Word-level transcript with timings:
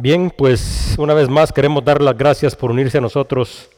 Bien, 0.00 0.30
pues 0.30 0.94
una 0.96 1.12
vez 1.12 1.28
más 1.28 1.52
queremos 1.52 1.84
dar 1.84 2.00
las 2.00 2.16
gracias 2.16 2.54
por 2.54 2.70
unirse 2.70 2.98
a 2.98 3.00
nosotros, 3.00 3.68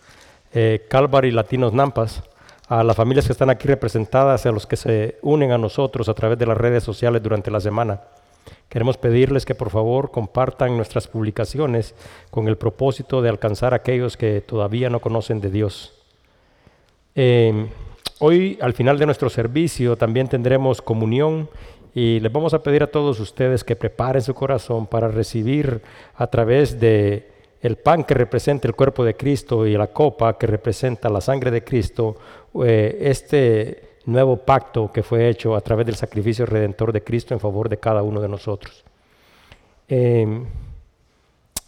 eh, 0.52 0.84
Calvary 0.90 1.30
Latinos 1.30 1.72
Nampas, 1.72 2.22
a 2.68 2.84
las 2.84 2.94
familias 2.94 3.24
que 3.24 3.32
están 3.32 3.48
aquí 3.48 3.66
representadas, 3.66 4.44
a 4.44 4.52
los 4.52 4.66
que 4.66 4.76
se 4.76 5.16
unen 5.22 5.50
a 5.50 5.56
nosotros 5.56 6.10
a 6.10 6.14
través 6.14 6.38
de 6.38 6.44
las 6.44 6.58
redes 6.58 6.84
sociales 6.84 7.22
durante 7.22 7.50
la 7.50 7.58
semana. 7.58 8.02
Queremos 8.68 8.98
pedirles 8.98 9.46
que 9.46 9.54
por 9.54 9.70
favor 9.70 10.10
compartan 10.10 10.76
nuestras 10.76 11.08
publicaciones 11.08 11.94
con 12.30 12.48
el 12.48 12.58
propósito 12.58 13.22
de 13.22 13.30
alcanzar 13.30 13.72
a 13.72 13.76
aquellos 13.76 14.18
que 14.18 14.42
todavía 14.42 14.90
no 14.90 15.00
conocen 15.00 15.40
de 15.40 15.50
Dios. 15.50 15.94
Eh, 17.14 17.66
hoy, 18.18 18.58
al 18.60 18.74
final 18.74 18.98
de 18.98 19.06
nuestro 19.06 19.30
servicio, 19.30 19.96
también 19.96 20.28
tendremos 20.28 20.82
comunión 20.82 21.48
y 21.94 22.20
les 22.20 22.32
vamos 22.32 22.54
a 22.54 22.62
pedir 22.62 22.82
a 22.82 22.90
todos 22.90 23.18
ustedes 23.20 23.64
que 23.64 23.76
preparen 23.76 24.22
su 24.22 24.34
corazón 24.34 24.86
para 24.86 25.08
recibir 25.08 25.82
a 26.14 26.26
través 26.28 26.78
de 26.78 27.28
el 27.60 27.76
pan 27.76 28.04
que 28.04 28.14
representa 28.14 28.68
el 28.68 28.74
cuerpo 28.74 29.04
de 29.04 29.16
Cristo 29.16 29.66
y 29.66 29.76
la 29.76 29.88
copa 29.88 30.38
que 30.38 30.46
representa 30.46 31.10
la 31.10 31.20
sangre 31.20 31.50
de 31.50 31.62
Cristo, 31.62 32.16
eh, 32.64 32.98
este 33.02 33.90
nuevo 34.06 34.38
pacto 34.38 34.90
que 34.90 35.02
fue 35.02 35.28
hecho 35.28 35.54
a 35.54 35.60
través 35.60 35.84
del 35.86 35.96
sacrificio 35.96 36.46
redentor 36.46 36.92
de 36.92 37.02
Cristo 37.02 37.34
en 37.34 37.40
favor 37.40 37.68
de 37.68 37.78
cada 37.78 38.02
uno 38.02 38.20
de 38.20 38.28
nosotros. 38.28 38.84
Em, 39.88 40.46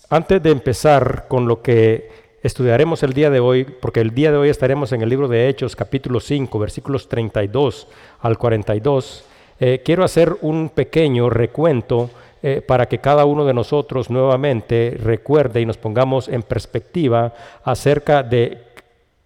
antes 0.08 0.42
de 0.42 0.50
empezar 0.50 1.26
con 1.28 1.46
lo 1.46 1.60
que 1.60 2.10
estudiaremos 2.42 3.02
el 3.02 3.12
día 3.12 3.30
de 3.30 3.40
hoy, 3.40 3.64
porque 3.64 4.00
el 4.00 4.14
día 4.14 4.30
de 4.30 4.38
hoy 4.38 4.48
estaremos 4.48 4.92
en 4.92 5.02
el 5.02 5.08
libro 5.08 5.28
de 5.28 5.48
Hechos 5.48 5.76
capítulo 5.76 6.20
5, 6.20 6.58
versículos 6.58 7.08
32 7.08 7.88
al 8.20 8.38
42, 8.38 9.24
eh, 9.64 9.80
quiero 9.84 10.02
hacer 10.02 10.38
un 10.40 10.70
pequeño 10.70 11.30
recuento 11.30 12.10
eh, 12.42 12.60
para 12.66 12.86
que 12.86 12.98
cada 12.98 13.24
uno 13.26 13.44
de 13.44 13.54
nosotros 13.54 14.10
nuevamente 14.10 14.98
recuerde 15.00 15.60
y 15.60 15.66
nos 15.66 15.76
pongamos 15.76 16.26
en 16.26 16.42
perspectiva 16.42 17.32
acerca 17.62 18.24
de 18.24 18.58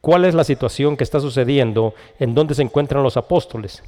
cuál 0.03 0.27
es 0.27 0.35
la 0.35 0.45
situación 0.45 0.95
que 0.95 1.05
está 1.05 1.21
sucediendo, 1.21 1.95
en 2.19 2.35
dónde 2.35 2.55
se 2.55 2.61
encuentran 2.61 3.03
los 3.03 3.17
apóstoles. 3.17 3.83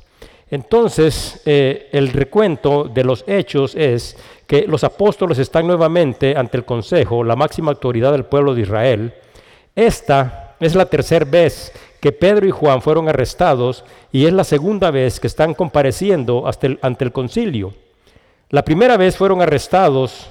Entonces, 0.51 1.43
eh, 1.45 1.91
el 1.93 2.09
recuento 2.09 2.85
de 2.85 3.05
los 3.05 3.25
hechos 3.27 3.75
es 3.75 4.17
que 4.47 4.63
los 4.67 4.85
apóstoles 4.85 5.39
están 5.39 5.67
nuevamente 5.67 6.35
ante 6.35 6.57
el 6.57 6.65
Consejo, 6.65 7.25
la 7.25 7.37
máxima 7.37 7.73
autoridad 7.73 8.13
del 8.13 8.25
pueblo 8.25 8.55
de 8.55 8.63
Israel. 8.63 9.13
Esta 9.77 10.57
es 10.61 10.75
la 10.75 10.87
tercera 10.87 11.27
vez 11.27 11.75
que 12.01 12.13
Pedro 12.13 12.47
y 12.47 12.51
Juan 12.51 12.83
fueron 12.83 13.09
arrestados 13.09 13.85
y 14.13 14.27
es 14.27 14.33
la 14.33 14.45
segunda 14.45 14.91
vez 14.91 15.21
que 15.21 15.27
están 15.27 15.55
compareciendo 15.55 16.45
ante 16.83 17.05
el 17.05 17.13
concilio. 17.13 17.75
La 18.51 18.65
primera 18.65 18.97
vez 18.97 19.17
fueron 19.17 19.43
arrestados 19.43 20.31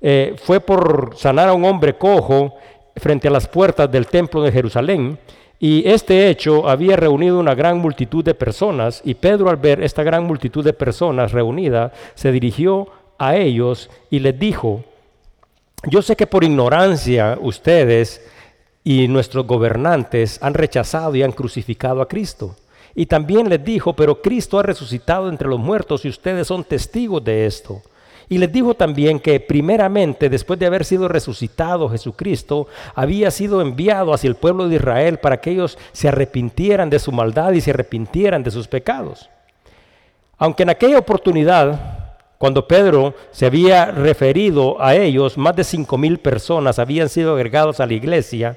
eh, 0.00 0.36
fue 0.42 0.60
por 0.60 1.14
sanar 1.16 1.48
a 1.48 1.54
un 1.54 1.64
hombre 1.64 1.96
cojo 1.96 2.54
frente 2.96 3.26
a 3.26 3.32
las 3.32 3.48
puertas 3.48 3.90
del 3.90 4.06
templo 4.06 4.42
de 4.42 4.52
Jerusalén 4.52 5.18
y 5.58 5.88
este 5.88 6.28
hecho 6.28 6.68
había 6.68 6.96
reunido 6.96 7.40
una 7.40 7.56
gran 7.56 7.78
multitud 7.78 8.24
de 8.24 8.34
personas 8.34 9.02
y 9.04 9.14
Pedro 9.14 9.50
al 9.50 9.56
ver 9.56 9.82
esta 9.82 10.04
gran 10.04 10.24
multitud 10.24 10.64
de 10.64 10.72
personas 10.72 11.32
reunida 11.32 11.92
se 12.14 12.30
dirigió 12.30 12.86
a 13.18 13.34
ellos 13.34 13.90
y 14.08 14.20
les 14.20 14.38
dijo, 14.38 14.84
yo 15.90 16.00
sé 16.00 16.14
que 16.14 16.28
por 16.28 16.44
ignorancia 16.44 17.36
ustedes 17.40 18.24
y 18.88 19.06
nuestros 19.06 19.46
gobernantes 19.46 20.38
han 20.40 20.54
rechazado 20.54 21.14
y 21.14 21.22
han 21.22 21.32
crucificado 21.32 22.00
a 22.00 22.08
Cristo. 22.08 22.56
Y 22.94 23.04
también 23.04 23.50
les 23.50 23.62
dijo, 23.62 23.92
pero 23.92 24.22
Cristo 24.22 24.58
ha 24.58 24.62
resucitado 24.62 25.28
entre 25.28 25.46
los 25.46 25.60
muertos 25.60 26.06
y 26.06 26.08
ustedes 26.08 26.46
son 26.46 26.64
testigos 26.64 27.22
de 27.22 27.44
esto. 27.44 27.82
Y 28.30 28.38
les 28.38 28.50
dijo 28.50 28.72
también 28.72 29.20
que 29.20 29.40
primeramente, 29.40 30.30
después 30.30 30.58
de 30.58 30.64
haber 30.64 30.86
sido 30.86 31.06
resucitado 31.06 31.90
Jesucristo, 31.90 32.66
había 32.94 33.30
sido 33.30 33.60
enviado 33.60 34.14
hacia 34.14 34.28
el 34.28 34.36
pueblo 34.36 34.70
de 34.70 34.76
Israel 34.76 35.18
para 35.18 35.38
que 35.38 35.50
ellos 35.50 35.76
se 35.92 36.08
arrepintieran 36.08 36.88
de 36.88 36.98
su 36.98 37.12
maldad 37.12 37.52
y 37.52 37.60
se 37.60 37.72
arrepintieran 37.72 38.42
de 38.42 38.50
sus 38.50 38.68
pecados. 38.68 39.28
Aunque 40.38 40.62
en 40.62 40.70
aquella 40.70 40.98
oportunidad, 40.98 42.14
cuando 42.38 42.66
Pedro 42.66 43.12
se 43.32 43.44
había 43.44 43.90
referido 43.90 44.80
a 44.80 44.94
ellos, 44.94 45.36
más 45.36 45.54
de 45.56 45.64
cinco 45.64 45.98
mil 45.98 46.16
personas 46.16 46.78
habían 46.78 47.10
sido 47.10 47.34
agregados 47.34 47.80
a 47.80 47.86
la 47.86 47.92
iglesia, 47.92 48.56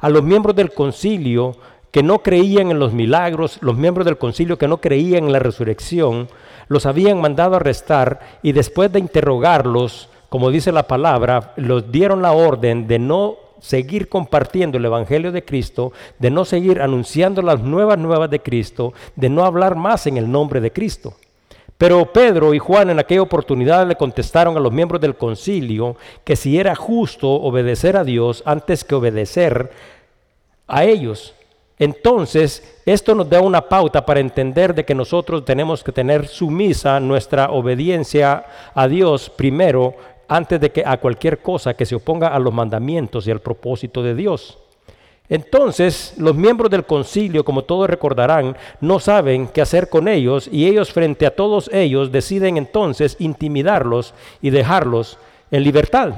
a 0.00 0.08
los 0.08 0.22
miembros 0.22 0.56
del 0.56 0.72
concilio 0.72 1.56
que 1.90 2.02
no 2.02 2.20
creían 2.20 2.70
en 2.70 2.78
los 2.78 2.92
milagros, 2.92 3.58
los 3.60 3.76
miembros 3.76 4.04
del 4.04 4.18
concilio 4.18 4.58
que 4.58 4.68
no 4.68 4.80
creían 4.80 5.24
en 5.24 5.32
la 5.32 5.38
resurrección, 5.38 6.28
los 6.68 6.86
habían 6.86 7.20
mandado 7.20 7.56
arrestar 7.56 8.20
y 8.42 8.52
después 8.52 8.92
de 8.92 8.98
interrogarlos, 8.98 10.08
como 10.28 10.50
dice 10.50 10.70
la 10.70 10.86
palabra, 10.86 11.54
los 11.56 11.90
dieron 11.90 12.22
la 12.22 12.32
orden 12.32 12.86
de 12.86 12.98
no 12.98 13.36
seguir 13.60 14.08
compartiendo 14.08 14.78
el 14.78 14.84
Evangelio 14.84 15.32
de 15.32 15.44
Cristo, 15.44 15.92
de 16.18 16.30
no 16.30 16.44
seguir 16.44 16.80
anunciando 16.80 17.42
las 17.42 17.60
nuevas 17.60 17.98
nuevas 17.98 18.30
de 18.30 18.40
Cristo, 18.40 18.92
de 19.16 19.28
no 19.28 19.44
hablar 19.44 19.74
más 19.74 20.06
en 20.06 20.16
el 20.16 20.30
nombre 20.30 20.60
de 20.60 20.72
Cristo. 20.72 21.14
Pero 21.78 22.12
Pedro 22.12 22.54
y 22.54 22.58
Juan 22.58 22.90
en 22.90 22.98
aquella 22.98 23.22
oportunidad 23.22 23.86
le 23.86 23.94
contestaron 23.94 24.56
a 24.56 24.60
los 24.60 24.72
miembros 24.72 25.00
del 25.00 25.14
concilio 25.14 25.96
que 26.24 26.34
si 26.34 26.58
era 26.58 26.74
justo 26.74 27.30
obedecer 27.30 27.96
a 27.96 28.02
Dios 28.02 28.42
antes 28.44 28.82
que 28.82 28.96
obedecer 28.96 29.70
a 30.66 30.84
ellos. 30.84 31.34
Entonces, 31.78 32.80
esto 32.84 33.14
nos 33.14 33.30
da 33.30 33.40
una 33.40 33.68
pauta 33.68 34.04
para 34.04 34.18
entender 34.18 34.74
de 34.74 34.84
que 34.84 34.96
nosotros 34.96 35.44
tenemos 35.44 35.84
que 35.84 35.92
tener 35.92 36.26
sumisa 36.26 36.98
nuestra 36.98 37.50
obediencia 37.52 38.44
a 38.74 38.88
Dios 38.88 39.30
primero 39.30 39.94
antes 40.26 40.60
de 40.60 40.72
que 40.72 40.82
a 40.84 40.96
cualquier 40.96 41.38
cosa 41.38 41.74
que 41.74 41.86
se 41.86 41.94
oponga 41.94 42.28
a 42.28 42.40
los 42.40 42.52
mandamientos 42.52 43.28
y 43.28 43.30
al 43.30 43.40
propósito 43.40 44.02
de 44.02 44.16
Dios. 44.16 44.58
Entonces 45.28 46.14
los 46.16 46.34
miembros 46.34 46.70
del 46.70 46.86
concilio, 46.86 47.44
como 47.44 47.62
todos 47.62 47.88
recordarán, 47.88 48.56
no 48.80 48.98
saben 48.98 49.48
qué 49.48 49.60
hacer 49.60 49.90
con 49.90 50.08
ellos 50.08 50.48
y 50.50 50.66
ellos 50.66 50.92
frente 50.92 51.26
a 51.26 51.34
todos 51.36 51.68
ellos 51.72 52.10
deciden 52.10 52.56
entonces 52.56 53.16
intimidarlos 53.18 54.14
y 54.40 54.50
dejarlos 54.50 55.18
en 55.50 55.62
libertad. 55.62 56.14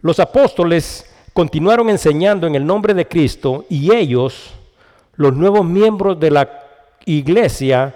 Los 0.00 0.20
apóstoles 0.20 1.04
continuaron 1.34 1.90
enseñando 1.90 2.46
en 2.46 2.54
el 2.54 2.64
nombre 2.64 2.94
de 2.94 3.06
Cristo 3.06 3.66
y 3.68 3.94
ellos, 3.94 4.54
los 5.16 5.34
nuevos 5.34 5.64
miembros 5.64 6.18
de 6.18 6.30
la 6.30 6.48
iglesia, 7.04 7.94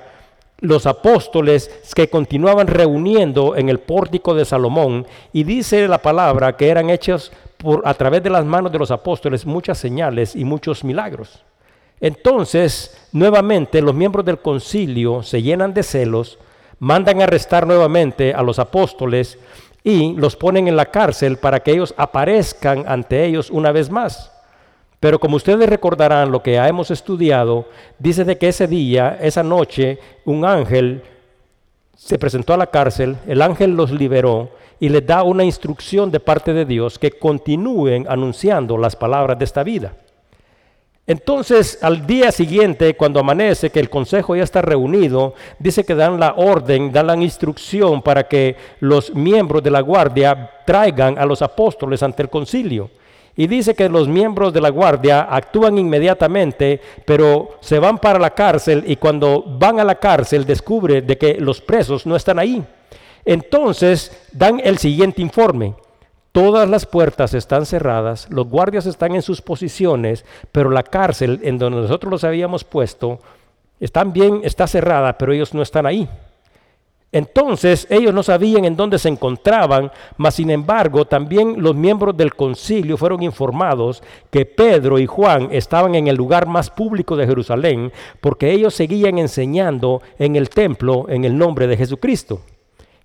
los 0.62 0.86
apóstoles 0.86 1.70
que 1.94 2.08
continuaban 2.08 2.68
reuniendo 2.68 3.56
en 3.56 3.68
el 3.68 3.80
pórtico 3.80 4.34
de 4.34 4.44
Salomón, 4.44 5.06
y 5.32 5.42
dice 5.44 5.86
la 5.88 5.98
palabra 5.98 6.56
que 6.56 6.68
eran 6.68 6.88
hechos 6.88 7.32
a 7.84 7.94
través 7.94 8.22
de 8.22 8.30
las 8.30 8.44
manos 8.44 8.72
de 8.72 8.78
los 8.78 8.90
apóstoles 8.90 9.44
muchas 9.44 9.78
señales 9.78 10.34
y 10.34 10.44
muchos 10.44 10.84
milagros. 10.84 11.44
Entonces, 12.00 12.96
nuevamente 13.12 13.80
los 13.82 13.94
miembros 13.94 14.24
del 14.24 14.38
concilio 14.38 15.22
se 15.22 15.42
llenan 15.42 15.74
de 15.74 15.82
celos, 15.82 16.38
mandan 16.78 17.22
arrestar 17.22 17.66
nuevamente 17.66 18.32
a 18.32 18.42
los 18.42 18.58
apóstoles 18.58 19.38
y 19.84 20.14
los 20.14 20.36
ponen 20.36 20.68
en 20.68 20.76
la 20.76 20.86
cárcel 20.86 21.36
para 21.36 21.60
que 21.60 21.72
ellos 21.72 21.94
aparezcan 21.96 22.84
ante 22.86 23.24
ellos 23.24 23.50
una 23.50 23.70
vez 23.70 23.90
más. 23.90 24.31
Pero 25.02 25.18
como 25.18 25.34
ustedes 25.34 25.68
recordarán 25.68 26.30
lo 26.30 26.44
que 26.44 26.54
hemos 26.54 26.92
estudiado, 26.92 27.66
dice 27.98 28.24
de 28.24 28.38
que 28.38 28.46
ese 28.46 28.68
día, 28.68 29.18
esa 29.20 29.42
noche, 29.42 29.98
un 30.24 30.44
ángel 30.44 31.02
se 31.96 32.20
presentó 32.20 32.54
a 32.54 32.56
la 32.56 32.68
cárcel, 32.68 33.16
el 33.26 33.42
ángel 33.42 33.72
los 33.72 33.90
liberó 33.90 34.50
y 34.78 34.90
les 34.90 35.04
da 35.04 35.24
una 35.24 35.42
instrucción 35.42 36.12
de 36.12 36.20
parte 36.20 36.52
de 36.52 36.64
Dios 36.64 37.00
que 37.00 37.10
continúen 37.10 38.06
anunciando 38.08 38.78
las 38.78 38.94
palabras 38.94 39.36
de 39.40 39.44
esta 39.44 39.64
vida. 39.64 39.92
Entonces, 41.04 41.80
al 41.82 42.06
día 42.06 42.30
siguiente, 42.30 42.94
cuando 42.94 43.18
amanece, 43.18 43.70
que 43.70 43.80
el 43.80 43.90
consejo 43.90 44.36
ya 44.36 44.44
está 44.44 44.62
reunido, 44.62 45.34
dice 45.58 45.82
que 45.82 45.96
dan 45.96 46.20
la 46.20 46.34
orden, 46.36 46.92
dan 46.92 47.08
la 47.08 47.16
instrucción 47.16 48.02
para 48.02 48.28
que 48.28 48.54
los 48.78 49.12
miembros 49.12 49.64
de 49.64 49.72
la 49.72 49.80
guardia 49.80 50.48
traigan 50.64 51.18
a 51.18 51.26
los 51.26 51.42
apóstoles 51.42 52.04
ante 52.04 52.22
el 52.22 52.30
concilio. 52.30 53.01
Y 53.36 53.46
dice 53.46 53.74
que 53.74 53.88
los 53.88 54.08
miembros 54.08 54.52
de 54.52 54.60
la 54.60 54.68
guardia 54.68 55.22
actúan 55.30 55.78
inmediatamente, 55.78 56.80
pero 57.06 57.56
se 57.60 57.78
van 57.78 57.98
para 57.98 58.18
la 58.18 58.30
cárcel 58.30 58.84
y 58.86 58.96
cuando 58.96 59.42
van 59.58 59.80
a 59.80 59.84
la 59.84 59.94
cárcel 59.94 60.44
descubre 60.44 61.00
de 61.00 61.16
que 61.16 61.34
los 61.40 61.60
presos 61.60 62.04
no 62.04 62.14
están 62.14 62.38
ahí. 62.38 62.62
Entonces 63.24 64.28
dan 64.32 64.60
el 64.62 64.78
siguiente 64.78 65.22
informe. 65.22 65.74
Todas 66.32 66.68
las 66.68 66.86
puertas 66.86 67.34
están 67.34 67.66
cerradas, 67.66 68.26
los 68.30 68.48
guardias 68.48 68.86
están 68.86 69.14
en 69.14 69.20
sus 69.20 69.42
posiciones, 69.42 70.24
pero 70.50 70.70
la 70.70 70.82
cárcel 70.82 71.40
en 71.42 71.58
donde 71.58 71.82
nosotros 71.82 72.10
los 72.10 72.24
habíamos 72.24 72.64
puesto, 72.64 73.20
están 73.78 74.12
bien, 74.12 74.40
está 74.42 74.66
cerrada, 74.66 75.18
pero 75.18 75.32
ellos 75.32 75.52
no 75.52 75.60
están 75.60 75.84
ahí. 75.84 76.08
Entonces 77.12 77.86
ellos 77.90 78.14
no 78.14 78.22
sabían 78.22 78.64
en 78.64 78.74
dónde 78.74 78.98
se 78.98 79.10
encontraban, 79.10 79.92
mas 80.16 80.36
sin 80.36 80.50
embargo 80.50 81.04
también 81.04 81.62
los 81.62 81.76
miembros 81.76 82.16
del 82.16 82.34
concilio 82.34 82.96
fueron 82.96 83.22
informados 83.22 84.02
que 84.30 84.46
Pedro 84.46 84.98
y 84.98 85.04
Juan 85.04 85.50
estaban 85.52 85.94
en 85.94 86.08
el 86.08 86.16
lugar 86.16 86.46
más 86.46 86.70
público 86.70 87.14
de 87.14 87.26
Jerusalén, 87.26 87.92
porque 88.22 88.50
ellos 88.50 88.74
seguían 88.74 89.18
enseñando 89.18 90.00
en 90.18 90.36
el 90.36 90.48
templo 90.48 91.04
en 91.10 91.26
el 91.26 91.36
nombre 91.36 91.66
de 91.66 91.76
Jesucristo. 91.76 92.40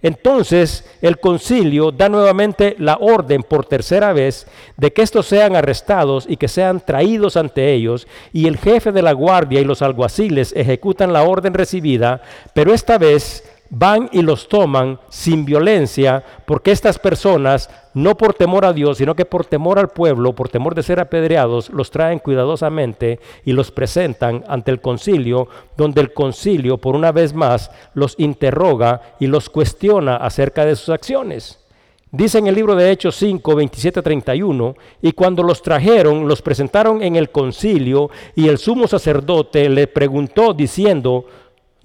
Entonces 0.01 0.86
el 1.01 1.19
concilio 1.19 1.92
da 1.92 2.07
nuevamente 2.07 2.75
la 2.77 2.98
orden 3.01 3.44
por 3.44 3.65
tercera 3.65 4.13
vez 4.13 4.48
de 4.77 4.94
que 4.94 5.01
estos 5.01 5.25
sean 5.25 5.56
arrestados 5.56 6.25
y 6.30 6.38
que 6.38 6.48
sean 6.48 6.80
traídos 6.86 7.36
ante 7.36 7.74
ellos, 7.74 8.07
y 8.31 8.48
el 8.48 8.57
jefe 8.57 8.92
de 8.92 9.01
la 9.01 9.12
guardia 9.12 9.59
y 9.59 9.65
los 9.65 9.81
alguaciles 9.81 10.54
ejecutan 10.56 11.12
la 11.12 11.24
orden 11.24 11.54
recibida, 11.54 12.21
pero 12.54 12.74
esta 12.74 12.98
vez 12.98 13.44
van 13.69 14.10
y 14.12 14.22
los 14.22 14.48
toman 14.48 15.00
sin 15.10 15.46
violencia, 15.46 16.24
porque 16.46 16.72
estas 16.72 17.00
personas, 17.00 17.69
no 17.94 18.16
por 18.16 18.34
temor 18.34 18.66
a 18.66 18.74
Dios, 18.74 18.98
sino 18.98 19.16
que 19.16 19.25
por 19.25 19.46
temor 19.46 19.80
al 19.80 19.90
pueblo, 19.90 20.34
por 20.34 20.50
temor 20.50 20.75
de 20.75 20.84
ser 20.84 21.00
apedreados, 21.00 21.69
los 21.69 21.92
traen 21.92 22.19
cuidadosamente 22.19 23.19
y 23.46 23.54
los 23.54 23.72
presentan 23.72 24.44
ante 24.48 24.72
el 24.72 24.81
concilio, 24.81 25.48
donde 25.75 26.02
el 26.02 26.14
concilio, 26.14 26.78
por 26.78 26.96
una 26.96 27.12
vez 27.12 27.34
más, 27.34 27.72
los 27.94 28.16
interroga 28.18 29.02
y 29.19 29.28
los 29.28 29.50
cuestiona 29.50 30.18
acerca 30.18 30.66
de 30.66 30.75
sus 30.75 30.90
acciones. 30.90 31.64
Dice 32.10 32.38
en 32.38 32.48
el 32.48 32.56
libro 32.56 32.74
de 32.74 32.90
Hechos 32.90 33.18
5, 33.18 33.54
27, 33.54 34.02
31, 34.02 34.75
y 35.02 35.12
cuando 35.12 35.44
los 35.44 35.62
trajeron, 35.62 36.25
los 36.25 36.42
presentaron 36.42 37.04
en 37.04 37.18
el 37.18 37.31
concilio, 37.31 38.10
y 38.34 38.48
el 38.48 38.58
sumo 38.60 38.88
sacerdote 38.88 39.68
le 39.68 39.88
preguntó 39.88 40.54
diciendo, 40.54 41.25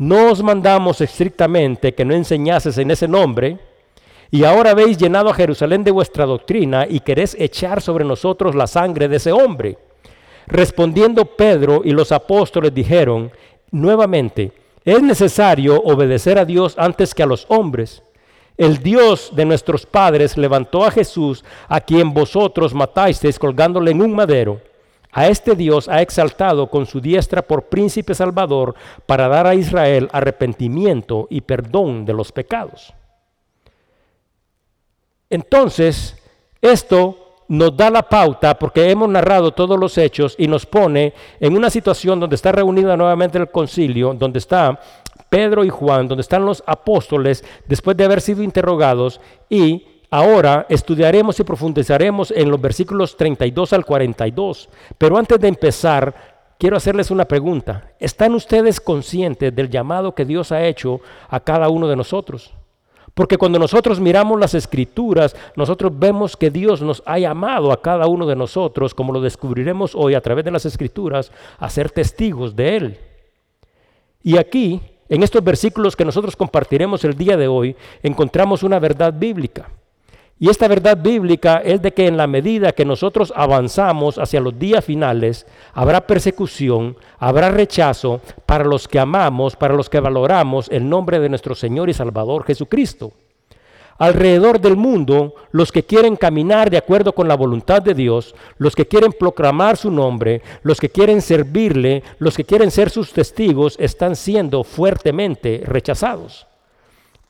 no 0.02 0.32
os 0.32 0.42
mandamos 0.42 1.00
estrictamente 1.00 1.94
que 1.94 2.04
no 2.04 2.12
enseñases 2.12 2.76
en 2.76 2.90
ese 2.90 3.06
nombre, 3.06 3.58
y 4.32 4.42
ahora 4.42 4.72
habéis 4.72 4.98
llenado 4.98 5.30
a 5.30 5.34
Jerusalén 5.34 5.84
de 5.84 5.92
vuestra 5.92 6.26
doctrina 6.26 6.86
y 6.88 6.98
queréis 6.98 7.36
echar 7.38 7.80
sobre 7.80 8.04
nosotros 8.04 8.56
la 8.56 8.66
sangre 8.66 9.06
de 9.06 9.18
ese 9.18 9.30
hombre. 9.30 9.78
Respondiendo 10.48 11.24
Pedro 11.24 11.82
y 11.84 11.92
los 11.92 12.10
apóstoles 12.10 12.74
dijeron 12.74 13.30
nuevamente, 13.70 14.50
es 14.84 15.00
necesario 15.00 15.80
obedecer 15.80 16.36
a 16.36 16.44
Dios 16.44 16.74
antes 16.78 17.14
que 17.14 17.22
a 17.22 17.26
los 17.26 17.46
hombres. 17.48 18.02
El 18.56 18.78
Dios 18.78 19.30
de 19.36 19.44
nuestros 19.44 19.86
padres 19.86 20.36
levantó 20.36 20.84
a 20.84 20.90
Jesús, 20.90 21.44
a 21.68 21.80
quien 21.80 22.12
vosotros 22.12 22.74
matasteis 22.74 23.38
colgándole 23.38 23.92
en 23.92 24.02
un 24.02 24.16
madero. 24.16 24.60
A 25.12 25.28
este 25.28 25.54
Dios 25.54 25.88
ha 25.88 26.00
exaltado 26.00 26.68
con 26.68 26.86
su 26.86 27.00
diestra 27.00 27.42
por 27.42 27.64
príncipe 27.64 28.14
salvador 28.14 28.74
para 29.04 29.28
dar 29.28 29.46
a 29.46 29.54
Israel 29.54 30.08
arrepentimiento 30.10 31.26
y 31.28 31.42
perdón 31.42 32.06
de 32.06 32.14
los 32.14 32.32
pecados. 32.32 32.94
Entonces, 35.28 36.16
esto 36.62 37.44
nos 37.48 37.76
da 37.76 37.90
la 37.90 38.08
pauta 38.08 38.58
porque 38.58 38.90
hemos 38.90 39.10
narrado 39.10 39.52
todos 39.52 39.78
los 39.78 39.98
hechos 39.98 40.34
y 40.38 40.46
nos 40.46 40.64
pone 40.64 41.12
en 41.38 41.54
una 41.54 41.68
situación 41.68 42.18
donde 42.18 42.36
está 42.36 42.50
reunida 42.50 42.96
nuevamente 42.96 43.36
el 43.36 43.50
concilio, 43.50 44.14
donde 44.14 44.38
está 44.38 44.80
Pedro 45.28 45.62
y 45.62 45.68
Juan, 45.68 46.08
donde 46.08 46.22
están 46.22 46.46
los 46.46 46.62
apóstoles 46.66 47.44
después 47.66 47.96
de 47.98 48.04
haber 48.04 48.22
sido 48.22 48.42
interrogados 48.42 49.20
y 49.50 49.86
Ahora 50.14 50.66
estudiaremos 50.68 51.40
y 51.40 51.42
profundizaremos 51.42 52.32
en 52.32 52.50
los 52.50 52.60
versículos 52.60 53.16
32 53.16 53.72
al 53.72 53.86
42, 53.86 54.68
pero 54.98 55.16
antes 55.16 55.40
de 55.40 55.48
empezar, 55.48 56.14
quiero 56.58 56.76
hacerles 56.76 57.10
una 57.10 57.24
pregunta. 57.24 57.92
¿Están 57.98 58.34
ustedes 58.34 58.78
conscientes 58.78 59.56
del 59.56 59.70
llamado 59.70 60.14
que 60.14 60.26
Dios 60.26 60.52
ha 60.52 60.66
hecho 60.66 61.00
a 61.30 61.40
cada 61.40 61.70
uno 61.70 61.88
de 61.88 61.96
nosotros? 61.96 62.52
Porque 63.14 63.38
cuando 63.38 63.58
nosotros 63.58 64.00
miramos 64.00 64.38
las 64.38 64.52
escrituras, 64.52 65.34
nosotros 65.56 65.98
vemos 65.98 66.36
que 66.36 66.50
Dios 66.50 66.82
nos 66.82 67.02
ha 67.06 67.18
llamado 67.18 67.72
a 67.72 67.80
cada 67.80 68.06
uno 68.06 68.26
de 68.26 68.36
nosotros, 68.36 68.94
como 68.94 69.14
lo 69.14 69.22
descubriremos 69.22 69.94
hoy 69.94 70.12
a 70.12 70.20
través 70.20 70.44
de 70.44 70.50
las 70.50 70.66
escrituras, 70.66 71.32
a 71.58 71.70
ser 71.70 71.90
testigos 71.90 72.54
de 72.54 72.76
Él. 72.76 72.98
Y 74.22 74.36
aquí, 74.36 74.78
en 75.08 75.22
estos 75.22 75.42
versículos 75.42 75.96
que 75.96 76.04
nosotros 76.04 76.36
compartiremos 76.36 77.02
el 77.02 77.16
día 77.16 77.38
de 77.38 77.48
hoy, 77.48 77.74
encontramos 78.02 78.62
una 78.62 78.78
verdad 78.78 79.14
bíblica. 79.16 79.70
Y 80.42 80.48
esta 80.48 80.66
verdad 80.66 80.98
bíblica 81.00 81.62
es 81.64 81.80
de 81.82 81.94
que 81.94 82.08
en 82.08 82.16
la 82.16 82.26
medida 82.26 82.72
que 82.72 82.84
nosotros 82.84 83.32
avanzamos 83.36 84.18
hacia 84.18 84.40
los 84.40 84.58
días 84.58 84.84
finales, 84.84 85.46
habrá 85.72 86.04
persecución, 86.04 86.96
habrá 87.20 87.52
rechazo 87.52 88.20
para 88.44 88.64
los 88.64 88.88
que 88.88 88.98
amamos, 88.98 89.54
para 89.54 89.74
los 89.74 89.88
que 89.88 90.00
valoramos 90.00 90.68
el 90.72 90.88
nombre 90.88 91.20
de 91.20 91.28
nuestro 91.28 91.54
Señor 91.54 91.90
y 91.90 91.94
Salvador 91.94 92.42
Jesucristo. 92.42 93.12
Alrededor 93.98 94.60
del 94.60 94.76
mundo, 94.76 95.32
los 95.52 95.70
que 95.70 95.84
quieren 95.84 96.16
caminar 96.16 96.70
de 96.70 96.78
acuerdo 96.78 97.12
con 97.12 97.28
la 97.28 97.36
voluntad 97.36 97.80
de 97.80 97.94
Dios, 97.94 98.34
los 98.58 98.74
que 98.74 98.88
quieren 98.88 99.12
proclamar 99.12 99.76
su 99.76 99.92
nombre, 99.92 100.42
los 100.64 100.80
que 100.80 100.88
quieren 100.88 101.22
servirle, 101.22 102.02
los 102.18 102.36
que 102.36 102.42
quieren 102.42 102.72
ser 102.72 102.90
sus 102.90 103.12
testigos, 103.12 103.76
están 103.78 104.16
siendo 104.16 104.64
fuertemente 104.64 105.62
rechazados. 105.64 106.48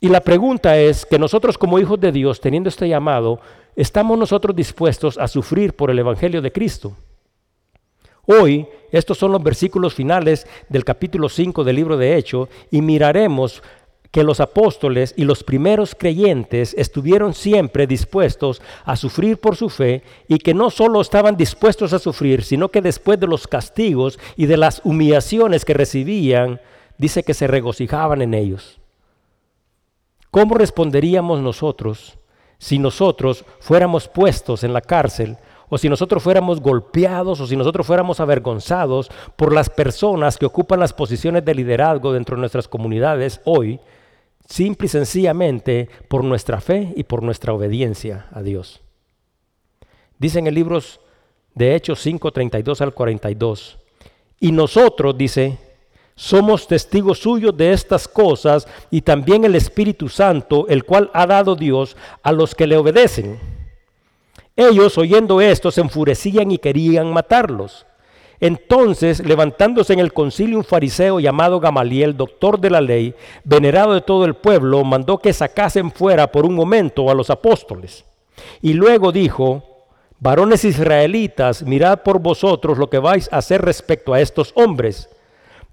Y 0.02 0.08
la 0.08 0.20
pregunta 0.20 0.76
es 0.78 1.06
que 1.06 1.16
nosotros 1.16 1.56
como 1.56 1.78
hijos 1.78 2.00
de 2.00 2.10
Dios, 2.10 2.40
teniendo 2.40 2.68
este 2.68 2.88
llamado, 2.88 3.38
¿estamos 3.76 4.18
nosotros 4.18 4.56
dispuestos 4.56 5.16
a 5.16 5.28
sufrir 5.28 5.74
por 5.76 5.92
el 5.92 5.98
Evangelio 6.00 6.42
de 6.42 6.50
Cristo? 6.50 6.96
Hoy, 8.26 8.66
estos 8.90 9.16
son 9.16 9.30
los 9.30 9.40
versículos 9.40 9.94
finales 9.94 10.44
del 10.68 10.84
capítulo 10.84 11.28
5 11.28 11.62
del 11.62 11.76
libro 11.76 11.96
de 11.96 12.16
Hechos 12.16 12.48
y 12.72 12.82
miraremos 12.82 13.62
que 14.10 14.24
los 14.24 14.40
apóstoles 14.40 15.14
y 15.16 15.22
los 15.22 15.44
primeros 15.44 15.94
creyentes 15.94 16.74
estuvieron 16.76 17.32
siempre 17.32 17.86
dispuestos 17.86 18.60
a 18.84 18.96
sufrir 18.96 19.38
por 19.38 19.54
su 19.54 19.70
fe 19.70 20.02
y 20.26 20.38
que 20.38 20.52
no 20.52 20.70
solo 20.70 21.00
estaban 21.00 21.36
dispuestos 21.36 21.92
a 21.92 22.00
sufrir, 22.00 22.42
sino 22.42 22.70
que 22.70 22.82
después 22.82 23.20
de 23.20 23.28
los 23.28 23.46
castigos 23.46 24.18
y 24.36 24.46
de 24.46 24.56
las 24.56 24.80
humillaciones 24.82 25.64
que 25.64 25.74
recibían, 25.74 26.60
dice 26.98 27.22
que 27.22 27.34
se 27.34 27.46
regocijaban 27.46 28.20
en 28.20 28.34
ellos. 28.34 28.81
¿Cómo 30.32 30.54
responderíamos 30.54 31.40
nosotros 31.40 32.18
si 32.56 32.78
nosotros 32.78 33.44
fuéramos 33.60 34.08
puestos 34.08 34.64
en 34.64 34.72
la 34.72 34.80
cárcel 34.80 35.36
o 35.68 35.76
si 35.76 35.90
nosotros 35.90 36.22
fuéramos 36.22 36.62
golpeados 36.62 37.38
o 37.38 37.46
si 37.46 37.54
nosotros 37.54 37.86
fuéramos 37.86 38.18
avergonzados 38.18 39.10
por 39.36 39.52
las 39.52 39.68
personas 39.68 40.38
que 40.38 40.46
ocupan 40.46 40.80
las 40.80 40.94
posiciones 40.94 41.44
de 41.44 41.54
liderazgo 41.54 42.14
dentro 42.14 42.34
de 42.34 42.40
nuestras 42.40 42.66
comunidades 42.66 43.42
hoy, 43.44 43.78
simple 44.48 44.86
y 44.86 44.88
sencillamente 44.88 45.90
por 46.08 46.24
nuestra 46.24 46.62
fe 46.62 46.94
y 46.96 47.04
por 47.04 47.22
nuestra 47.22 47.52
obediencia 47.52 48.28
a 48.32 48.40
Dios? 48.40 48.80
Dice 50.18 50.38
en 50.38 50.46
el 50.46 50.54
libro 50.54 50.80
de 51.54 51.74
Hechos 51.74 52.00
5, 52.00 52.32
32 52.32 52.80
al 52.80 52.94
42, 52.94 53.78
y 54.40 54.52
nosotros, 54.52 55.18
dice, 55.18 55.58
somos 56.14 56.66
testigos 56.66 57.20
suyos 57.20 57.56
de 57.56 57.72
estas 57.72 58.06
cosas 58.06 58.68
y 58.90 59.00
también 59.00 59.44
el 59.44 59.54
Espíritu 59.54 60.08
Santo, 60.08 60.66
el 60.68 60.84
cual 60.84 61.10
ha 61.14 61.26
dado 61.26 61.56
Dios 61.56 61.96
a 62.22 62.32
los 62.32 62.54
que 62.54 62.66
le 62.66 62.76
obedecen. 62.76 63.38
Ellos, 64.54 64.98
oyendo 64.98 65.40
esto, 65.40 65.70
se 65.70 65.80
enfurecían 65.80 66.50
y 66.50 66.58
querían 66.58 67.12
matarlos. 67.12 67.86
Entonces, 68.38 69.24
levantándose 69.24 69.92
en 69.92 70.00
el 70.00 70.12
concilio 70.12 70.58
un 70.58 70.64
fariseo 70.64 71.20
llamado 71.20 71.60
Gamaliel, 71.60 72.16
doctor 72.16 72.60
de 72.60 72.70
la 72.70 72.80
ley, 72.80 73.14
venerado 73.44 73.94
de 73.94 74.00
todo 74.00 74.24
el 74.24 74.34
pueblo, 74.34 74.84
mandó 74.84 75.18
que 75.18 75.32
sacasen 75.32 75.90
fuera 75.92 76.30
por 76.30 76.44
un 76.44 76.54
momento 76.54 77.08
a 77.08 77.14
los 77.14 77.30
apóstoles. 77.30 78.04
Y 78.60 78.74
luego 78.74 79.12
dijo, 79.12 79.86
varones 80.18 80.64
israelitas, 80.64 81.62
mirad 81.62 82.02
por 82.02 82.18
vosotros 82.18 82.78
lo 82.78 82.90
que 82.90 82.98
vais 82.98 83.32
a 83.32 83.38
hacer 83.38 83.62
respecto 83.62 84.12
a 84.12 84.20
estos 84.20 84.52
hombres 84.56 85.08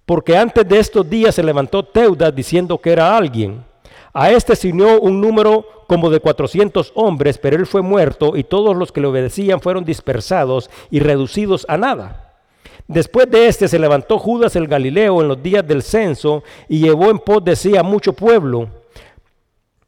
porque 0.09 0.35
antes 0.35 0.67
de 0.67 0.79
estos 0.79 1.07
días 1.07 1.35
se 1.35 1.43
levantó 1.43 1.85
Teudas 1.85 2.33
diciendo 2.33 2.79
que 2.79 2.91
era 2.91 3.15
alguien. 3.15 3.63
A 4.11 4.31
este 4.31 4.55
se 4.55 4.69
unió 4.71 4.99
un 4.99 5.21
número 5.21 5.63
como 5.85 6.09
de 6.09 6.19
400 6.19 6.93
hombres, 6.95 7.37
pero 7.37 7.55
él 7.55 7.67
fue 7.67 7.83
muerto 7.83 8.35
y 8.35 8.43
todos 8.43 8.75
los 8.75 8.91
que 8.91 9.01
le 9.01 9.05
obedecían 9.05 9.61
fueron 9.61 9.85
dispersados 9.85 10.71
y 10.89 10.99
reducidos 10.99 11.63
a 11.69 11.77
nada. 11.77 12.39
Después 12.87 13.29
de 13.29 13.49
este 13.49 13.67
se 13.67 13.77
levantó 13.77 14.17
Judas 14.17 14.55
el 14.55 14.67
Galileo 14.67 15.21
en 15.21 15.27
los 15.27 15.43
días 15.43 15.67
del 15.67 15.83
censo 15.83 16.43
y 16.67 16.79
llevó 16.79 17.11
en 17.11 17.19
pos 17.19 17.45
de 17.45 17.55
sí 17.55 17.77
a 17.77 17.83
mucho 17.83 18.13
pueblo. 18.13 18.67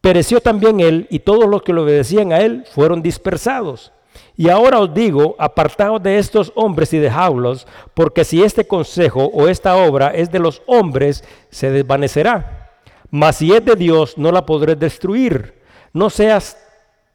Pereció 0.02 0.40
también 0.40 0.82
él 0.82 1.08
y 1.10 1.18
todos 1.18 1.50
los 1.50 1.64
que 1.64 1.74
le 1.74 1.82
obedecían 1.82 2.32
a 2.32 2.42
él 2.42 2.64
fueron 2.72 3.02
dispersados. 3.02 3.92
Y 4.38 4.50
ahora 4.50 4.80
os 4.80 4.94
digo, 4.94 5.36
apartaos 5.38 6.02
de 6.02 6.18
estos 6.18 6.52
hombres 6.56 6.94
y 6.94 6.98
dejadlos, 7.00 7.68
porque 7.94 8.24
si 8.24 8.42
este 8.42 8.66
consejo 8.66 9.26
o 9.26 9.48
esta 9.48 9.76
obra 9.76 10.10
es 10.10 10.32
de 10.32 10.40
los 10.40 10.62
hombres, 10.66 11.24
se 11.50 11.70
desvanecerá. 11.70 12.70
Mas 13.10 13.38
si 13.38 13.52
es 13.54 13.64
de 13.64 13.76
Dios, 13.76 14.18
no 14.18 14.32
la 14.32 14.46
podré 14.46 14.76
destruir. 14.76 15.62
No 15.94 16.10
seas 16.10 16.58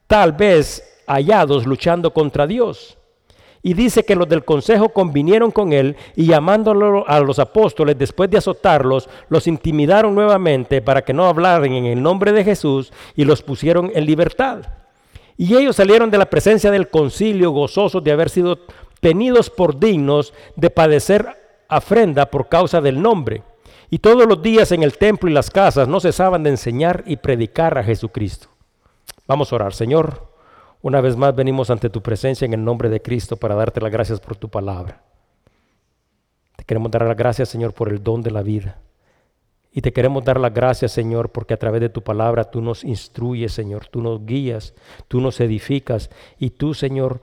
tal 0.06 0.32
vez 0.32 1.02
hallados 1.06 1.66
luchando 1.66 2.12
contra 2.12 2.46
Dios. 2.46 2.98
Y 3.62 3.74
dice 3.74 4.04
que 4.04 4.14
los 4.14 4.28
del 4.28 4.44
consejo 4.44 4.90
convinieron 4.90 5.50
con 5.50 5.72
él 5.72 5.96
y 6.14 6.26
llamándolo 6.26 7.08
a 7.08 7.18
los 7.18 7.38
apóstoles 7.38 7.98
después 7.98 8.30
de 8.30 8.38
azotarlos, 8.38 9.08
los 9.28 9.48
intimidaron 9.48 10.14
nuevamente 10.14 10.82
para 10.82 11.02
que 11.02 11.12
no 11.12 11.26
hablaran 11.26 11.72
en 11.72 11.86
el 11.86 12.00
nombre 12.00 12.30
de 12.30 12.44
Jesús 12.44 12.92
y 13.16 13.24
los 13.24 13.42
pusieron 13.42 13.90
en 13.92 14.06
libertad. 14.06 14.66
Y 15.36 15.56
ellos 15.56 15.76
salieron 15.76 16.10
de 16.10 16.18
la 16.18 16.30
presencia 16.30 16.70
del 16.70 16.88
concilio 16.88 17.50
gozosos 17.50 18.02
de 18.02 18.12
haber 18.12 18.30
sido 18.30 18.58
tenidos 19.00 19.50
por 19.50 19.78
dignos 19.78 20.32
de 20.56 20.70
padecer 20.70 21.26
afrenda 21.68 22.30
por 22.30 22.48
causa 22.48 22.80
del 22.80 23.00
nombre. 23.00 23.42
Y 23.90 23.98
todos 23.98 24.26
los 24.26 24.42
días 24.42 24.72
en 24.72 24.82
el 24.82 24.96
templo 24.96 25.30
y 25.30 25.32
las 25.32 25.50
casas 25.50 25.88
no 25.88 26.00
cesaban 26.00 26.42
de 26.42 26.50
enseñar 26.50 27.04
y 27.06 27.16
predicar 27.16 27.78
a 27.78 27.84
Jesucristo. 27.84 28.48
Vamos 29.26 29.52
a 29.52 29.56
orar, 29.56 29.74
Señor. 29.74 30.28
Una 30.82 31.00
vez 31.00 31.16
más 31.16 31.34
venimos 31.34 31.70
ante 31.70 31.90
tu 31.90 32.02
presencia 32.02 32.44
en 32.44 32.54
el 32.54 32.64
nombre 32.64 32.88
de 32.88 33.02
Cristo 33.02 33.36
para 33.36 33.54
darte 33.54 33.80
las 33.80 33.92
gracias 33.92 34.20
por 34.20 34.36
tu 34.36 34.48
palabra. 34.48 35.02
Te 36.56 36.64
queremos 36.64 36.90
dar 36.90 37.04
las 37.04 37.16
gracias, 37.16 37.48
Señor, 37.48 37.74
por 37.74 37.88
el 37.88 38.02
don 38.02 38.22
de 38.22 38.30
la 38.30 38.42
vida. 38.42 38.78
Y 39.76 39.82
te 39.82 39.92
queremos 39.92 40.24
dar 40.24 40.40
las 40.40 40.54
gracias, 40.54 40.92
Señor, 40.92 41.32
porque 41.32 41.52
a 41.52 41.58
través 41.58 41.82
de 41.82 41.90
tu 41.90 42.00
palabra 42.00 42.44
tú 42.44 42.62
nos 42.62 42.82
instruyes, 42.82 43.52
Señor, 43.52 43.88
tú 43.88 44.00
nos 44.00 44.24
guías, 44.24 44.72
tú 45.06 45.20
nos 45.20 45.38
edificas 45.38 46.08
y 46.38 46.48
tú, 46.48 46.72
Señor, 46.72 47.20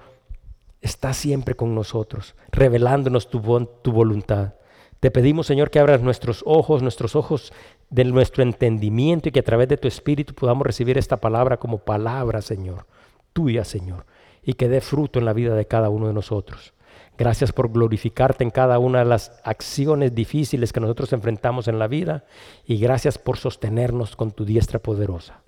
estás 0.79 1.17
siempre 1.17 1.55
con 1.55 1.73
nosotros, 1.73 2.35
revelándonos 2.51 3.27
tu, 3.27 3.41
tu 3.81 3.91
voluntad. 3.91 4.53
Te 4.99 5.09
pedimos, 5.09 5.47
Señor, 5.47 5.71
que 5.71 5.79
abras 5.79 6.03
nuestros 6.03 6.43
ojos, 6.45 6.83
nuestros 6.83 7.15
ojos 7.15 7.51
de 7.89 8.03
nuestro 8.03 8.43
entendimiento 8.43 9.29
y 9.29 9.31
que 9.31 9.39
a 9.39 9.43
través 9.43 9.67
de 9.67 9.77
tu 9.77 9.87
Espíritu 9.87 10.35
podamos 10.35 10.67
recibir 10.67 10.99
esta 10.99 11.17
palabra 11.17 11.57
como 11.57 11.79
palabra, 11.79 12.43
Señor, 12.43 12.85
tuya, 13.33 13.63
Señor, 13.63 14.05
y 14.43 14.53
que 14.53 14.69
dé 14.69 14.79
fruto 14.79 15.17
en 15.17 15.25
la 15.25 15.33
vida 15.33 15.55
de 15.55 15.65
cada 15.65 15.89
uno 15.89 16.05
de 16.05 16.13
nosotros. 16.13 16.75
Gracias 17.17 17.51
por 17.51 17.71
glorificarte 17.71 18.43
en 18.43 18.49
cada 18.49 18.79
una 18.79 18.99
de 18.99 19.05
las 19.05 19.39
acciones 19.43 20.15
difíciles 20.15 20.73
que 20.73 20.79
nosotros 20.79 21.13
enfrentamos 21.13 21.67
en 21.67 21.77
la 21.77 21.87
vida 21.87 22.25
y 22.65 22.77
gracias 22.77 23.19
por 23.19 23.37
sostenernos 23.37 24.15
con 24.15 24.31
tu 24.31 24.45
diestra 24.45 24.79
poderosa. 24.79 25.41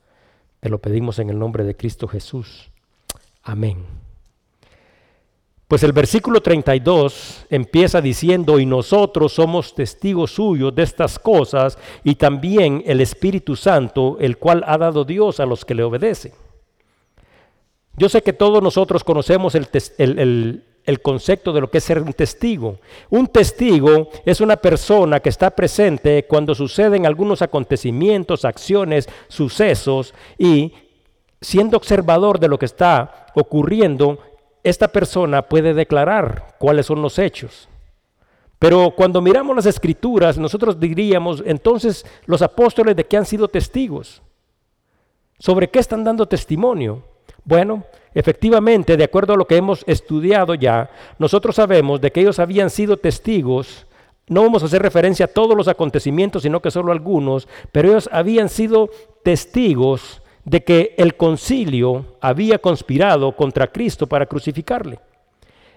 Te 0.60 0.70
lo 0.70 0.80
pedimos 0.80 1.18
en 1.20 1.30
el 1.30 1.40
nombre 1.40 1.64
de 1.64 1.76
Cristo 1.76 2.08
Jesús. 2.08 2.70
Amén. 3.42 3.84
Pues 5.68 5.82
el 5.82 5.94
versículo 5.94 6.42
32 6.42 7.48
empieza 7.50 8.00
diciendo, 8.00 8.60
y 8.60 8.68
nosotros 8.68 9.34
somos 9.34 9.74
testigos 9.74 10.32
suyos 10.32 10.76
de 10.76 10.84
estas 10.84 11.18
cosas, 11.18 11.80
y 12.04 12.16
también 12.16 12.84
el 12.86 13.02
Espíritu 13.02 13.56
Santo, 13.56 14.18
el 14.20 14.38
cual 14.38 14.64
ha 14.68 14.78
dado 14.78 15.06
Dios 15.06 15.40
a 15.40 15.48
los 15.48 15.66
que 15.66 15.74
le 15.74 15.84
obedecen. 15.84 16.34
Yo 17.98 18.10
sé 18.10 18.22
que 18.22 18.34
todos 18.34 18.62
nosotros 18.62 19.04
conocemos 19.04 19.56
el, 19.56 19.68
el 19.98 20.64
concepto 21.02 21.52
de 21.52 21.62
lo 21.62 21.70
que 21.70 21.80
es 21.80 21.84
ser 21.84 22.02
un 22.02 22.14
testigo. 22.14 22.80
Un 23.10 23.28
testigo 23.28 24.10
es 24.26 24.42
una 24.42 24.56
persona 24.58 25.20
que 25.20 25.30
está 25.30 25.50
presente 25.52 26.26
cuando 26.28 26.54
suceden 26.54 27.06
algunos 27.06 27.42
acontecimientos, 27.42 28.46
acciones, 28.46 29.10
sucesos, 29.28 30.14
y 30.38 30.74
siendo 31.42 31.78
observador 31.78 32.40
de 32.40 32.48
lo 32.48 32.60
que 32.60 32.66
está 32.66 33.28
ocurriendo, 33.36 34.20
esta 34.64 34.88
persona 34.88 35.44
puede 35.44 35.74
declarar 35.74 36.56
cuáles 36.60 36.86
son 36.86 37.02
los 37.02 37.20
hechos. 37.20 37.70
Pero 38.60 38.94
cuando 38.96 39.22
miramos 39.22 39.56
las 39.56 39.66
escrituras, 39.66 40.38
nosotros 40.38 40.80
diríamos, 40.80 41.44
entonces, 41.46 42.06
los 42.26 42.42
apóstoles 42.42 42.96
de 42.96 43.06
qué 43.06 43.18
han 43.18 43.26
sido 43.26 43.48
testigos. 43.48 44.22
¿Sobre 45.40 45.70
qué 45.70 45.80
están 45.80 46.04
dando 46.04 46.28
testimonio? 46.28 47.04
Bueno, 47.46 47.84
efectivamente, 48.14 48.98
de 48.98 49.04
acuerdo 49.06 49.34
a 49.34 49.38
lo 49.38 49.48
que 49.48 49.56
hemos 49.56 49.84
estudiado 49.88 50.56
ya, 50.56 50.90
nosotros 51.18 51.56
sabemos 51.56 52.02
de 52.02 52.12
que 52.12 52.20
ellos 52.20 52.40
habían 52.40 52.70
sido 52.70 52.98
testigos 52.98 53.88
no 54.28 54.42
vamos 54.42 54.64
a 54.64 54.66
hacer 54.66 54.82
referencia 54.82 55.26
a 55.26 55.30
todos 55.30 55.56
los 55.56 55.68
acontecimientos, 55.68 56.44
sino 56.44 56.62
que 56.62 56.72
solo 56.72 56.92
algunos, 56.92 57.48
pero 57.72 57.90
ellos 57.90 58.10
habían 58.12 58.50
sido 58.50 58.90
testigos 59.24 60.22
de 60.44 60.64
que 60.64 60.96
el 60.98 61.16
concilio 61.16 62.18
había 62.22 62.58
conspirado 62.58 63.36
contra 63.36 63.68
Cristo 63.68 64.08
para 64.08 64.26
crucificarle. 64.26 65.00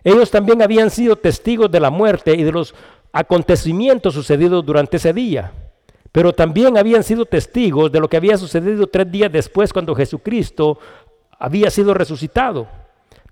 Ellos 0.02 0.30
también 0.30 0.62
habían 0.62 0.90
sido 0.90 1.16
testigos 1.16 1.70
de 1.70 1.80
la 1.80 1.90
muerte 1.90 2.34
y 2.34 2.42
de 2.42 2.52
los 2.52 2.74
acontecimientos 3.12 4.14
sucedidos 4.14 4.64
durante 4.64 4.96
ese 4.96 5.12
día, 5.12 5.52
pero 6.10 6.32
también 6.32 6.78
habían 6.78 7.02
sido 7.02 7.26
testigos 7.26 7.92
de 7.92 8.00
lo 8.00 8.08
que 8.08 8.16
había 8.16 8.38
sucedido 8.38 8.86
tres 8.86 9.10
días 9.10 9.30
después 9.30 9.72
cuando 9.72 9.94
Jesucristo 9.94 10.78
había 11.38 11.70
sido 11.70 11.94
resucitado. 11.94 12.66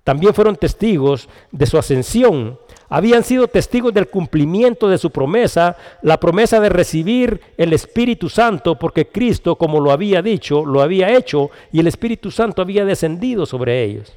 También 0.03 0.33
fueron 0.33 0.55
testigos 0.55 1.27
de 1.51 1.65
su 1.65 1.77
ascensión 1.77 2.57
habían 2.89 3.23
sido 3.23 3.47
testigos 3.47 3.93
del 3.93 4.07
cumplimiento 4.07 4.87
de 4.87 4.97
su 4.97 5.11
promesa, 5.11 5.75
la 6.01 6.19
promesa 6.19 6.59
de 6.59 6.69
recibir 6.69 7.41
el 7.57 7.73
Espíritu 7.73 8.29
Santo, 8.29 8.75
porque 8.75 9.07
Cristo, 9.07 9.57
como 9.57 9.79
lo 9.79 9.91
había 9.91 10.21
dicho, 10.21 10.65
lo 10.65 10.81
había 10.81 11.15
hecho 11.15 11.49
y 11.71 11.79
el 11.79 11.87
Espíritu 11.87 12.31
Santo 12.31 12.61
había 12.61 12.85
descendido 12.85 13.45
sobre 13.45 13.83
ellos. 13.83 14.13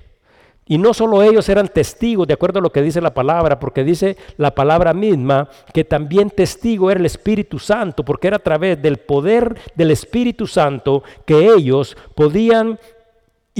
Y 0.66 0.78
no 0.78 0.94
solo 0.94 1.20
ellos 1.25 1.49
eran 1.49 1.66
testigos, 1.66 2.28
de 2.28 2.35
acuerdo 2.35 2.61
a 2.61 2.62
lo 2.62 2.70
que 2.70 2.82
dice 2.82 3.00
la 3.00 3.12
palabra, 3.12 3.59
porque 3.59 3.82
dice 3.82 4.16
la 4.37 4.54
palabra 4.54 4.94
misma 4.94 5.49
que 5.75 5.82
también 5.82 6.30
testigo 6.30 6.92
era 6.92 7.00
el 7.00 7.06
Espíritu 7.06 7.59
Santo, 7.59 8.04
porque 8.04 8.28
era 8.28 8.37
a 8.37 8.40
través 8.40 8.80
del 8.80 8.99
poder 8.99 9.56
del 9.75 9.90
Espíritu 9.90 10.47
Santo 10.47 11.02
que 11.26 11.47
ellos 11.47 11.97
podían, 12.14 12.78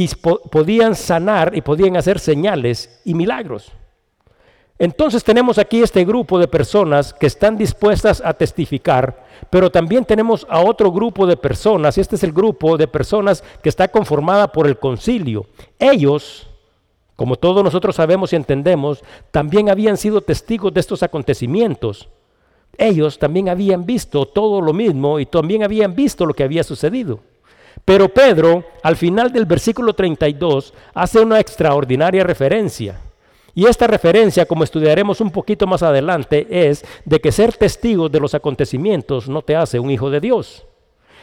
y 0.01 0.09
podían 0.51 0.95
sanar 0.95 1.55
y 1.55 1.61
podían 1.61 1.95
hacer 1.95 2.19
señales 2.19 3.03
y 3.05 3.13
milagros. 3.13 3.71
Entonces 4.79 5.23
tenemos 5.23 5.59
aquí 5.59 5.83
este 5.83 6.07
grupo 6.07 6.39
de 6.39 6.49
personas 6.49 7.13
que 7.13 7.27
están 7.27 7.59
dispuestas 7.59 8.23
a 8.25 8.33
testificar, 8.33 9.27
pero 9.51 9.71
también 9.71 10.07
tenemos 10.07 10.47
a 10.49 10.61
otro 10.61 10.91
grupo 10.91 11.27
de 11.27 11.37
personas, 11.37 11.99
y 11.99 12.01
este 12.01 12.17
es 12.17 12.23
el 12.25 12.33
grupo 12.33 12.79
de 12.79 12.89
personas 12.89 13.45
que 13.63 13.69
está 13.69 13.89
conformada 13.89 14.51
por 14.51 14.67
el 14.67 14.79
concilio. 14.79 15.45
Ellos, 15.79 16.49
como 17.15 17.37
todos 17.37 17.63
nosotros 17.63 17.95
sabemos 17.95 18.33
y 18.33 18.37
entendemos, 18.37 19.05
también 19.31 19.69
habían 19.69 19.99
sido 19.99 20.23
testigos 20.23 20.73
de 20.73 20.81
estos 20.81 21.03
acontecimientos. 21.03 22.09
Ellos 22.79 23.19
también 23.19 23.51
habían 23.51 23.85
visto 23.85 24.25
todo 24.25 24.63
lo 24.63 24.73
mismo 24.73 25.21
y 25.21 25.27
también 25.27 25.63
habían 25.63 25.95
visto 25.95 26.25
lo 26.25 26.33
que 26.33 26.45
había 26.45 26.65
sucedido. 26.65 27.21
Pero 27.85 28.09
Pedro, 28.09 28.65
al 28.83 28.97
final 28.97 29.33
del 29.33 29.47
versículo 29.47 29.95
32, 29.95 30.75
hace 30.95 31.21
una 31.21 31.41
extraordinaria 31.41 32.25
referencia. 32.25 33.01
Y 33.55 33.67
esta 33.67 33.87
referencia, 33.87 34.47
como 34.47 34.65
estudiaremos 34.65 35.21
un 35.21 35.31
poquito 35.31 35.67
más 35.67 35.83
adelante, 35.83 36.47
es 36.51 36.85
de 37.05 37.21
que 37.21 37.33
ser 37.33 37.53
testigo 37.57 38.09
de 38.09 38.21
los 38.21 38.35
acontecimientos 38.35 39.29
no 39.29 39.43
te 39.43 39.57
hace 39.57 39.81
un 39.81 39.91
hijo 39.91 40.11
de 40.11 40.21
Dios. 40.21 40.65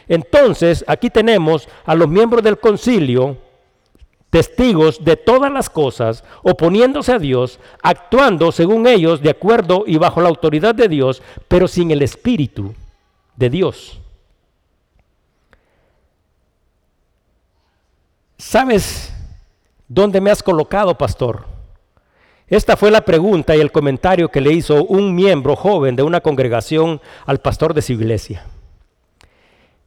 Entonces, 0.08 0.84
aquí 0.86 1.10
tenemos 1.10 1.68
a 1.84 1.94
los 1.94 2.08
miembros 2.08 2.42
del 2.42 2.58
concilio, 2.58 3.36
testigos 4.30 5.04
de 5.04 5.16
todas 5.16 5.50
las 5.50 5.70
cosas, 5.70 6.24
oponiéndose 6.42 7.12
a 7.12 7.18
Dios, 7.18 7.60
actuando 7.82 8.52
según 8.52 8.86
ellos, 8.86 9.22
de 9.22 9.30
acuerdo 9.30 9.84
y 9.86 9.96
bajo 9.96 10.20
la 10.20 10.28
autoridad 10.28 10.74
de 10.74 10.88
Dios, 10.88 11.22
pero 11.46 11.68
sin 11.68 11.90
el 11.90 12.02
Espíritu 12.02 12.74
de 13.36 13.50
Dios. 13.50 13.97
¿Sabes 18.38 19.12
dónde 19.88 20.20
me 20.20 20.30
has 20.30 20.44
colocado, 20.44 20.96
pastor? 20.96 21.44
Esta 22.46 22.76
fue 22.76 22.92
la 22.92 23.00
pregunta 23.00 23.56
y 23.56 23.60
el 23.60 23.72
comentario 23.72 24.28
que 24.28 24.40
le 24.40 24.52
hizo 24.52 24.84
un 24.84 25.12
miembro 25.12 25.56
joven 25.56 25.96
de 25.96 26.04
una 26.04 26.20
congregación 26.20 27.00
al 27.26 27.40
pastor 27.40 27.74
de 27.74 27.82
su 27.82 27.94
iglesia. 27.94 28.46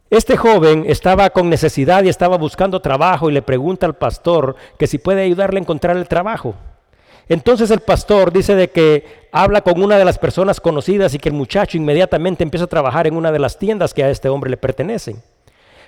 Este 0.10 0.36
joven 0.36 0.84
estaba 0.86 1.29
con 1.29 1.50
necesidad 1.50 2.03
y 2.03 2.10
estaba 2.10 2.38
buscando 2.38 2.81
trabajo 2.81 3.29
y 3.29 3.34
le 3.34 3.41
pregunta 3.41 3.86
al 3.86 3.96
pastor 3.96 4.58
que 4.77 4.86
si 4.86 4.98
puede 4.98 5.24
ayudarle 5.24 5.60
a 5.60 5.62
encontrar 5.62 5.96
el 5.96 6.10
trabajo. 6.10 6.53
Entonces 7.29 7.72
el 7.72 7.79
pastor 7.79 8.34
dice 8.34 8.55
de 8.55 8.70
que 8.70 9.29
habla 9.31 9.62
con 9.62 9.81
una 9.81 9.98
de 9.98 10.03
las 10.03 10.20
personas 10.20 10.60
conocidas 10.60 11.13
y 11.13 11.20
que 11.20 11.29
el 11.29 11.36
muchacho 11.36 11.77
inmediatamente 11.77 12.43
empieza 12.43 12.65
a 12.65 12.67
trabajar 12.67 13.08
en 13.08 13.15
una 13.15 13.31
de 13.31 13.39
las 13.39 13.58
tiendas 13.58 13.93
que 13.93 14.03
a 14.03 14.10
este 14.10 14.27
hombre 14.27 14.50
le 14.50 14.58
pertenecen. 14.58 15.24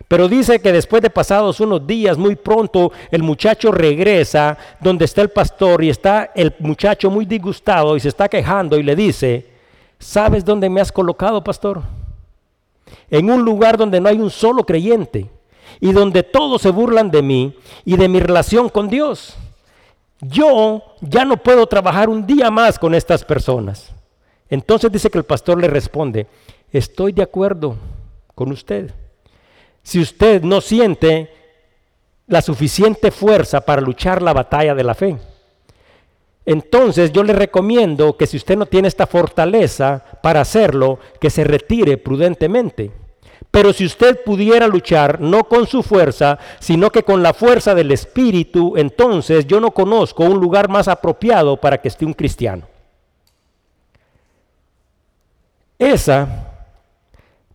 Pero 0.08 0.28
dice 0.28 0.60
que 0.60 0.72
después 0.72 1.02
de 1.02 1.10
pasados 1.10 1.60
unos 1.60 1.86
días, 1.88 2.18
muy 2.18 2.36
pronto, 2.36 2.92
el 3.10 3.24
muchacho 3.24 3.72
regresa 3.72 4.58
donde 4.80 5.06
está 5.06 5.22
el 5.22 5.30
pastor 5.30 5.84
y 5.84 5.90
está 5.90 6.32
el 6.36 6.54
muchacho 6.60 7.10
muy 7.10 7.26
disgustado 7.26 7.96
y 7.96 8.00
se 8.00 8.10
está 8.10 8.28
quejando 8.28 8.78
y 8.78 8.84
le 8.84 8.96
dice, 8.96 9.48
¿sabes 10.00 10.44
dónde 10.44 10.70
me 10.70 10.82
has 10.82 10.92
colocado, 10.92 11.44
pastor? 11.44 11.82
En 13.10 13.30
un 13.30 13.44
lugar 13.44 13.78
donde 13.78 14.00
no 14.00 14.10
hay 14.10 14.18
un 14.18 14.30
solo 14.30 14.64
creyente 14.66 15.30
y 15.80 15.92
donde 15.92 16.24
todos 16.24 16.62
se 16.62 16.70
burlan 16.70 17.10
de 17.10 17.22
mí 17.22 17.56
y 17.86 17.98
de 17.98 18.08
mi 18.08 18.20
relación 18.20 18.70
con 18.70 18.90
Dios. 18.90 19.36
Yo 20.22 20.84
ya 21.02 21.26
no 21.26 21.38
puedo 21.38 21.66
trabajar 21.66 22.10
un 22.10 22.26
día 22.26 22.50
más 22.52 22.78
con 22.78 22.94
estas 22.94 23.24
personas. 23.24 23.92
Entonces 24.50 24.92
dice 24.92 25.10
que 25.10 25.18
el 25.18 25.24
pastor 25.24 25.60
le 25.60 25.68
responde, 25.68 26.28
estoy 26.72 27.12
de 27.12 27.24
acuerdo 27.24 27.76
con 28.36 28.52
usted 28.52 28.94
si 29.84 30.00
usted 30.00 30.42
no 30.42 30.62
siente 30.62 31.32
la 32.28 32.42
suficiente 32.42 33.12
fuerza 33.12 33.62
para 33.62 33.82
luchar 33.82 34.22
la 34.22 34.34
batalla 34.34 34.74
de 34.74 34.84
la 34.84 34.96
fe. 34.96 35.18
Entonces 36.46 37.12
yo 37.12 37.24
le 37.24 37.34
recomiendo 37.34 38.18
que 38.18 38.28
si 38.28 38.38
usted 38.38 38.58
no 38.58 38.66
tiene 38.66 38.88
esta 38.88 39.08
fortaleza 39.08 40.04
para 40.22 40.42
hacerlo, 40.42 41.00
que 41.20 41.30
se 41.30 41.44
retire 41.44 41.98
prudentemente. 41.98 42.92
Pero 43.52 43.72
si 43.72 43.86
usted 43.86 44.24
pudiera 44.24 44.68
luchar 44.68 45.22
no 45.22 45.44
con 45.44 45.68
su 45.68 45.84
fuerza, 45.84 46.40
sino 46.60 46.90
que 46.90 47.04
con 47.04 47.22
la 47.22 47.34
fuerza 47.34 47.75
del 47.75 47.92
Espíritu, 47.92 48.74
entonces 48.78 49.46
yo 49.46 49.60
no 49.60 49.72
conozco 49.72 50.24
un 50.24 50.40
lugar 50.40 50.70
más 50.70 50.88
apropiado 50.88 51.58
para 51.58 51.80
que 51.80 51.88
esté 51.88 52.06
un 52.06 52.13
cristiano. 52.13 52.68
Esa 55.78 56.50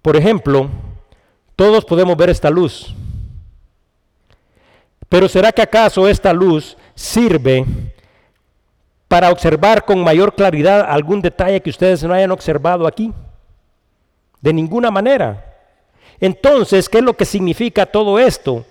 Por 0.02 0.16
ejemplo, 0.16 0.70
todos 1.58 1.84
podemos 1.84 2.16
ver 2.16 2.30
esta 2.30 2.50
luz. 2.50 2.94
Pero 5.08 5.28
¿será 5.28 5.50
que 5.50 5.60
acaso 5.60 6.06
esta 6.06 6.32
luz 6.32 6.76
sirve 6.94 7.64
para 9.08 9.32
observar 9.32 9.84
con 9.84 10.04
mayor 10.04 10.36
claridad 10.36 10.86
algún 10.88 11.20
detalle 11.20 11.60
que 11.60 11.70
ustedes 11.70 12.04
no 12.04 12.14
hayan 12.14 12.30
observado 12.30 12.86
aquí? 12.86 13.12
De 14.40 14.52
ninguna 14.52 14.92
manera. 14.92 15.56
Entonces, 16.20 16.88
¿qué 16.88 16.98
es 16.98 17.04
lo 17.04 17.16
que 17.16 17.24
significa 17.24 17.86
todo 17.86 18.20
esto? 18.20 18.64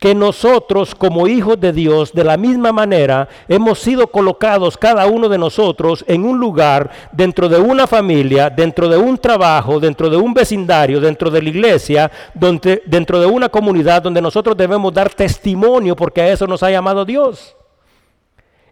Que 0.00 0.14
nosotros 0.14 0.94
como 0.94 1.28
hijos 1.28 1.60
de 1.60 1.74
Dios, 1.74 2.12
de 2.14 2.24
la 2.24 2.38
misma 2.38 2.72
manera, 2.72 3.28
hemos 3.46 3.78
sido 3.78 4.06
colocados 4.06 4.78
cada 4.78 5.06
uno 5.06 5.28
de 5.28 5.36
nosotros 5.36 6.02
en 6.08 6.24
un 6.24 6.40
lugar, 6.40 6.90
dentro 7.12 7.50
de 7.50 7.60
una 7.60 7.86
familia, 7.86 8.48
dentro 8.48 8.88
de 8.88 8.96
un 8.96 9.18
trabajo, 9.18 9.78
dentro 9.78 10.08
de 10.08 10.16
un 10.16 10.32
vecindario, 10.32 11.00
dentro 11.00 11.30
de 11.30 11.42
la 11.42 11.50
iglesia, 11.50 12.10
donde, 12.32 12.82
dentro 12.86 13.20
de 13.20 13.26
una 13.26 13.50
comunidad 13.50 14.00
donde 14.00 14.22
nosotros 14.22 14.56
debemos 14.56 14.92
dar 14.94 15.10
testimonio 15.12 15.94
porque 15.94 16.22
a 16.22 16.32
eso 16.32 16.46
nos 16.46 16.62
ha 16.62 16.70
llamado 16.70 17.04
Dios. 17.04 17.54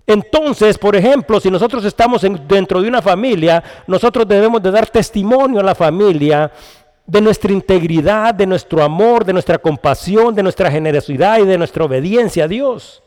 Entonces, 0.07 0.79
por 0.79 0.97
ejemplo, 0.97 1.39
si 1.39 1.51
nosotros 1.51 1.85
estamos 1.85 2.25
dentro 2.49 2.81
de 2.81 2.89
una 2.89 3.03
familia, 3.03 3.63
nosotros 3.87 4.27
debemos 4.27 4.63
de 4.63 4.71
dar 4.71 4.89
testimonio 4.89 5.61
a 5.61 5.63
la 5.63 5.75
familia 5.75 6.51
de 7.09 7.23
nuestra 7.23 7.53
integridad, 7.53 8.35
de 8.35 8.47
nuestro 8.47 8.83
amor, 8.83 9.25
de 9.25 9.33
nuestra 9.33 9.59
compasión, 9.59 10.35
de 10.35 10.43
nuestra 10.43 10.71
generosidad 10.71 11.39
y 11.39 11.47
de 11.47 11.57
nuestra 11.59 11.85
obediencia 11.85 12.45
a 12.45 12.49
Dios? 12.49 13.03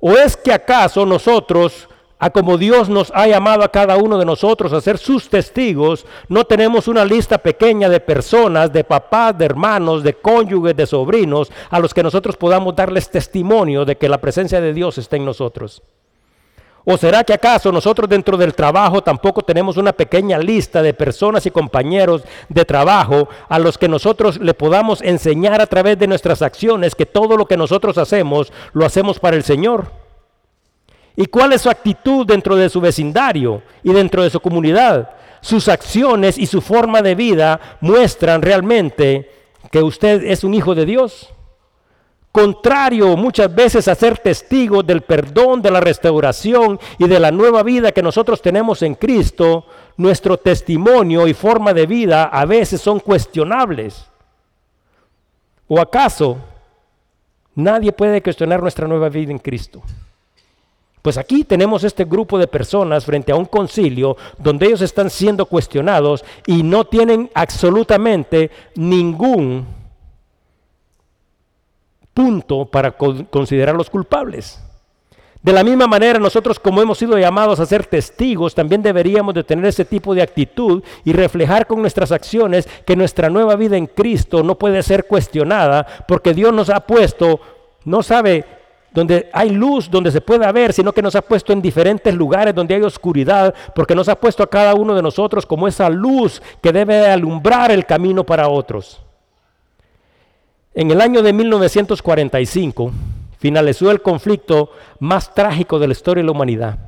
¿O 0.00 0.12
es 0.12 0.36
que 0.36 0.52
acaso 0.52 1.06
nosotros, 1.06 1.88
a 2.18 2.28
como 2.30 2.58
Dios 2.58 2.88
nos 2.88 3.12
ha 3.14 3.28
llamado 3.28 3.62
a 3.62 3.70
cada 3.70 3.96
uno 3.96 4.18
de 4.18 4.24
nosotros 4.24 4.72
a 4.72 4.80
ser 4.80 4.98
sus 4.98 5.30
testigos, 5.30 6.04
no 6.28 6.44
tenemos 6.44 6.88
una 6.88 7.04
lista 7.04 7.38
pequeña 7.38 7.88
de 7.88 8.00
personas, 8.00 8.72
de 8.72 8.82
papás, 8.82 9.38
de 9.38 9.44
hermanos, 9.44 10.02
de 10.02 10.14
cónyuges, 10.14 10.76
de 10.76 10.86
sobrinos, 10.86 11.52
a 11.70 11.78
los 11.78 11.94
que 11.94 12.02
nosotros 12.02 12.36
podamos 12.36 12.74
darles 12.74 13.08
testimonio 13.10 13.84
de 13.84 13.96
que 13.96 14.08
la 14.08 14.18
presencia 14.18 14.60
de 14.60 14.72
Dios 14.72 14.98
está 14.98 15.14
en 15.16 15.24
nosotros? 15.24 15.82
¿O 16.88 16.96
será 16.96 17.24
que 17.24 17.34
acaso 17.34 17.72
nosotros 17.72 18.08
dentro 18.08 18.36
del 18.36 18.54
trabajo 18.54 19.02
tampoco 19.02 19.42
tenemos 19.42 19.76
una 19.76 19.92
pequeña 19.92 20.38
lista 20.38 20.82
de 20.82 20.94
personas 20.94 21.44
y 21.44 21.50
compañeros 21.50 22.22
de 22.48 22.64
trabajo 22.64 23.28
a 23.48 23.58
los 23.58 23.76
que 23.76 23.88
nosotros 23.88 24.38
le 24.38 24.54
podamos 24.54 25.02
enseñar 25.02 25.60
a 25.60 25.66
través 25.66 25.98
de 25.98 26.06
nuestras 26.06 26.42
acciones 26.42 26.94
que 26.94 27.04
todo 27.04 27.36
lo 27.36 27.46
que 27.46 27.56
nosotros 27.56 27.98
hacemos 27.98 28.52
lo 28.72 28.86
hacemos 28.86 29.18
para 29.18 29.36
el 29.36 29.42
Señor? 29.42 29.90
¿Y 31.16 31.26
cuál 31.26 31.54
es 31.54 31.62
su 31.62 31.70
actitud 31.70 32.24
dentro 32.24 32.54
de 32.54 32.68
su 32.68 32.80
vecindario 32.80 33.62
y 33.82 33.92
dentro 33.92 34.22
de 34.22 34.30
su 34.30 34.38
comunidad? 34.38 35.10
Sus 35.40 35.66
acciones 35.66 36.38
y 36.38 36.46
su 36.46 36.60
forma 36.60 37.02
de 37.02 37.16
vida 37.16 37.78
muestran 37.80 38.42
realmente 38.42 39.28
que 39.72 39.82
usted 39.82 40.22
es 40.22 40.44
un 40.44 40.54
hijo 40.54 40.76
de 40.76 40.86
Dios 40.86 41.32
contrario 42.36 43.16
muchas 43.16 43.54
veces 43.54 43.88
a 43.88 43.94
ser 43.94 44.18
testigos 44.18 44.86
del 44.86 45.00
perdón, 45.00 45.62
de 45.62 45.70
la 45.70 45.80
restauración 45.80 46.78
y 46.98 47.08
de 47.08 47.18
la 47.18 47.30
nueva 47.30 47.62
vida 47.62 47.92
que 47.92 48.02
nosotros 48.02 48.42
tenemos 48.42 48.82
en 48.82 48.94
Cristo, 48.94 49.64
nuestro 49.96 50.36
testimonio 50.36 51.26
y 51.26 51.32
forma 51.32 51.72
de 51.72 51.86
vida 51.86 52.24
a 52.24 52.44
veces 52.44 52.82
son 52.82 53.00
cuestionables. 53.00 54.04
¿O 55.66 55.80
acaso 55.80 56.36
nadie 57.54 57.90
puede 57.90 58.22
cuestionar 58.22 58.60
nuestra 58.60 58.86
nueva 58.86 59.08
vida 59.08 59.32
en 59.32 59.38
Cristo? 59.38 59.80
Pues 61.00 61.16
aquí 61.16 61.42
tenemos 61.42 61.84
este 61.84 62.04
grupo 62.04 62.38
de 62.38 62.48
personas 62.48 63.06
frente 63.06 63.32
a 63.32 63.36
un 63.36 63.46
concilio 63.46 64.14
donde 64.36 64.66
ellos 64.66 64.82
están 64.82 65.08
siendo 65.08 65.46
cuestionados 65.46 66.22
y 66.46 66.62
no 66.62 66.84
tienen 66.84 67.30
absolutamente 67.32 68.50
ningún 68.74 69.85
punto 72.16 72.64
para 72.64 72.92
considerarlos 72.92 73.90
culpables. 73.90 74.58
De 75.42 75.52
la 75.52 75.62
misma 75.62 75.86
manera, 75.86 76.18
nosotros 76.18 76.58
como 76.58 76.80
hemos 76.80 76.96
sido 76.96 77.18
llamados 77.18 77.60
a 77.60 77.66
ser 77.66 77.84
testigos, 77.84 78.54
también 78.54 78.82
deberíamos 78.82 79.34
de 79.34 79.44
tener 79.44 79.66
ese 79.66 79.84
tipo 79.84 80.14
de 80.14 80.22
actitud 80.22 80.82
y 81.04 81.12
reflejar 81.12 81.66
con 81.66 81.82
nuestras 81.82 82.12
acciones 82.12 82.66
que 82.86 82.96
nuestra 82.96 83.28
nueva 83.28 83.54
vida 83.54 83.76
en 83.76 83.86
Cristo 83.86 84.42
no 84.42 84.56
puede 84.56 84.82
ser 84.82 85.06
cuestionada 85.06 85.86
porque 86.08 86.32
Dios 86.32 86.54
nos 86.54 86.70
ha 86.70 86.80
puesto, 86.80 87.38
no 87.84 88.02
sabe 88.02 88.46
donde 88.92 89.28
hay 89.30 89.50
luz, 89.50 89.90
donde 89.90 90.10
se 90.10 90.22
pueda 90.22 90.50
ver, 90.52 90.72
sino 90.72 90.92
que 90.92 91.02
nos 91.02 91.14
ha 91.16 91.20
puesto 91.20 91.52
en 91.52 91.60
diferentes 91.60 92.14
lugares 92.14 92.54
donde 92.54 92.76
hay 92.76 92.82
oscuridad, 92.82 93.54
porque 93.74 93.94
nos 93.94 94.08
ha 94.08 94.18
puesto 94.18 94.42
a 94.42 94.48
cada 94.48 94.74
uno 94.74 94.94
de 94.94 95.02
nosotros 95.02 95.44
como 95.44 95.68
esa 95.68 95.90
luz 95.90 96.40
que 96.62 96.72
debe 96.72 97.06
alumbrar 97.06 97.70
el 97.70 97.84
camino 97.84 98.24
para 98.24 98.48
otros. 98.48 99.05
En 100.78 100.90
el 100.90 101.00
año 101.00 101.22
de 101.22 101.32
1945 101.32 102.92
finalizó 103.38 103.90
el 103.90 104.02
conflicto 104.02 104.72
más 105.00 105.32
trágico 105.32 105.78
de 105.78 105.86
la 105.86 105.92
historia 105.92 106.20
de 106.20 106.26
la 106.26 106.32
humanidad. 106.32 106.78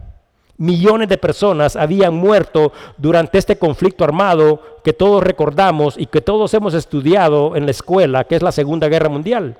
Millones 0.59 1.09
de 1.09 1.17
personas 1.17 1.75
habían 1.75 2.13
muerto 2.13 2.71
durante 2.99 3.39
este 3.39 3.57
conflicto 3.57 4.05
armado 4.05 4.61
que 4.85 4.93
todos 4.93 5.23
recordamos 5.23 5.97
y 5.97 6.05
que 6.05 6.21
todos 6.21 6.53
hemos 6.53 6.75
estudiado 6.75 7.57
en 7.57 7.65
la 7.65 7.71
escuela, 7.71 8.25
que 8.25 8.37
es 8.37 8.43
la 8.43 8.53
Segunda 8.53 8.89
Guerra 8.89 9.09
Mundial. 9.09 9.57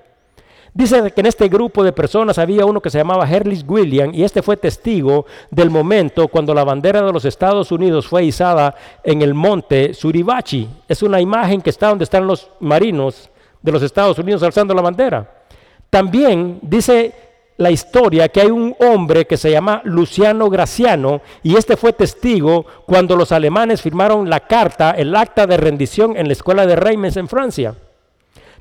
Dice 0.75 1.11
que 1.11 1.23
en 1.23 1.27
este 1.27 1.49
grupo 1.49 1.83
de 1.83 1.93
personas 1.95 2.37
había 2.37 2.67
uno 2.67 2.83
que 2.83 2.91
se 2.91 2.99
llamaba 2.99 3.27
Herlis 3.27 3.65
William 3.67 4.11
y 4.13 4.25
este 4.25 4.43
fue 4.43 4.59
testigo 4.59 5.25
del 5.51 5.71
momento 5.71 6.29
cuando 6.29 6.53
la 6.53 6.65
bandera 6.65 7.01
de 7.01 7.15
los 7.15 7.25
Estados 7.25 7.73
Unidos 7.73 8.07
fue 8.07 8.25
izada 8.25 8.75
en 9.05 9.23
el 9.23 9.33
monte 9.33 9.95
Suribachi. 9.95 10.69
Es 10.87 11.03
una 11.03 11.19
imagen 11.19 11.63
que 11.63 11.71
está 11.71 11.89
donde 11.89 12.05
están 12.05 12.27
los 12.27 12.51
marinos 12.61 13.31
de 13.63 13.73
los 13.73 13.83
Estados 13.83 14.19
Unidos 14.19 14.43
alzando 14.43 14.75
la 14.75 14.83
bandera. 14.83 15.45
También 15.91 16.59
dice 16.63 17.13
la 17.57 17.71
historia 17.71 18.29
que 18.29 18.41
hay 18.41 18.51
un 18.51 18.75
hombre 18.79 19.27
que 19.27 19.37
se 19.37 19.51
llama 19.51 19.83
Luciano 19.85 20.49
Graciano 20.49 21.21
y 21.43 21.57
este 21.57 21.77
fue 21.77 21.93
testigo 21.93 22.65
cuando 22.87 23.17
los 23.17 23.33
alemanes 23.33 23.83
firmaron 23.83 24.31
la 24.31 24.41
carta, 24.41 24.93
el 24.93 25.15
acta 25.17 25.47
de 25.47 25.57
rendición 25.57 26.17
en 26.17 26.29
la 26.29 26.35
escuela 26.35 26.67
de 26.67 26.77
Reims 26.77 27.17
en 27.17 27.29
Francia. 27.29 27.75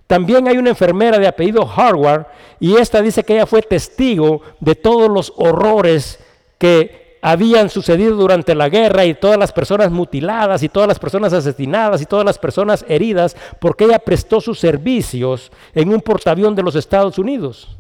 También 0.07 0.47
hay 0.47 0.57
una 0.57 0.69
enfermera 0.69 1.19
de 1.19 1.27
apellido 1.27 1.69
Harvard 1.69 2.27
y 2.59 2.77
esta 2.77 3.01
dice 3.01 3.23
que 3.23 3.35
ella 3.35 3.45
fue 3.45 3.61
testigo 3.61 4.41
de 4.59 4.73
todos 4.73 5.09
los 5.09 5.33
horrores 5.35 6.19
que 6.57 7.06
habían 7.21 7.69
sucedido 7.69 8.15
durante 8.15 8.55
la 8.55 8.69
guerra 8.69 9.05
y 9.05 9.13
todas 9.13 9.37
las 9.37 9.51
personas 9.51 9.91
mutiladas 9.91 10.63
y 10.63 10.69
todas 10.69 10.87
las 10.87 10.99
personas 10.99 11.33
asesinadas 11.33 12.01
y 12.01 12.05
todas 12.05 12.25
las 12.25 12.37
personas 12.37 12.85
heridas 12.87 13.35
porque 13.59 13.85
ella 13.85 13.99
prestó 13.99 14.41
sus 14.41 14.59
servicios 14.59 15.51
en 15.73 15.89
un 15.93 16.01
portaavión 16.01 16.55
de 16.55 16.63
los 16.63 16.75
Estados 16.75 17.17
Unidos. 17.17 17.77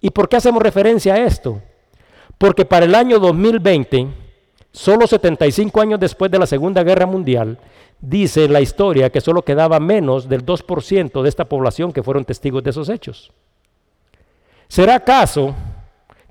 ¿Y 0.00 0.10
por 0.10 0.28
qué 0.28 0.36
hacemos 0.36 0.62
referencia 0.62 1.14
a 1.14 1.24
esto? 1.24 1.60
Porque 2.38 2.64
para 2.64 2.86
el 2.86 2.94
año 2.94 3.18
2020, 3.18 4.08
solo 4.72 5.06
75 5.06 5.80
años 5.80 6.00
después 6.00 6.30
de 6.30 6.38
la 6.38 6.46
Segunda 6.46 6.82
Guerra 6.82 7.06
Mundial, 7.06 7.58
dice 8.00 8.48
la 8.48 8.60
historia 8.60 9.10
que 9.10 9.20
solo 9.20 9.42
quedaba 9.42 9.78
menos 9.78 10.28
del 10.28 10.44
2% 10.44 11.22
de 11.22 11.28
esta 11.28 11.44
población 11.44 11.92
que 11.92 12.02
fueron 12.02 12.24
testigos 12.24 12.62
de 12.62 12.70
esos 12.70 12.88
hechos. 12.88 13.30
¿Será 14.68 14.94
acaso 14.94 15.54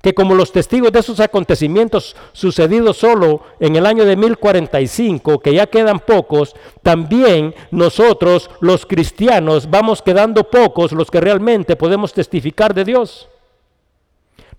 que 0.02 0.14
como 0.14 0.34
los 0.34 0.52
testigos 0.52 0.92
de 0.92 1.00
esos 1.00 1.20
acontecimientos 1.20 2.14
sucedidos 2.32 2.98
solo 2.98 3.42
en 3.60 3.76
el 3.76 3.86
año 3.86 4.04
de 4.04 4.16
1045, 4.16 5.38
que 5.40 5.54
ya 5.54 5.66
quedan 5.66 6.00
pocos, 6.00 6.54
también 6.82 7.54
nosotros 7.70 8.50
los 8.60 8.84
cristianos 8.84 9.70
vamos 9.70 10.02
quedando 10.02 10.44
pocos 10.44 10.92
los 10.92 11.10
que 11.10 11.20
realmente 11.20 11.76
podemos 11.76 12.12
testificar 12.12 12.74
de 12.74 12.84
Dios. 12.84 13.29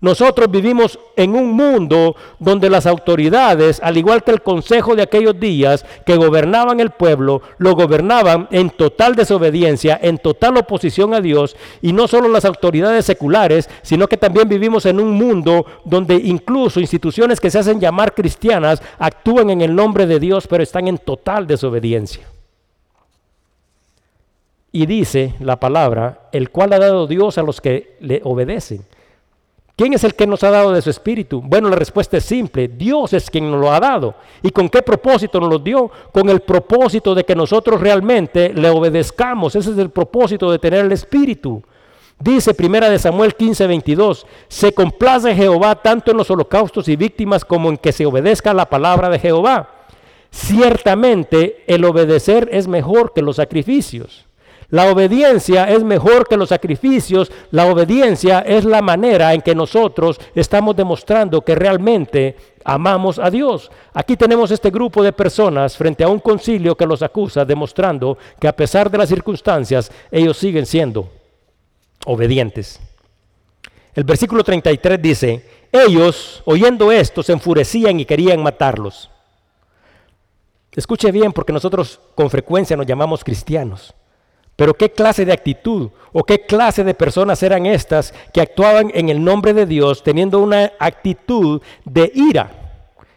Nosotros 0.02 0.50
vivimos 0.50 0.98
en 1.16 1.36
un 1.36 1.52
mundo 1.52 2.16
donde 2.40 2.72
las 2.72 2.88
autoridades, 2.88 3.80
al 3.84 3.98
igual 3.98 4.24
que 4.24 4.32
el 4.32 4.42
consejo 4.42 4.96
de 4.96 5.04
aquellos 5.04 5.40
días 5.40 5.86
que 6.08 6.16
gobernaban 6.16 6.80
el 6.80 6.90
pueblo, 6.90 7.44
lo 7.60 7.76
gobernaban 7.76 8.48
en 8.50 8.72
total 8.72 9.14
desobediencia, 9.14 10.00
en 10.02 10.18
total 10.18 10.58
oposición 10.58 11.14
a 11.14 11.22
Dios, 11.22 11.56
y 11.84 11.94
no 11.94 12.08
solo 12.08 12.30
las 12.30 12.46
autoridades 12.46 13.06
seculares, 13.06 13.70
sino 13.84 14.08
que 14.08 14.18
también 14.18 14.50
vivimos 14.50 14.88
en 14.88 15.00
un 15.00 15.12
mundo 15.12 15.68
donde 15.86 16.16
incluso 16.16 16.80
instituciones 16.80 17.40
que 17.40 17.52
se 17.52 17.60
hacen 17.60 17.80
llamar 17.80 18.16
cristianas 18.16 18.82
actúan 18.98 19.52
en 19.52 19.62
el 19.62 19.76
nombre 19.76 20.08
de 20.08 20.20
Dios, 20.20 20.48
pero 20.48 20.64
están 20.64 20.88
en 20.88 20.98
total 20.98 21.46
desobediencia. 21.46 22.28
Y 24.72 24.88
dice 24.88 25.36
la 25.42 25.60
palabra, 25.60 26.30
el 26.32 26.50
cual 26.50 26.74
ha 26.74 26.80
dado 26.80 27.06
Dios 27.06 27.38
a 27.38 27.44
los 27.44 27.62
que 27.62 27.98
le 28.00 28.22
obedecen. 28.24 28.84
¿Quién 29.82 29.94
es 29.94 30.04
el 30.04 30.14
que 30.14 30.28
nos 30.28 30.44
ha 30.44 30.52
dado 30.52 30.72
de 30.74 30.82
su 30.84 30.92
espíritu? 30.92 31.42
Bueno, 31.42 31.68
la 31.68 31.76
respuesta 31.76 32.18
es 32.18 32.24
simple. 32.24 32.68
Dios 32.68 33.14
es 33.14 33.32
quien 33.32 33.50
nos 33.50 33.60
lo 33.60 33.72
ha 33.72 33.80
dado. 33.80 34.14
¿Y 34.44 34.52
con 34.52 34.70
qué 34.70 34.84
propósito 34.84 35.40
nos 35.40 35.50
lo 35.50 35.58
dio? 35.58 35.90
Con 36.14 36.30
el 36.30 36.42
propósito 36.42 37.16
de 37.16 37.24
que 37.24 37.36
nosotros 37.36 37.82
realmente 37.82 38.54
le 38.54 38.70
obedezcamos. 38.70 39.56
Ese 39.56 39.72
es 39.72 39.80
el 39.80 39.90
propósito 39.90 40.52
de 40.52 40.60
tener 40.60 40.86
el 40.86 40.92
espíritu. 40.92 41.64
Dice 42.20 42.54
primera 42.54 42.92
de 42.92 43.00
Samuel 43.00 43.34
15, 43.34 43.66
22, 43.66 44.28
se 44.48 44.72
complace 44.72 45.34
Jehová 45.34 45.74
tanto 45.74 46.12
en 46.12 46.18
los 46.18 46.30
holocaustos 46.30 46.88
y 46.88 46.96
víctimas 46.96 47.44
como 47.44 47.70
en 47.70 47.78
que 47.78 47.92
se 47.92 48.06
obedezca 48.06 48.54
la 48.54 48.70
palabra 48.70 49.10
de 49.10 49.18
Jehová. 49.18 49.68
Ciertamente 50.30 51.64
el 51.66 51.84
obedecer 51.86 52.50
es 52.52 52.68
mejor 52.68 53.14
que 53.14 53.24
los 53.24 53.38
sacrificios. 53.38 54.28
La 54.72 54.90
obediencia 54.90 55.66
es 55.66 55.84
mejor 55.84 56.28
que 56.28 56.38
los 56.38 56.50
sacrificios. 56.50 57.30
La 57.52 57.66
obediencia 57.66 58.40
es 58.40 58.64
la 58.64 58.82
manera 58.82 59.34
en 59.34 59.42
que 59.42 59.54
nosotros 59.54 60.20
estamos 60.34 60.76
demostrando 60.78 61.42
que 61.42 61.56
realmente 61.56 62.38
amamos 62.64 63.20
a 63.20 63.30
Dios. 63.30 63.70
Aquí 63.94 64.16
tenemos 64.16 64.50
este 64.50 64.70
grupo 64.70 65.04
de 65.04 65.12
personas 65.12 65.76
frente 65.76 66.06
a 66.06 66.08
un 66.08 66.20
concilio 66.20 66.76
que 66.76 66.86
los 66.86 67.02
acusa, 67.02 67.44
demostrando 67.44 68.18
que 68.40 68.48
a 68.48 68.56
pesar 68.56 68.90
de 68.90 68.98
las 68.98 69.10
circunstancias, 69.10 69.92
ellos 70.10 70.38
siguen 70.38 70.66
siendo 70.66 71.10
obedientes. 72.06 72.80
El 73.94 74.06
versículo 74.06 74.42
33 74.42 75.02
dice, 75.02 75.46
ellos, 75.70 76.42
oyendo 76.46 76.94
esto, 76.94 77.22
se 77.24 77.34
enfurecían 77.34 78.00
y 78.00 78.06
querían 78.06 78.42
matarlos. 78.42 79.10
Escuche 80.72 81.12
bien 81.12 81.34
porque 81.34 81.52
nosotros 81.52 82.00
con 82.16 82.30
frecuencia 82.30 82.78
nos 82.78 82.86
llamamos 82.86 83.22
cristianos. 83.22 83.94
Pero 84.62 84.76
qué 84.76 84.92
clase 84.92 85.26
de 85.26 85.34
actitud 85.34 85.90
o 86.14 86.24
qué 86.24 86.42
clase 86.42 86.84
de 86.84 86.94
personas 86.94 87.42
eran 87.42 87.66
estas 87.66 88.14
que 88.32 88.42
actuaban 88.42 88.92
en 88.94 89.10
el 89.10 89.24
nombre 89.24 89.56
de 89.56 89.66
Dios 89.66 90.04
teniendo 90.04 90.38
una 90.38 90.74
actitud 90.78 91.64
de 91.84 92.12
ira. 92.14 92.52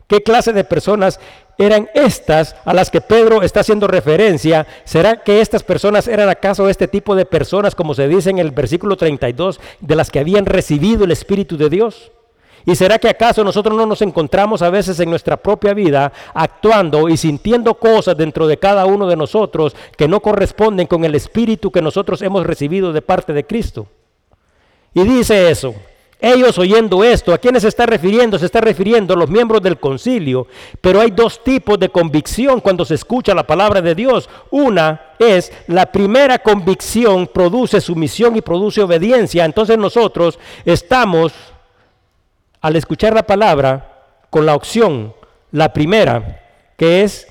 ¿Qué 0.06 0.22
clase 0.22 0.54
de 0.54 0.64
personas 0.64 1.20
eran 1.58 1.90
estas 1.92 2.56
a 2.64 2.72
las 2.72 2.90
que 2.90 3.02
Pedro 3.02 3.42
está 3.42 3.60
haciendo 3.60 3.86
referencia? 3.86 4.66
¿Será 4.84 5.22
que 5.22 5.42
estas 5.42 5.62
personas 5.62 6.08
eran 6.08 6.30
acaso 6.30 6.70
este 6.70 6.88
tipo 6.88 7.14
de 7.14 7.26
personas, 7.26 7.74
como 7.74 7.92
se 7.92 8.08
dice 8.08 8.30
en 8.30 8.38
el 8.38 8.50
versículo 8.50 8.96
32, 8.96 9.60
de 9.80 9.96
las 9.96 10.10
que 10.10 10.20
habían 10.20 10.46
recibido 10.46 11.04
el 11.04 11.10
Espíritu 11.10 11.58
de 11.58 11.68
Dios? 11.68 12.10
¿Y 12.66 12.74
será 12.74 12.98
que 12.98 13.08
acaso 13.08 13.44
nosotros 13.44 13.76
no 13.76 13.84
nos 13.84 14.00
encontramos 14.00 14.62
a 14.62 14.70
veces 14.70 14.98
en 15.00 15.10
nuestra 15.10 15.36
propia 15.36 15.74
vida 15.74 16.12
actuando 16.32 17.08
y 17.08 17.16
sintiendo 17.16 17.74
cosas 17.74 18.16
dentro 18.16 18.46
de 18.46 18.58
cada 18.58 18.86
uno 18.86 19.06
de 19.06 19.16
nosotros 19.16 19.76
que 19.96 20.08
no 20.08 20.20
corresponden 20.20 20.86
con 20.86 21.04
el 21.04 21.14
espíritu 21.14 21.70
que 21.70 21.82
nosotros 21.82 22.22
hemos 22.22 22.46
recibido 22.46 22.92
de 22.92 23.02
parte 23.02 23.32
de 23.32 23.44
Cristo? 23.44 23.86
Y 24.94 25.02
dice 25.02 25.50
eso. 25.50 25.74
Ellos 26.20 26.56
oyendo 26.58 27.04
esto, 27.04 27.34
¿a 27.34 27.38
quiénes 27.38 27.62
se 27.62 27.68
está 27.68 27.84
refiriendo? 27.84 28.38
Se 28.38 28.46
está 28.46 28.62
refiriendo 28.62 29.12
a 29.12 29.16
los 29.16 29.28
miembros 29.28 29.60
del 29.60 29.78
concilio. 29.78 30.46
Pero 30.80 31.02
hay 31.02 31.10
dos 31.10 31.44
tipos 31.44 31.78
de 31.78 31.90
convicción 31.90 32.60
cuando 32.60 32.86
se 32.86 32.94
escucha 32.94 33.34
la 33.34 33.46
palabra 33.46 33.82
de 33.82 33.94
Dios. 33.94 34.30
Una 34.50 35.12
es 35.18 35.52
la 35.66 35.84
primera 35.92 36.38
convicción 36.38 37.26
produce 37.26 37.78
sumisión 37.82 38.36
y 38.36 38.40
produce 38.40 38.80
obediencia. 38.80 39.44
Entonces 39.44 39.76
nosotros 39.76 40.38
estamos 40.64 41.34
al 42.64 42.76
escuchar 42.76 43.12
la 43.12 43.26
palabra 43.26 44.06
con 44.30 44.46
la 44.46 44.54
opción, 44.54 45.12
la 45.52 45.74
primera, 45.74 46.40
que 46.78 47.02
es 47.02 47.28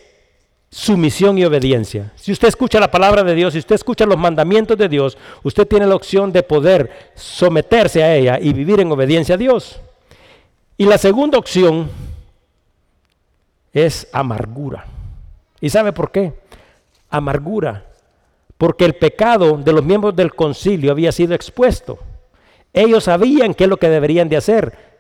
sumisión 0.70 1.40
y 1.40 1.44
obediencia. 1.44 2.12
Si 2.16 2.32
usted 2.32 2.50
escucha 2.50 2.80
la 2.80 2.92
palabra 2.92 3.24
de 3.24 3.34
Dios, 3.34 3.54
si 3.54 3.58
usted 3.58 3.74
escucha 3.74 4.06
los 4.06 4.20
mandamientos 4.20 4.78
de 4.78 4.88
Dios, 4.88 5.18
usted 5.42 5.68
tiene 5.68 5.88
la 5.88 5.96
opción 5.96 6.32
de 6.32 6.44
poder 6.44 7.12
someterse 7.16 8.04
a 8.04 8.16
ella 8.16 8.38
y 8.40 8.54
vivir 8.54 8.80
en 8.80 8.92
obediencia 8.92 9.34
a 9.34 9.40
Dios. 9.40 9.82
Y 10.78 10.86
la 10.86 11.00
segunda 11.00 11.40
opción 11.40 11.90
es 13.74 14.08
amargura. 14.14 14.86
¿Y 15.60 15.72
sabe 15.72 15.94
por 15.94 16.12
qué? 16.12 16.34
Amargura. 17.10 17.88
Porque 18.60 18.86
el 18.86 18.94
pecado 18.94 19.58
de 19.58 19.74
los 19.74 19.84
miembros 19.84 20.16
del 20.16 20.36
concilio 20.36 20.92
había 20.92 21.12
sido 21.12 21.34
expuesto. 21.34 21.98
Ellos 22.72 23.06
sabían 23.06 23.56
qué 23.56 23.64
es 23.64 23.70
lo 23.72 23.78
que 23.78 23.90
deberían 23.90 24.30
de 24.30 24.38
hacer, 24.38 24.93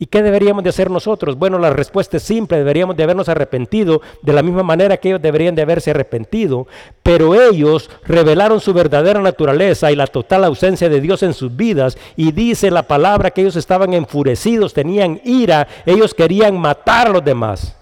¿Y 0.00 0.06
qué 0.06 0.22
deberíamos 0.22 0.62
de 0.62 0.70
hacer 0.70 0.92
nosotros? 0.92 1.36
Bueno, 1.36 1.58
la 1.58 1.70
respuesta 1.70 2.18
es 2.18 2.22
simple, 2.22 2.58
deberíamos 2.58 2.96
de 2.96 3.02
habernos 3.02 3.28
arrepentido 3.28 4.00
de 4.22 4.32
la 4.32 4.42
misma 4.42 4.62
manera 4.62 4.96
que 4.96 5.08
ellos 5.08 5.20
deberían 5.22 5.56
de 5.56 5.62
haberse 5.62 5.90
arrepentido, 5.90 6.68
pero 7.02 7.34
ellos 7.34 7.90
revelaron 8.06 8.60
su 8.60 8.72
verdadera 8.72 9.20
naturaleza 9.20 9.90
y 9.90 9.96
la 9.96 10.06
total 10.06 10.44
ausencia 10.44 10.88
de 10.88 11.00
Dios 11.00 11.24
en 11.24 11.34
sus 11.34 11.56
vidas 11.56 11.98
y 12.14 12.30
dice 12.30 12.70
la 12.70 12.84
palabra 12.84 13.32
que 13.32 13.40
ellos 13.40 13.56
estaban 13.56 13.92
enfurecidos, 13.92 14.72
tenían 14.72 15.20
ira, 15.24 15.66
ellos 15.84 16.14
querían 16.14 16.56
matar 16.60 17.08
a 17.08 17.10
los 17.10 17.24
demás. 17.24 17.74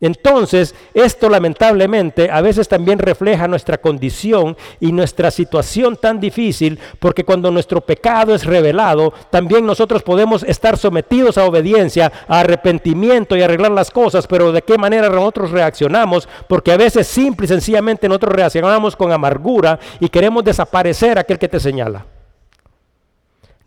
Entonces, 0.00 0.74
esto 0.94 1.28
lamentablemente 1.28 2.30
a 2.30 2.40
veces 2.40 2.68
también 2.68 2.98
refleja 2.98 3.46
nuestra 3.46 3.78
condición 3.78 4.56
y 4.80 4.92
nuestra 4.92 5.30
situación 5.30 5.96
tan 5.96 6.20
difícil, 6.20 6.78
porque 6.98 7.24
cuando 7.24 7.50
nuestro 7.50 7.82
pecado 7.82 8.34
es 8.34 8.44
revelado, 8.44 9.12
también 9.30 9.66
nosotros 9.66 10.02
podemos 10.02 10.42
estar 10.44 10.78
sometidos 10.78 11.36
a 11.36 11.44
obediencia, 11.44 12.10
a 12.28 12.40
arrepentimiento 12.40 13.36
y 13.36 13.42
arreglar 13.42 13.72
las 13.72 13.90
cosas, 13.90 14.26
pero 14.26 14.52
de 14.52 14.62
qué 14.62 14.78
manera 14.78 15.10
nosotros 15.10 15.50
reaccionamos, 15.50 16.28
porque 16.48 16.72
a 16.72 16.78
veces 16.78 17.06
simple 17.06 17.44
y 17.44 17.48
sencillamente 17.48 18.08
nosotros 18.08 18.34
reaccionamos 18.34 18.96
con 18.96 19.12
amargura 19.12 19.78
y 19.98 20.08
queremos 20.08 20.44
desaparecer 20.44 21.18
aquel 21.18 21.38
que 21.38 21.48
te 21.48 21.60
señala. 21.60 22.06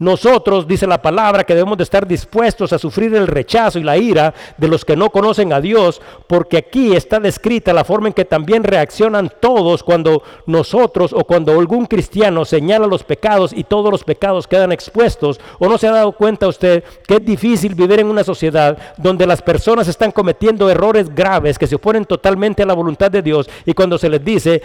Nosotros, 0.03 0.67
dice 0.67 0.85
la 0.85 1.01
palabra, 1.01 1.45
que 1.45 1.55
debemos 1.55 1.77
de 1.77 1.85
estar 1.85 2.05
dispuestos 2.05 2.73
a 2.73 2.77
sufrir 2.77 3.15
el 3.15 3.25
rechazo 3.25 3.79
y 3.79 3.83
la 3.83 3.95
ira 3.95 4.33
de 4.57 4.67
los 4.67 4.83
que 4.83 4.97
no 4.97 5.09
conocen 5.09 5.53
a 5.53 5.61
Dios, 5.61 6.01
porque 6.27 6.57
aquí 6.57 6.93
está 6.93 7.21
descrita 7.21 7.71
la 7.71 7.85
forma 7.85 8.09
en 8.09 8.13
que 8.13 8.25
también 8.25 8.65
reaccionan 8.65 9.31
todos 9.39 9.81
cuando 9.81 10.21
nosotros 10.45 11.13
o 11.13 11.23
cuando 11.23 11.57
algún 11.57 11.85
cristiano 11.85 12.43
señala 12.43 12.85
los 12.85 13.05
pecados 13.05 13.53
y 13.53 13.63
todos 13.63 13.89
los 13.91 14.03
pecados 14.03 14.45
quedan 14.45 14.73
expuestos. 14.73 15.39
¿O 15.57 15.69
no 15.69 15.77
se 15.77 15.87
ha 15.87 15.93
dado 15.93 16.11
cuenta 16.11 16.49
usted 16.49 16.83
que 17.07 17.15
es 17.15 17.25
difícil 17.25 17.73
vivir 17.73 18.01
en 18.01 18.07
una 18.07 18.25
sociedad 18.25 18.77
donde 18.97 19.25
las 19.25 19.41
personas 19.41 19.87
están 19.87 20.11
cometiendo 20.11 20.69
errores 20.69 21.15
graves 21.15 21.57
que 21.57 21.67
se 21.67 21.75
oponen 21.75 22.03
totalmente 22.03 22.61
a 22.61 22.65
la 22.65 22.73
voluntad 22.73 23.09
de 23.09 23.21
Dios 23.21 23.49
y 23.65 23.73
cuando 23.73 23.97
se 23.97 24.09
les 24.09 24.25
dice, 24.25 24.61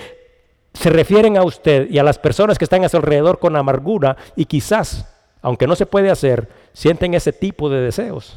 se 0.74 0.90
refieren 0.90 1.37
a 1.37 1.44
usted 1.44 1.88
y 1.88 1.98
a 1.98 2.03
las 2.03 2.18
personas 2.18 2.59
que 2.59 2.64
están 2.64 2.85
a 2.85 2.88
su 2.88 2.96
alrededor 2.96 3.38
con 3.38 3.55
amargura 3.55 4.16
y 4.35 4.44
quizás 4.44 5.07
aunque 5.42 5.66
no 5.66 5.77
se 5.77 5.87
puede 5.87 6.11
hacer, 6.11 6.48
sienten 6.72 7.14
ese 7.14 7.33
tipo 7.33 7.68
de 7.70 7.81
deseos. 7.81 8.37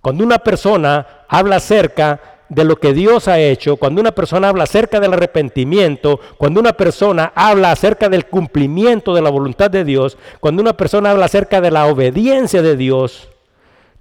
Cuando 0.00 0.24
una 0.24 0.38
persona 0.38 1.06
habla 1.28 1.56
acerca 1.56 2.20
de 2.48 2.64
lo 2.64 2.76
que 2.76 2.92
Dios 2.92 3.26
ha 3.28 3.38
hecho, 3.38 3.76
cuando 3.76 4.00
una 4.00 4.12
persona 4.12 4.48
habla 4.48 4.64
acerca 4.64 5.00
del 5.00 5.14
arrepentimiento, 5.14 6.20
cuando 6.36 6.60
una 6.60 6.74
persona 6.74 7.32
habla 7.34 7.72
acerca 7.72 8.08
del 8.08 8.26
cumplimiento 8.26 9.14
de 9.14 9.22
la 9.22 9.30
voluntad 9.30 9.70
de 9.70 9.84
Dios, 9.84 10.18
cuando 10.40 10.62
una 10.62 10.76
persona 10.76 11.10
habla 11.10 11.24
acerca 11.26 11.60
de 11.60 11.70
la 11.70 11.86
obediencia 11.86 12.62
de 12.62 12.76
Dios, 12.76 13.30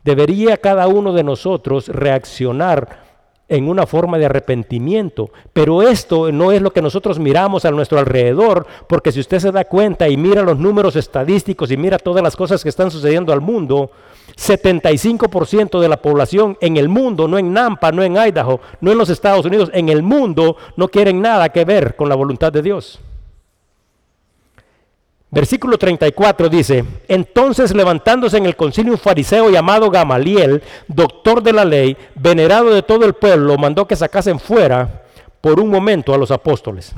debería 0.04 0.58
cada 0.58 0.88
uno 0.88 1.14
de 1.14 1.24
nosotros 1.24 1.88
reaccionar 1.88 3.12
en 3.50 3.68
una 3.68 3.86
forma 3.86 4.18
de 4.18 4.26
arrepentimiento. 4.26 5.32
Pero 5.52 5.82
esto 5.82 6.32
no 6.32 6.52
es 6.52 6.62
lo 6.62 6.72
que 6.72 6.82
nosotros 6.82 7.20
miramos 7.20 7.66
a 7.66 7.72
nuestro 7.72 8.00
alrededor, 8.00 8.66
porque 8.88 9.12
si 9.12 9.20
usted 9.20 9.40
se 9.40 9.52
da 9.52 9.66
cuenta 9.66 10.08
y 10.10 10.18
mira 10.18 10.42
los 10.42 10.58
números 10.58 10.96
estadísticos 10.96 11.72
y 11.72 11.78
mira 11.78 11.98
todas 11.98 12.24
las 12.24 12.36
cosas 12.36 12.64
que 12.64 12.70
están 12.70 12.92
sucediendo 12.92 13.34
al 13.34 13.42
mundo, 13.42 13.92
75% 14.36 15.80
de 15.80 15.90
la 15.90 16.02
población 16.02 16.58
en 16.62 16.78
el 16.78 16.90
mundo, 16.90 17.28
no 17.28 17.38
en 17.38 17.54
Nampa, 17.54 17.92
no 17.92 18.04
en 18.04 18.18
Idaho, 18.18 18.60
no 18.82 18.92
en 18.92 18.98
los 18.98 19.10
Estados 19.10 19.46
Unidos, 19.46 19.70
en 19.74 19.90
el 19.90 20.02
mundo 20.02 20.58
no 20.76 20.88
quieren 20.88 21.22
nada 21.22 21.50
que 21.50 21.66
ver 21.66 21.96
con 21.96 22.10
la 22.10 22.16
voluntad 22.16 22.52
de 22.52 22.62
Dios. 22.62 23.00
Versículo 25.34 25.80
34 25.80 26.48
dice, 26.48 26.86
entonces 27.08 27.74
levantándose 27.74 28.38
en 28.38 28.46
el 28.46 28.56
concilio 28.56 28.91
un 28.91 29.00
fariseo 29.00 29.50
llamado 29.50 29.89
Gamaliel, 29.89 30.62
doctor 30.88 31.41
de 31.41 31.52
la 31.52 31.65
ley, 31.65 31.98
venerado 32.13 32.72
de 32.72 32.84
todo 32.84 33.04
el 33.04 33.15
pueblo, 33.15 33.58
mandó 33.58 33.88
que 33.88 33.96
sacasen 33.96 34.39
fuera 34.39 35.06
por 35.41 35.60
un 35.60 35.72
momento 35.72 36.13
a 36.13 36.19
los 36.19 36.30
apóstoles. 36.30 36.93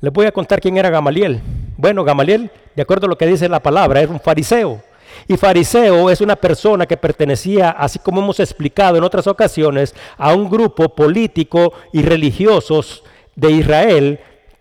Les 0.00 0.10
voy 0.10 0.24
a 0.24 0.32
contar 0.32 0.62
quién 0.62 0.78
era 0.78 0.88
Gamaliel. 0.88 1.42
Bueno, 1.76 2.04
Gamaliel, 2.04 2.50
de 2.74 2.80
acuerdo 2.80 3.04
a 3.04 3.10
lo 3.10 3.18
que 3.18 3.26
dice 3.26 3.46
la 3.46 3.60
palabra, 3.60 4.00
era 4.00 4.10
un 4.10 4.18
fariseo. 4.18 4.80
Y 5.28 5.36
fariseo 5.36 6.08
es 6.08 6.22
una 6.22 6.36
persona 6.36 6.86
que 6.86 6.96
pertenecía, 6.96 7.68
así 7.68 7.98
como 7.98 8.22
hemos 8.22 8.40
explicado 8.40 8.96
en 8.96 9.04
otras 9.04 9.26
ocasiones, 9.26 9.94
a 10.16 10.32
un 10.32 10.48
grupo 10.48 10.88
político 10.88 11.74
y 11.92 12.00
religiosos 12.00 13.04
de 13.36 13.50
Israel 13.52 14.20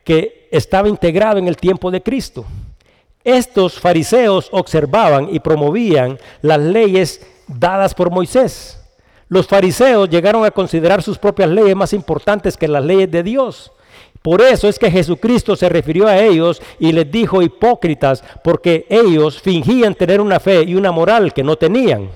que 0.09 0.47
estaba 0.49 0.89
integrado 0.89 1.37
en 1.37 1.47
el 1.47 1.55
tiempo 1.55 1.91
de 1.91 2.01
Cristo. 2.01 2.43
Estos 3.23 3.79
fariseos 3.79 4.49
observaban 4.51 5.29
y 5.31 5.39
promovían 5.39 6.17
las 6.41 6.59
leyes 6.59 7.21
dadas 7.47 7.93
por 7.93 8.09
Moisés. 8.09 8.81
Los 9.27 9.45
fariseos 9.45 10.09
llegaron 10.09 10.43
a 10.45 10.49
considerar 10.49 11.03
sus 11.03 11.19
propias 11.19 11.51
leyes 11.51 11.75
más 11.75 11.93
importantes 11.93 12.57
que 12.57 12.67
las 12.67 12.83
leyes 12.83 13.11
de 13.11 13.21
Dios. 13.21 13.71
Por 14.23 14.41
eso 14.41 14.67
es 14.67 14.79
que 14.79 14.89
Jesucristo 14.89 15.55
se 15.55 15.69
refirió 15.69 16.07
a 16.07 16.17
ellos 16.17 16.59
y 16.79 16.91
les 16.91 17.11
dijo 17.11 17.43
hipócritas, 17.43 18.23
porque 18.43 18.87
ellos 18.89 19.39
fingían 19.39 19.93
tener 19.93 20.21
una 20.21 20.39
fe 20.39 20.63
y 20.63 20.73
una 20.73 20.91
moral 20.91 21.33
que 21.35 21.43
no 21.43 21.55
tenían. 21.55 22.09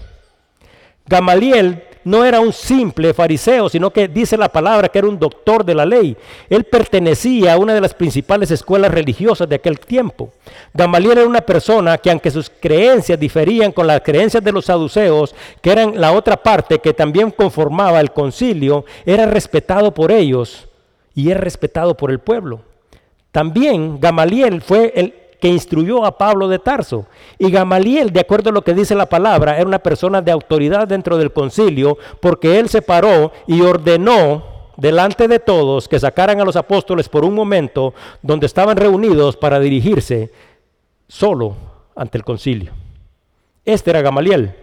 Gamaliel 1.06 1.84
no 2.04 2.26
era 2.26 2.39
un 2.39 2.54
simple 2.54 3.13
fariseo, 3.13 3.70
sino 3.70 3.92
que 3.92 4.08
dice 4.08 4.38
la 4.38 4.50
palabra 4.50 4.89
que 4.89 5.00
era 5.00 5.08
un 5.08 5.20
doctor 5.20 5.63
de 5.63 5.76
la 5.76 5.86
ley. 5.86 6.16
Él 6.50 6.63
pertenecía 6.63 7.54
a 7.54 7.58
una 7.58 7.74
de 7.74 7.82
las 7.82 7.94
principales 7.94 8.52
escuelas 8.52 8.92
religiosas 8.92 9.48
de 9.48 9.56
aquel 9.56 9.80
tiempo. 9.80 10.32
Gamaliel 10.74 11.20
era 11.20 11.28
una 11.28 11.42
persona 11.42 11.98
que 11.98 12.12
aunque 12.12 12.32
sus 12.32 12.50
creencias 12.50 13.20
diferían 13.20 13.72
con 13.72 13.88
las 13.88 14.02
creencias 14.02 14.44
de 14.44 14.52
los 14.52 14.66
saduceos, 14.66 15.34
que 15.62 15.72
eran 15.72 16.00
la 16.00 16.12
otra 16.12 16.38
parte 16.38 16.80
que 16.80 16.94
también 16.94 17.32
conformaba 17.32 18.00
el 18.00 18.12
concilio, 18.12 18.86
era 19.06 19.26
respetado 19.26 19.94
por 19.94 20.12
ellos 20.12 20.68
y 21.16 21.32
es 21.32 21.38
respetado 21.38 21.96
por 21.96 22.12
el 22.12 22.20
pueblo. 22.20 22.62
También 23.32 24.00
Gamaliel 24.00 24.62
fue 24.62 24.94
el 24.96 25.23
que 25.43 25.49
instruyó 25.49 26.06
a 26.06 26.17
Pablo 26.17 26.47
de 26.47 26.58
Tarso. 26.58 27.06
Y 27.38 27.51
Gamaliel, 27.51 28.13
de 28.13 28.21
acuerdo 28.21 28.49
a 28.49 28.53
lo 28.53 28.62
que 28.62 28.73
dice 28.73 28.95
la 28.95 29.08
palabra, 29.08 29.58
era 29.58 29.67
una 29.67 29.79
persona 29.79 30.21
de 30.21 30.32
autoridad 30.32 30.88
dentro 30.88 31.17
del 31.17 31.34
concilio, 31.34 31.97
porque 32.21 32.60
él 32.60 32.69
se 32.69 32.82
paró 32.82 33.34
y 33.45 33.60
ordenó 33.60 34.41
delante 34.77 35.27
de 35.27 35.39
todos 35.39 35.89
que 35.89 35.99
sacaran 35.99 36.39
a 36.39 36.45
los 36.45 36.56
apóstoles 36.56 37.10
por 37.10 37.25
un 37.25 37.36
momento 37.36 37.93
donde 38.21 38.45
estaban 38.45 38.77
reunidos 38.77 39.36
para 39.36 39.60
dirigirse 39.60 40.32
solo 41.10 41.58
ante 41.93 42.17
el 42.17 42.23
concilio. 42.23 42.71
Este 43.65 43.89
era 43.89 44.01
Gamaliel. 44.01 44.62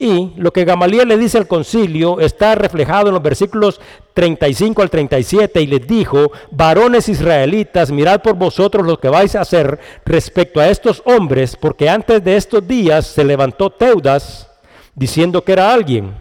Y 0.00 0.32
lo 0.36 0.52
que 0.52 0.64
Gamaliel 0.64 1.08
le 1.08 1.18
dice 1.18 1.38
al 1.38 1.48
concilio 1.48 2.20
está 2.20 2.54
reflejado 2.54 3.08
en 3.08 3.14
los 3.14 3.22
versículos 3.22 3.80
35 4.14 4.80
al 4.80 4.90
37 4.90 5.60
y 5.60 5.66
les 5.66 5.88
dijo, 5.88 6.30
varones 6.52 7.08
israelitas, 7.08 7.90
mirad 7.90 8.22
por 8.22 8.34
vosotros 8.36 8.86
lo 8.86 9.00
que 9.00 9.08
vais 9.08 9.34
a 9.34 9.40
hacer 9.40 9.80
respecto 10.04 10.60
a 10.60 10.68
estos 10.68 11.02
hombres, 11.04 11.56
porque 11.56 11.88
antes 11.88 12.22
de 12.22 12.36
estos 12.36 12.66
días 12.66 13.08
se 13.08 13.24
levantó 13.24 13.70
Teudas 13.70 14.48
diciendo 14.94 15.42
que 15.42 15.52
era 15.52 15.72
alguien. 15.72 16.14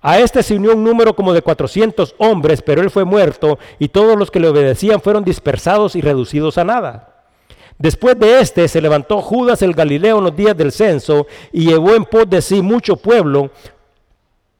A 0.00 0.18
este 0.20 0.42
se 0.42 0.56
unió 0.56 0.72
un 0.72 0.84
número 0.84 1.14
como 1.14 1.34
de 1.34 1.42
400 1.42 2.14
hombres, 2.16 2.62
pero 2.62 2.80
él 2.80 2.88
fue 2.88 3.04
muerto 3.04 3.58
y 3.78 3.88
todos 3.88 4.16
los 4.16 4.30
que 4.30 4.40
le 4.40 4.48
obedecían 4.48 5.02
fueron 5.02 5.22
dispersados 5.22 5.96
y 5.96 6.00
reducidos 6.00 6.56
a 6.56 6.64
nada. 6.64 7.07
Después 7.78 8.18
de 8.18 8.40
este 8.40 8.66
se 8.66 8.80
levantó 8.80 9.20
Judas 9.20 9.62
el 9.62 9.72
Galileo 9.72 10.18
en 10.18 10.24
los 10.24 10.36
días 10.36 10.56
del 10.56 10.72
censo 10.72 11.26
y 11.52 11.66
llevó 11.66 11.94
en 11.94 12.04
pos 12.04 12.28
de 12.28 12.42
sí 12.42 12.60
mucho 12.60 12.96
pueblo. 12.96 13.50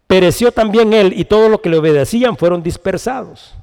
Pereció 0.07 0.53
también 0.53 0.93
él 0.93 1.13
y 1.15 1.25
todos 1.25 1.51
los 1.51 1.61
que 1.61 1.69
le 1.69 1.79
obedecían 1.79 2.37
fueron 2.37 2.63
dispersados. 2.63 3.55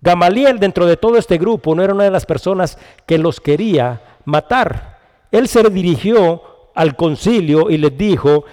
Gamaliel 0.00 0.58
dentro 0.58 0.86
de 0.86 0.96
todo 0.96 1.16
este 1.16 1.38
grupo 1.38 1.74
no 1.74 1.84
era 1.84 1.94
una 1.94 2.04
de 2.04 2.10
las 2.10 2.26
personas 2.26 2.78
que 3.06 3.18
los 3.18 3.40
quería 3.40 4.00
matar. 4.24 4.98
Él 5.30 5.46
se 5.48 5.62
dirigió 5.70 6.42
al 6.74 6.96
concilio 6.96 7.70
y 7.70 7.78
les 7.78 7.96
dijo 7.96 8.44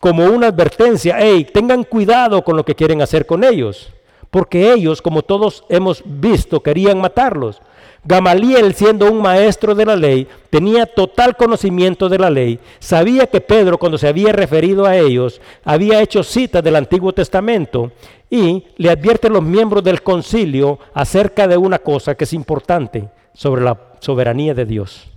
como 0.00 0.26
una 0.26 0.48
advertencia, 0.48 1.16
hey, 1.18 1.46
tengan 1.52 1.84
cuidado 1.84 2.42
con 2.42 2.56
lo 2.56 2.64
que 2.64 2.74
quieren 2.74 3.02
hacer 3.02 3.26
con 3.26 3.44
ellos, 3.44 3.92
porque 4.30 4.72
ellos, 4.72 5.00
como 5.00 5.22
todos 5.22 5.64
hemos 5.68 6.02
visto, 6.04 6.62
querían 6.62 7.00
matarlos. 7.00 7.60
Gamaliel, 8.02 8.74
siendo 8.74 9.10
un 9.10 9.20
maestro 9.20 9.74
de 9.74 9.84
la 9.84 9.94
ley, 9.94 10.26
tenía 10.48 10.86
total 10.86 11.36
conocimiento 11.36 12.08
de 12.08 12.18
la 12.18 12.30
ley, 12.30 12.58
sabía 12.78 13.26
que 13.26 13.40
Pedro, 13.40 13.78
cuando 13.78 13.98
se 13.98 14.08
había 14.08 14.32
referido 14.32 14.86
a 14.86 14.96
ellos, 14.96 15.40
había 15.64 16.00
hecho 16.00 16.22
citas 16.22 16.62
del 16.62 16.76
Antiguo 16.76 17.12
Testamento 17.12 17.92
y 18.30 18.64
le 18.76 18.90
advierte 18.90 19.26
a 19.26 19.30
los 19.30 19.42
miembros 19.42 19.84
del 19.84 20.02
concilio 20.02 20.78
acerca 20.94 21.46
de 21.46 21.58
una 21.58 21.78
cosa 21.78 22.14
que 22.14 22.24
es 22.24 22.32
importante 22.32 23.10
sobre 23.34 23.62
la 23.62 23.78
soberanía 24.00 24.54
de 24.54 24.64
Dios. 24.64 25.10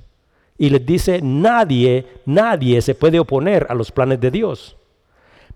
Y 0.58 0.70
les 0.70 0.86
dice, 0.86 1.20
nadie, 1.22 2.06
nadie 2.26 2.82
se 2.82 2.96
puede 2.96 3.20
oponer 3.20 3.66
a 3.70 3.74
los 3.74 3.92
planes 3.92 4.20
de 4.20 4.30
Dios. 4.30 4.76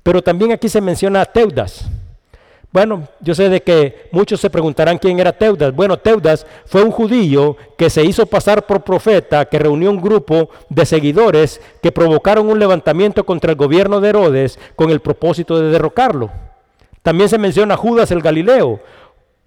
Pero 0.01 0.21
también 0.21 0.53
aquí 0.53 0.69
se 0.69 0.81
menciona 0.81 1.21
a 1.21 1.25
Teudas. 1.25 1.89
Bueno, 2.71 3.07
yo 3.21 3.33
sé 3.33 3.49
de 3.49 3.61
que 3.63 4.09
muchos 4.11 4.41
se 4.41 4.49
preguntarán 4.49 4.97
quién 4.97 5.19
era 5.19 5.31
Teudas. 5.31 5.73
Bueno, 5.73 5.97
Teudas 5.97 6.45
fue 6.65 6.83
un 6.83 6.91
judío 6.91 7.55
que 7.77 7.89
se 7.89 8.03
hizo 8.03 8.25
pasar 8.25 8.65
por 8.65 8.83
profeta, 8.83 9.45
que 9.45 9.57
reunió 9.57 9.89
un 9.89 10.01
grupo 10.01 10.49
de 10.69 10.85
seguidores 10.85 11.61
que 11.81 11.91
provocaron 11.91 12.49
un 12.49 12.59
levantamiento 12.59 13.25
contra 13.25 13.51
el 13.51 13.57
gobierno 13.57 14.01
de 14.01 14.09
Herodes 14.09 14.59
con 14.75 14.89
el 14.89 14.99
propósito 14.99 15.59
de 15.59 15.71
derrocarlo. 15.71 16.29
También 17.01 17.29
se 17.29 17.37
menciona 17.37 17.77
Judas 17.77 18.11
el 18.11 18.21
Galileo. 18.21 18.81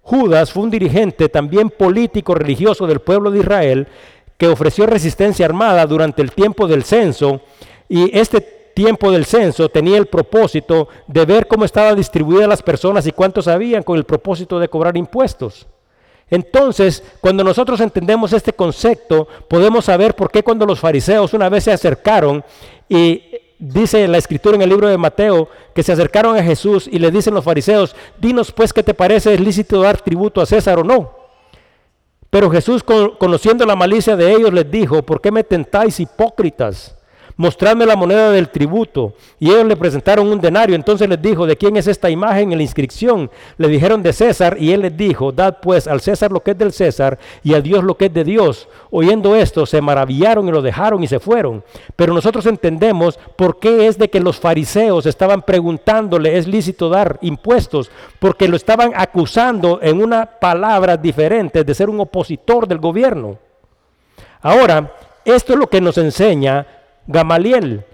Judas 0.01 0.51
fue 0.51 0.63
un 0.63 0.71
dirigente 0.71 1.29
también 1.29 1.69
político 1.69 2.33
religioso 2.33 2.87
del 2.87 3.01
pueblo 3.01 3.29
de 3.29 3.39
Israel 3.39 3.87
que 4.35 4.47
ofreció 4.47 4.87
resistencia 4.87 5.45
armada 5.45 5.85
durante 5.85 6.23
el 6.23 6.31
tiempo 6.31 6.65
del 6.65 6.83
censo 6.83 7.41
y 7.87 8.17
este 8.17 8.60
tiempo 8.81 9.11
del 9.11 9.25
censo 9.25 9.69
tenía 9.69 9.99
el 9.99 10.07
propósito 10.07 10.87
de 11.05 11.23
ver 11.23 11.47
cómo 11.47 11.65
estaban 11.65 11.95
distribuidas 11.95 12.49
las 12.49 12.63
personas 12.63 13.05
y 13.05 13.11
cuántos 13.11 13.47
habían 13.47 13.83
con 13.83 13.95
el 13.95 14.05
propósito 14.05 14.57
de 14.57 14.69
cobrar 14.69 14.97
impuestos. 14.97 15.67
Entonces, 16.27 17.03
cuando 17.21 17.43
nosotros 17.43 17.79
entendemos 17.79 18.33
este 18.33 18.53
concepto, 18.53 19.27
podemos 19.47 19.85
saber 19.85 20.15
por 20.15 20.31
qué 20.31 20.41
cuando 20.41 20.65
los 20.65 20.79
fariseos 20.79 21.35
una 21.35 21.47
vez 21.47 21.65
se 21.65 21.71
acercaron 21.71 22.43
y 22.89 23.21
dice 23.59 24.07
la 24.07 24.17
escritura 24.17 24.55
en 24.55 24.63
el 24.63 24.69
libro 24.69 24.87
de 24.87 24.97
Mateo 24.97 25.47
que 25.75 25.83
se 25.83 25.91
acercaron 25.91 26.35
a 26.35 26.43
Jesús 26.43 26.89
y 26.91 26.97
le 26.97 27.11
dicen 27.11 27.35
los 27.35 27.45
fariseos, 27.45 27.95
dinos 28.17 28.51
pues 28.51 28.73
qué 28.73 28.81
te 28.81 28.95
parece, 28.95 29.35
es 29.35 29.39
lícito 29.39 29.79
dar 29.79 30.01
tributo 30.01 30.41
a 30.41 30.47
César 30.47 30.79
o 30.79 30.83
no. 30.83 31.11
Pero 32.31 32.49
Jesús, 32.49 32.83
conociendo 32.83 33.63
la 33.63 33.75
malicia 33.75 34.15
de 34.15 34.31
ellos, 34.31 34.51
les 34.51 34.71
dijo, 34.71 35.03
¿por 35.03 35.21
qué 35.21 35.29
me 35.29 35.43
tentáis 35.43 35.99
hipócritas? 35.99 36.97
Mostradme 37.41 37.87
la 37.87 37.95
moneda 37.95 38.29
del 38.29 38.49
tributo. 38.49 39.13
Y 39.39 39.49
ellos 39.49 39.65
le 39.65 39.75
presentaron 39.75 40.27
un 40.27 40.39
denario. 40.39 40.75
Entonces 40.75 41.09
les 41.09 41.19
dijo, 41.19 41.47
¿de 41.47 41.57
quién 41.57 41.75
es 41.75 41.87
esta 41.87 42.07
imagen 42.07 42.51
en 42.51 42.59
la 42.59 42.63
inscripción? 42.63 43.31
Le 43.57 43.67
dijeron 43.67 44.03
de 44.03 44.13
César 44.13 44.57
y 44.59 44.71
él 44.71 44.81
les 44.81 44.95
dijo, 44.95 45.31
dad 45.31 45.57
pues 45.59 45.87
al 45.87 46.01
César 46.01 46.31
lo 46.31 46.41
que 46.41 46.51
es 46.51 46.57
del 46.57 46.71
César 46.71 47.17
y 47.43 47.55
a 47.55 47.61
Dios 47.61 47.83
lo 47.83 47.97
que 47.97 48.05
es 48.05 48.13
de 48.13 48.23
Dios. 48.23 48.69
Oyendo 48.91 49.35
esto, 49.35 49.65
se 49.65 49.81
maravillaron 49.81 50.47
y 50.47 50.51
lo 50.51 50.61
dejaron 50.61 51.03
y 51.03 51.07
se 51.07 51.19
fueron. 51.19 51.63
Pero 51.95 52.13
nosotros 52.13 52.45
entendemos 52.45 53.19
por 53.35 53.59
qué 53.59 53.87
es 53.87 53.97
de 53.97 54.11
que 54.11 54.19
los 54.19 54.39
fariseos 54.39 55.07
estaban 55.07 55.41
preguntándole, 55.41 56.37
¿es 56.37 56.47
lícito 56.47 56.89
dar 56.89 57.17
impuestos? 57.21 57.89
Porque 58.19 58.47
lo 58.47 58.55
estaban 58.55 58.91
acusando 58.95 59.79
en 59.81 59.99
una 59.99 60.27
palabra 60.27 60.95
diferente 60.95 61.63
de 61.63 61.73
ser 61.73 61.89
un 61.89 62.01
opositor 62.01 62.67
del 62.67 62.77
gobierno. 62.77 63.39
Ahora, 64.43 64.93
esto 65.25 65.53
es 65.53 65.59
lo 65.59 65.67
que 65.67 65.81
nos 65.81 65.97
enseña 65.97 66.80
Gamaliel. 67.11 67.85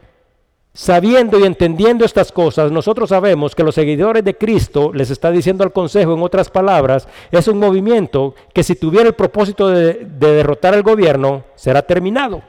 Sabiendo 0.73 1.39
y 1.39 1.43
entendiendo 1.43 2.05
estas 2.05 2.31
cosas, 2.31 2.71
nosotros 2.71 3.09
sabemos 3.09 3.55
que 3.55 3.63
los 3.63 3.73
seguidores 3.73 4.23
de 4.23 4.37
Cristo, 4.37 4.91
les 4.93 5.09
está 5.09 5.31
diciendo 5.31 5.63
al 5.63 5.73
Consejo 5.73 6.13
en 6.13 6.21
otras 6.21 6.51
palabras, 6.51 7.07
es 7.31 7.47
un 7.47 7.57
movimiento 7.57 8.35
que 8.53 8.61
si 8.61 8.75
tuviera 8.75 9.07
el 9.07 9.15
propósito 9.15 9.69
de, 9.69 10.05
derrotar 10.19 10.75
al 10.75 10.83
gobierno, 10.83 11.45
será 11.55 11.81
terminado. 11.81 12.43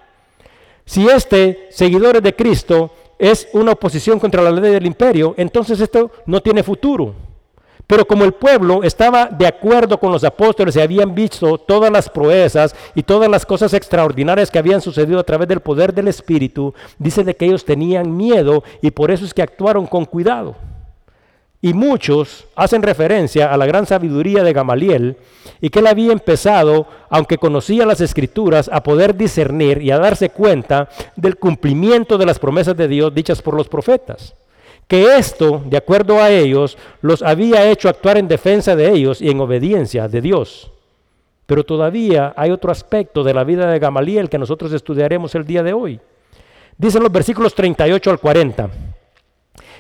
Si 0.85 1.09
este, 1.09 1.69
seguidores 1.71 2.23
de 2.23 2.37
Cristo, 2.37 2.91
es 3.19 3.49
una 3.55 3.73
oposición 3.73 4.21
contra 4.21 4.43
la 4.43 4.51
ley 4.51 4.73
del 4.73 4.87
imperio, 4.87 5.35
entonces 5.39 5.81
esto 5.81 6.11
no 6.27 6.43
tiene 6.43 6.63
futuro. 6.63 7.15
Pero 7.89 8.05
como 8.05 8.25
el 8.25 8.35
pueblo 8.35 8.83
estaba 8.83 9.29
de 9.29 9.47
acuerdo 9.47 9.99
con 9.99 10.13
los 10.13 10.23
apóstoles 10.23 10.77
y 10.77 10.81
habían 10.81 11.15
visto 11.15 11.57
todas 11.57 11.91
las 11.91 12.11
proezas 12.11 12.77
y 12.95 13.03
todas 13.03 13.31
las 13.31 13.47
cosas 13.47 13.73
extraordinarias 13.73 14.51
que 14.51 14.59
habían 14.59 14.83
sucedido 14.83 15.19
a 15.19 15.25
través 15.25 15.49
del 15.49 15.61
poder 15.61 15.95
del 15.95 16.09
Espíritu, 16.09 16.75
dice 16.99 17.25
de 17.25 17.35
que 17.35 17.47
ellos 17.47 17.65
tenían 17.65 18.15
miedo 18.15 18.63
y 18.83 18.91
por 18.91 19.11
eso 19.11 19.25
es 19.25 19.33
que 19.33 19.41
actuaron 19.41 19.87
con 19.87 20.05
cuidado. 20.05 20.55
Y 21.63 21.73
muchos 21.73 22.45
hacen 22.55 22.83
referencia 22.83 23.51
a 23.51 23.57
la 23.57 23.65
gran 23.65 23.87
sabiduría 23.87 24.43
de 24.43 24.53
Gamaliel 24.53 25.17
y 25.59 25.71
que 25.71 25.79
él 25.79 25.87
había 25.87 26.13
empezado, 26.13 26.87
aunque 27.09 27.39
conocía 27.39 27.87
las 27.87 28.03
escrituras, 28.03 28.69
a 28.71 28.83
poder 28.83 29.17
discernir 29.17 29.81
y 29.81 29.93
a 29.93 29.99
darse 29.99 30.29
cuenta 30.29 30.91
del 31.17 31.37
cumplimiento 31.39 32.19
de 32.19 32.27
las 32.27 32.39
promesas 32.39 32.77
de 32.77 32.87
Dios 32.87 33.15
dichas 33.15 33.41
por 33.41 33.55
los 33.55 33.67
profetas 33.67 34.35
que 34.89 35.17
esto, 35.19 35.63
de 35.67 35.77
acuerdo 35.77 36.21
a 36.21 36.31
ellos, 36.31 36.79
los 37.03 37.23
había 37.23 37.71
hecho 37.71 37.91
actuar 37.91 38.17
en 38.17 38.27
defensa 38.27 38.75
de 38.75 38.91
ellos 38.91 39.21
y 39.21 39.31
en 39.31 39.39
obediencia 39.39 40.09
de 40.09 40.23
Dios. 40.23 40.73
Pero 41.47 41.63
todavía 41.63 42.33
hay 42.37 42.51
otro 42.51 42.73
aspecto 42.73 43.23
de 43.23 43.35
la 43.35 43.45
vida 43.45 43.71
de 43.71 43.79
Gamaliel 43.79 44.31
que 44.31 44.39
nosotros 44.39 44.73
estudiaremos 44.73 45.35
el 45.35 45.45
día 45.45 45.63
de 45.63 45.75
hoy. 45.75 46.01
Dicen 46.79 47.03
los 47.03 47.13
versículos 47.13 47.55
38 47.55 48.11
al 48.11 48.19
40. 48.19 48.71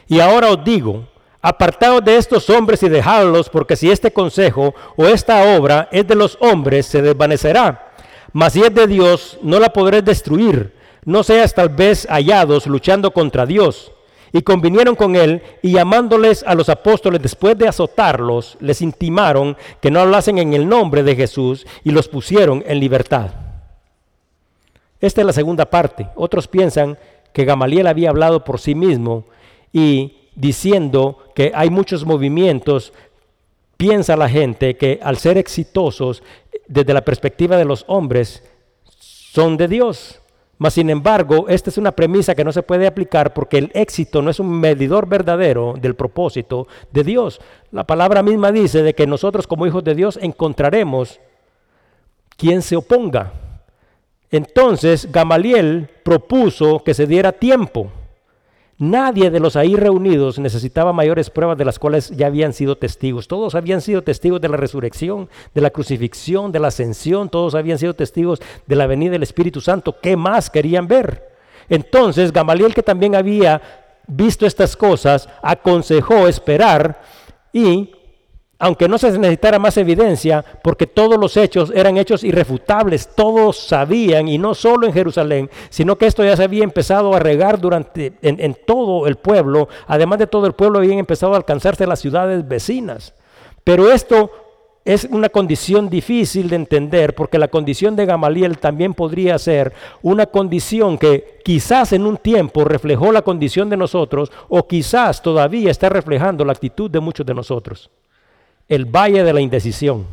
Y 0.08 0.20
ahora 0.20 0.50
os 0.50 0.62
digo, 0.62 1.04
apartaos 1.40 2.04
de 2.04 2.16
estos 2.16 2.50
hombres 2.50 2.82
y 2.82 2.88
dejadlos, 2.90 3.48
porque 3.48 3.76
si 3.76 3.90
este 3.90 4.12
consejo 4.12 4.74
o 4.96 5.06
esta 5.06 5.56
obra 5.56 5.88
es 5.90 6.06
de 6.06 6.16
los 6.16 6.36
hombres, 6.40 6.86
se 6.86 7.00
desvanecerá. 7.00 7.92
Mas 8.32 8.52
si 8.52 8.62
es 8.62 8.74
de 8.74 8.86
Dios, 8.86 9.38
no 9.42 9.58
la 9.58 9.72
podréis 9.72 10.04
destruir. 10.04 10.74
No 11.04 11.22
seas 11.22 11.54
tal 11.54 11.70
vez 11.70 12.06
hallados 12.10 12.66
luchando 12.66 13.10
contra 13.12 13.46
Dios. 13.46 13.92
Y 14.32 14.42
convinieron 14.42 14.94
con 14.94 15.16
él 15.16 15.42
y 15.62 15.72
llamándoles 15.72 16.42
a 16.46 16.54
los 16.54 16.68
apóstoles 16.68 17.22
después 17.22 17.56
de 17.56 17.68
azotarlos, 17.68 18.56
les 18.60 18.82
intimaron 18.82 19.56
que 19.80 19.90
no 19.90 20.00
hablasen 20.00 20.38
en 20.38 20.54
el 20.54 20.68
nombre 20.68 21.02
de 21.02 21.16
Jesús 21.16 21.66
y 21.84 21.90
los 21.90 22.08
pusieron 22.08 22.62
en 22.66 22.80
libertad. 22.80 23.30
Esta 25.00 25.20
es 25.20 25.26
la 25.26 25.32
segunda 25.32 25.66
parte. 25.66 26.08
Otros 26.16 26.48
piensan 26.48 26.98
que 27.32 27.44
Gamaliel 27.44 27.86
había 27.86 28.10
hablado 28.10 28.44
por 28.44 28.60
sí 28.60 28.74
mismo 28.74 29.24
y 29.72 30.16
diciendo 30.34 31.18
que 31.34 31.52
hay 31.54 31.70
muchos 31.70 32.04
movimientos, 32.04 32.92
piensa 33.76 34.16
la 34.16 34.28
gente 34.28 34.76
que 34.76 34.98
al 35.02 35.16
ser 35.16 35.38
exitosos 35.38 36.22
desde 36.66 36.94
la 36.94 37.04
perspectiva 37.04 37.56
de 37.56 37.64
los 37.64 37.84
hombres, 37.88 38.42
son 38.84 39.56
de 39.56 39.68
Dios. 39.68 40.20
Mas, 40.58 40.74
sin 40.74 40.90
embargo, 40.90 41.46
esta 41.48 41.70
es 41.70 41.78
una 41.78 41.92
premisa 41.92 42.34
que 42.34 42.44
no 42.44 42.50
se 42.50 42.64
puede 42.64 42.88
aplicar 42.88 43.32
porque 43.32 43.58
el 43.58 43.70
éxito 43.74 44.22
no 44.22 44.30
es 44.30 44.40
un 44.40 44.50
medidor 44.58 45.08
verdadero 45.08 45.74
del 45.80 45.94
propósito 45.94 46.66
de 46.92 47.04
Dios. 47.04 47.40
La 47.70 47.84
palabra 47.84 48.24
misma 48.24 48.50
dice 48.50 48.82
de 48.82 48.94
que 48.94 49.06
nosotros 49.06 49.46
como 49.46 49.66
hijos 49.66 49.84
de 49.84 49.94
Dios 49.94 50.18
encontraremos 50.20 51.20
quien 52.36 52.62
se 52.62 52.74
oponga. 52.74 53.32
Entonces, 54.30 55.10
Gamaliel 55.12 55.88
propuso 56.02 56.82
que 56.82 56.92
se 56.92 57.06
diera 57.06 57.32
tiempo. 57.32 57.92
Nadie 58.80 59.30
de 59.30 59.40
los 59.40 59.56
ahí 59.56 59.74
reunidos 59.74 60.38
necesitaba 60.38 60.92
mayores 60.92 61.30
pruebas 61.30 61.58
de 61.58 61.64
las 61.64 61.80
cuales 61.80 62.10
ya 62.10 62.28
habían 62.28 62.52
sido 62.52 62.76
testigos. 62.78 63.26
Todos 63.26 63.56
habían 63.56 63.80
sido 63.80 64.02
testigos 64.02 64.40
de 64.40 64.48
la 64.48 64.56
resurrección, 64.56 65.28
de 65.52 65.60
la 65.60 65.70
crucifixión, 65.70 66.52
de 66.52 66.60
la 66.60 66.68
ascensión. 66.68 67.28
Todos 67.28 67.56
habían 67.56 67.78
sido 67.78 67.94
testigos 67.94 68.40
de 68.66 68.76
la 68.76 68.86
venida 68.86 69.10
del 69.10 69.24
Espíritu 69.24 69.60
Santo. 69.60 69.96
¿Qué 70.00 70.16
más 70.16 70.48
querían 70.48 70.86
ver? 70.86 71.28
Entonces 71.68 72.32
Gamaliel, 72.32 72.72
que 72.72 72.84
también 72.84 73.16
había 73.16 73.60
visto 74.06 74.46
estas 74.46 74.76
cosas, 74.76 75.28
aconsejó 75.42 76.28
esperar 76.28 77.02
y 77.52 77.90
aunque 78.58 78.88
no 78.88 78.98
se 78.98 79.16
necesitara 79.16 79.58
más 79.58 79.76
evidencia, 79.76 80.44
porque 80.62 80.86
todos 80.86 81.18
los 81.18 81.36
hechos 81.36 81.72
eran 81.74 81.96
hechos 81.96 82.24
irrefutables, 82.24 83.14
todos 83.14 83.56
sabían, 83.56 84.26
y 84.28 84.36
no 84.36 84.54
solo 84.54 84.86
en 84.86 84.92
Jerusalén, 84.92 85.48
sino 85.70 85.96
que 85.96 86.06
esto 86.06 86.24
ya 86.24 86.36
se 86.36 86.44
había 86.44 86.64
empezado 86.64 87.14
a 87.14 87.20
regar 87.20 87.60
durante, 87.60 88.14
en, 88.20 88.40
en 88.40 88.56
todo 88.66 89.06
el 89.06 89.16
pueblo, 89.16 89.68
además 89.86 90.18
de 90.18 90.26
todo 90.26 90.46
el 90.46 90.54
pueblo 90.54 90.80
habían 90.80 90.98
empezado 90.98 91.34
a 91.34 91.36
alcanzarse 91.36 91.86
las 91.86 92.00
ciudades 92.00 92.46
vecinas. 92.46 93.14
Pero 93.62 93.92
esto 93.92 94.30
es 94.84 95.04
una 95.04 95.28
condición 95.28 95.88
difícil 95.88 96.48
de 96.48 96.56
entender, 96.56 97.14
porque 97.14 97.38
la 97.38 97.48
condición 97.48 97.94
de 97.94 98.06
Gamaliel 98.06 98.58
también 98.58 98.92
podría 98.92 99.38
ser 99.38 99.72
una 100.02 100.26
condición 100.26 100.98
que 100.98 101.38
quizás 101.44 101.92
en 101.92 102.06
un 102.06 102.16
tiempo 102.16 102.64
reflejó 102.64 103.12
la 103.12 103.22
condición 103.22 103.70
de 103.70 103.76
nosotros, 103.76 104.32
o 104.48 104.66
quizás 104.66 105.22
todavía 105.22 105.70
está 105.70 105.88
reflejando 105.88 106.44
la 106.44 106.52
actitud 106.52 106.90
de 106.90 106.98
muchos 106.98 107.24
de 107.24 107.34
nosotros 107.34 107.90
el 108.68 108.84
valle 108.84 109.24
de 109.24 109.32
la 109.32 109.40
indecisión. 109.40 110.06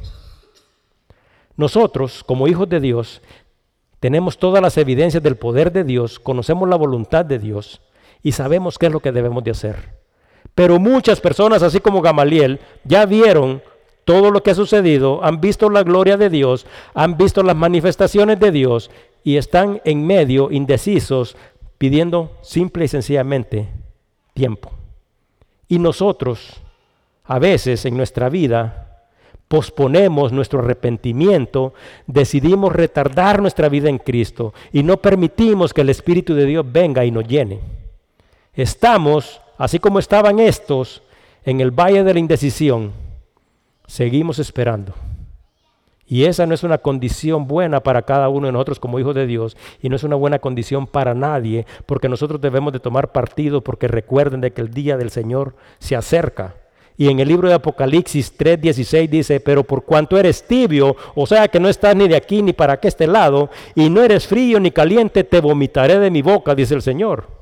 Nosotros, 1.58 2.24
como 2.24 2.48
hijos 2.48 2.68
de 2.70 2.80
Dios, 2.80 3.22
tenemos 4.00 4.38
todas 4.38 4.62
las 4.62 4.78
evidencias 4.78 5.24
del 5.24 5.36
poder 5.36 5.72
de 5.72 5.84
Dios, 5.84 6.20
conocemos 6.20 6.68
la 6.68 6.76
voluntad 6.76 7.26
de 7.26 7.40
Dios 7.40 7.82
y 8.22 8.34
sabemos 8.34 8.78
qué 8.78 8.88
es 8.88 8.92
lo 8.92 9.00
que 9.00 9.12
debemos 9.12 9.44
de 9.44 9.52
hacer. 9.52 9.96
Pero 10.54 10.80
muchas 10.80 11.20
personas, 11.22 11.64
así 11.64 11.80
como 11.80 12.02
Gamaliel, 12.02 12.60
ya 12.84 13.06
vieron 13.06 13.62
todo 14.06 14.32
lo 14.32 14.44
que 14.44 14.52
ha 14.52 14.56
sucedido, 14.56 15.24
han 15.24 15.42
visto 15.42 15.70
la 15.70 15.84
gloria 15.84 16.16
de 16.18 16.30
Dios, 16.30 16.66
han 16.94 17.18
visto 17.18 17.44
las 17.44 17.56
manifestaciones 17.56 18.40
de 18.40 18.52
Dios 18.52 18.92
y 19.24 19.38
están 19.38 19.82
en 19.84 20.06
medio 20.06 20.52
indecisos 20.52 21.36
pidiendo 21.78 22.32
simple 22.42 22.86
y 22.86 22.88
sencillamente 22.88 23.68
tiempo. 24.34 24.72
Y 25.68 25.80
nosotros, 25.80 26.62
a 27.26 27.40
veces 27.40 27.86
en 27.86 27.98
nuestra 27.98 28.30
vida 28.30 28.86
posponemos 29.48 30.32
nuestro 30.32 30.60
arrepentimiento, 30.60 31.74
decidimos 32.08 32.74
retardar 32.74 33.42
nuestra 33.42 33.70
vida 33.70 33.90
en 33.90 34.00
Cristo 34.00 34.54
y 34.72 34.84
no 34.84 34.98
permitimos 34.98 35.74
que 35.74 35.82
el 35.82 35.90
Espíritu 35.90 36.34
de 36.34 36.46
Dios 36.46 36.66
venga 36.72 37.06
y 37.06 37.12
nos 37.12 37.28
llene. 37.28 37.60
Estamos, 38.54 39.42
así 39.58 39.80
como 39.80 40.00
estaban 40.00 40.40
estos, 40.40 41.04
en 41.44 41.62
el 41.62 41.72
valle 41.72 42.04
de 42.04 42.14
la 42.14 42.20
indecisión, 42.20 42.92
seguimos 43.86 44.40
esperando. 44.40 44.94
Y 46.08 46.26
esa 46.26 46.46
no 46.46 46.54
es 46.54 46.64
una 46.64 46.78
condición 46.78 47.48
buena 47.48 47.82
para 47.82 48.04
cada 48.04 48.30
uno 48.30 48.46
de 48.46 48.54
nosotros 48.54 48.80
como 48.80 49.00
hijos 49.00 49.16
de 49.16 49.26
Dios 49.26 49.58
y 49.82 49.90
no 49.90 49.96
es 49.96 50.04
una 50.04 50.16
buena 50.16 50.40
condición 50.40 50.86
para 50.86 51.16
nadie, 51.16 51.66
porque 51.88 52.10
nosotros 52.10 52.40
debemos 52.40 52.74
de 52.74 52.80
tomar 52.80 53.12
partido 53.12 53.62
porque 53.62 53.88
recuerden 53.88 54.42
de 54.42 54.54
que 54.54 54.62
el 54.62 54.72
día 54.72 54.98
del 54.98 55.10
Señor 55.10 55.56
se 55.80 55.96
acerca. 55.96 56.56
Y 56.98 57.10
en 57.10 57.20
el 57.20 57.28
libro 57.28 57.50
de 57.50 57.56
Apocalipsis 57.56 58.38
3:16 58.38 59.10
dice, 59.10 59.40
pero 59.40 59.64
por 59.64 59.84
cuanto 59.84 60.18
eres 60.18 60.48
tibio, 60.48 60.96
o 61.14 61.28
sea 61.28 61.48
que 61.48 61.60
no 61.60 61.68
estás 61.68 61.96
ni 61.96 62.08
de 62.08 62.16
aquí 62.16 62.42
ni 62.42 62.54
para 62.54 62.80
este 62.82 63.08
lado, 63.08 63.50
y 63.74 63.90
no 63.90 64.02
eres 64.02 64.28
frío 64.28 64.60
ni 64.60 64.72
caliente, 64.72 65.24
te 65.24 65.42
vomitaré 65.42 66.00
de 66.00 66.12
mi 66.12 66.22
boca, 66.22 66.56
dice 66.56 66.76
el 66.76 66.82
Señor. 66.82 67.36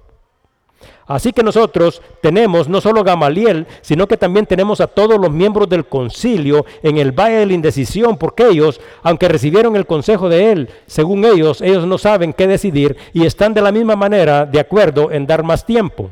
Así 1.05 1.33
que 1.33 1.43
nosotros 1.43 2.01
tenemos 2.21 2.69
no 2.69 2.79
solo 2.79 3.03
Gamaliel, 3.03 3.67
sino 3.81 4.07
que 4.07 4.15
también 4.15 4.45
tenemos 4.45 4.79
a 4.79 4.87
todos 4.87 5.19
los 5.19 5.29
miembros 5.31 5.67
del 5.67 5.85
concilio 5.85 6.65
en 6.81 6.97
el 6.97 7.11
valle 7.11 7.39
de 7.39 7.45
la 7.45 7.53
indecisión, 7.53 8.17
porque 8.17 8.47
ellos, 8.47 8.79
aunque 9.01 9.27
recibieron 9.27 9.75
el 9.75 9.85
consejo 9.85 10.29
de 10.29 10.51
él, 10.51 10.69
según 10.87 11.25
ellos, 11.25 11.61
ellos 11.61 11.85
no 11.85 11.97
saben 11.97 12.31
qué 12.31 12.47
decidir 12.47 12.95
y 13.11 13.25
están 13.25 13.53
de 13.53 13.61
la 13.61 13.71
misma 13.71 13.95
manera 13.95 14.45
de 14.45 14.59
acuerdo 14.59 15.11
en 15.11 15.27
dar 15.27 15.43
más 15.43 15.65
tiempo. 15.65 16.09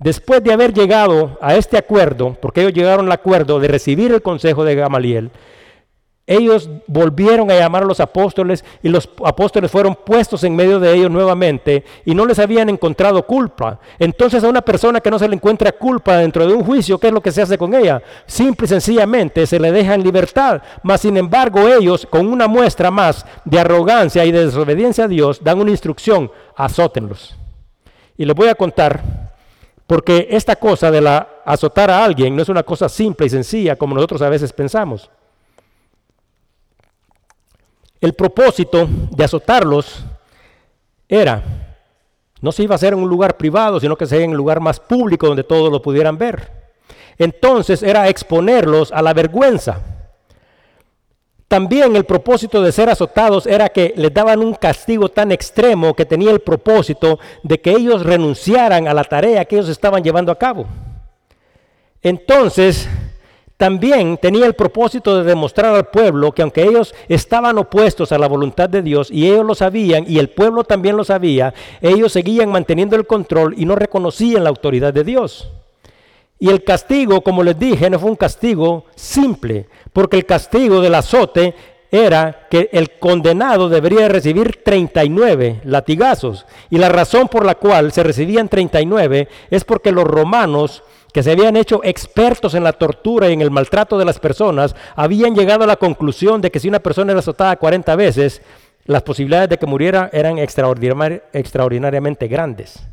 Después 0.00 0.42
de 0.44 0.52
haber 0.52 0.72
llegado 0.72 1.38
a 1.40 1.56
este 1.56 1.76
acuerdo, 1.76 2.36
porque 2.40 2.60
ellos 2.60 2.72
llegaron 2.72 3.06
al 3.06 3.12
acuerdo 3.12 3.58
de 3.58 3.68
recibir 3.68 4.12
el 4.12 4.22
consejo 4.22 4.64
de 4.64 4.76
Gamaliel, 4.76 5.30
ellos 6.28 6.68
volvieron 6.86 7.50
a 7.50 7.54
llamar 7.54 7.84
a 7.84 7.86
los 7.86 8.00
apóstoles 8.00 8.62
y 8.82 8.90
los 8.90 9.08
apóstoles 9.24 9.70
fueron 9.70 9.94
puestos 9.94 10.44
en 10.44 10.54
medio 10.54 10.78
de 10.78 10.92
ellos 10.92 11.10
nuevamente 11.10 11.84
y 12.04 12.14
no 12.14 12.26
les 12.26 12.38
habían 12.38 12.68
encontrado 12.68 13.22
culpa. 13.22 13.80
Entonces 13.98 14.44
a 14.44 14.48
una 14.48 14.60
persona 14.60 15.00
que 15.00 15.10
no 15.10 15.18
se 15.18 15.26
le 15.26 15.36
encuentra 15.36 15.72
culpa 15.72 16.18
dentro 16.18 16.46
de 16.46 16.52
un 16.52 16.62
juicio, 16.64 16.98
¿qué 16.98 17.06
es 17.06 17.14
lo 17.14 17.22
que 17.22 17.32
se 17.32 17.40
hace 17.40 17.56
con 17.56 17.74
ella? 17.74 18.02
Simple 18.26 18.66
y 18.66 18.68
sencillamente 18.68 19.46
se 19.46 19.58
le 19.58 19.72
deja 19.72 19.94
en 19.94 20.02
libertad. 20.02 20.60
Mas 20.82 21.00
sin 21.00 21.16
embargo 21.16 21.66
ellos, 21.66 22.06
con 22.08 22.26
una 22.26 22.46
muestra 22.46 22.90
más 22.90 23.24
de 23.46 23.60
arrogancia 23.60 24.26
y 24.26 24.30
de 24.30 24.44
desobediencia 24.44 25.04
a 25.04 25.08
Dios, 25.08 25.42
dan 25.42 25.58
una 25.58 25.70
instrucción, 25.70 26.30
azótenlos. 26.54 27.38
Y 28.18 28.26
les 28.26 28.36
voy 28.36 28.48
a 28.48 28.54
contar 28.54 29.27
porque 29.88 30.28
esta 30.30 30.56
cosa 30.56 30.90
de 30.90 31.00
la 31.00 31.40
azotar 31.46 31.90
a 31.90 32.04
alguien 32.04 32.36
no 32.36 32.42
es 32.42 32.50
una 32.50 32.62
cosa 32.62 32.90
simple 32.90 33.26
y 33.26 33.30
sencilla 33.30 33.74
como 33.74 33.94
nosotros 33.94 34.20
a 34.20 34.28
veces 34.28 34.52
pensamos. 34.52 35.10
El 37.98 38.12
propósito 38.12 38.86
de 39.10 39.24
azotarlos 39.24 40.04
era, 41.08 41.42
no 42.42 42.52
se 42.52 42.64
iba 42.64 42.74
a 42.74 42.76
hacer 42.76 42.92
en 42.92 42.98
un 42.98 43.08
lugar 43.08 43.38
privado, 43.38 43.80
sino 43.80 43.96
que 43.96 44.04
se 44.04 44.22
en 44.22 44.32
un 44.32 44.36
lugar 44.36 44.60
más 44.60 44.78
público 44.78 45.26
donde 45.26 45.42
todos 45.42 45.72
lo 45.72 45.80
pudieran 45.80 46.18
ver. 46.18 46.52
Entonces 47.16 47.82
era 47.82 48.10
exponerlos 48.10 48.92
a 48.92 49.00
la 49.00 49.14
vergüenza. 49.14 49.80
También 51.48 51.96
el 51.96 52.04
propósito 52.04 52.60
de 52.60 52.72
ser 52.72 52.90
azotados 52.90 53.46
era 53.46 53.70
que 53.70 53.94
les 53.96 54.12
daban 54.12 54.40
un 54.40 54.52
castigo 54.52 55.08
tan 55.08 55.32
extremo 55.32 55.94
que 55.94 56.04
tenía 56.04 56.30
el 56.30 56.40
propósito 56.40 57.18
de 57.42 57.58
que 57.58 57.70
ellos 57.70 58.04
renunciaran 58.04 58.86
a 58.86 58.92
la 58.92 59.02
tarea 59.04 59.46
que 59.46 59.56
ellos 59.56 59.70
estaban 59.70 60.04
llevando 60.04 60.30
a 60.30 60.38
cabo. 60.38 60.66
Entonces, 62.02 62.86
también 63.56 64.18
tenía 64.18 64.44
el 64.44 64.54
propósito 64.54 65.16
de 65.16 65.24
demostrar 65.24 65.74
al 65.74 65.86
pueblo 65.86 66.32
que 66.32 66.42
aunque 66.42 66.64
ellos 66.64 66.94
estaban 67.08 67.56
opuestos 67.56 68.12
a 68.12 68.18
la 68.18 68.28
voluntad 68.28 68.68
de 68.68 68.82
Dios 68.82 69.10
y 69.10 69.26
ellos 69.26 69.46
lo 69.46 69.54
sabían 69.54 70.04
y 70.06 70.18
el 70.18 70.28
pueblo 70.28 70.64
también 70.64 70.98
lo 70.98 71.02
sabía, 71.02 71.54
ellos 71.80 72.12
seguían 72.12 72.50
manteniendo 72.50 72.94
el 72.94 73.06
control 73.06 73.54
y 73.56 73.64
no 73.64 73.74
reconocían 73.74 74.44
la 74.44 74.50
autoridad 74.50 74.92
de 74.92 75.02
Dios. 75.02 75.48
Y 76.38 76.50
el 76.50 76.62
castigo, 76.62 77.20
como 77.20 77.42
les 77.42 77.58
dije, 77.58 77.90
no 77.90 77.98
fue 77.98 78.10
un 78.10 78.16
castigo 78.16 78.84
simple, 78.94 79.66
porque 79.92 80.16
el 80.16 80.26
castigo 80.26 80.80
del 80.80 80.94
azote 80.94 81.54
era 81.90 82.46
que 82.50 82.68
el 82.72 82.98
condenado 82.98 83.68
debería 83.68 84.08
recibir 84.08 84.62
39 84.62 85.62
latigazos. 85.64 86.46
Y 86.70 86.78
la 86.78 86.88
razón 86.90 87.28
por 87.28 87.44
la 87.44 87.54
cual 87.56 87.92
se 87.92 88.02
recibían 88.02 88.48
39 88.48 89.28
es 89.50 89.64
porque 89.64 89.90
los 89.90 90.04
romanos, 90.04 90.84
que 91.12 91.22
se 91.22 91.32
habían 91.32 91.56
hecho 91.56 91.80
expertos 91.82 92.54
en 92.54 92.62
la 92.62 92.74
tortura 92.74 93.30
y 93.30 93.32
en 93.32 93.40
el 93.40 93.50
maltrato 93.50 93.98
de 93.98 94.04
las 94.04 94.18
personas, 94.18 94.76
habían 94.94 95.34
llegado 95.34 95.64
a 95.64 95.66
la 95.66 95.76
conclusión 95.76 96.40
de 96.40 96.50
que 96.50 96.60
si 96.60 96.68
una 96.68 96.80
persona 96.80 97.12
era 97.12 97.20
azotada 97.20 97.56
40 97.56 97.96
veces, 97.96 98.42
las 98.84 99.02
posibilidades 99.02 99.48
de 99.48 99.58
que 99.58 99.66
muriera 99.66 100.10
eran 100.12 100.38
extraordinariamente 100.38 102.28
grandes. 102.28 102.86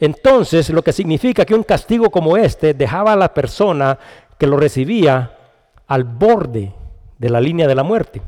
Entonces, 0.00 0.70
lo 0.70 0.82
que 0.82 0.92
significa 0.92 1.44
que 1.44 1.54
un 1.54 1.64
castigo 1.64 2.10
como 2.10 2.36
este 2.36 2.74
dejaba 2.74 3.12
a 3.12 3.16
la 3.16 3.34
persona 3.34 3.98
que 4.38 4.46
lo 4.46 4.56
recibía 4.56 5.36
al 5.86 6.04
borde 6.04 6.72
de 7.18 7.30
la 7.30 7.40
línea 7.40 7.66
de 7.66 7.74
la 7.74 7.82
muerte. 7.82 8.22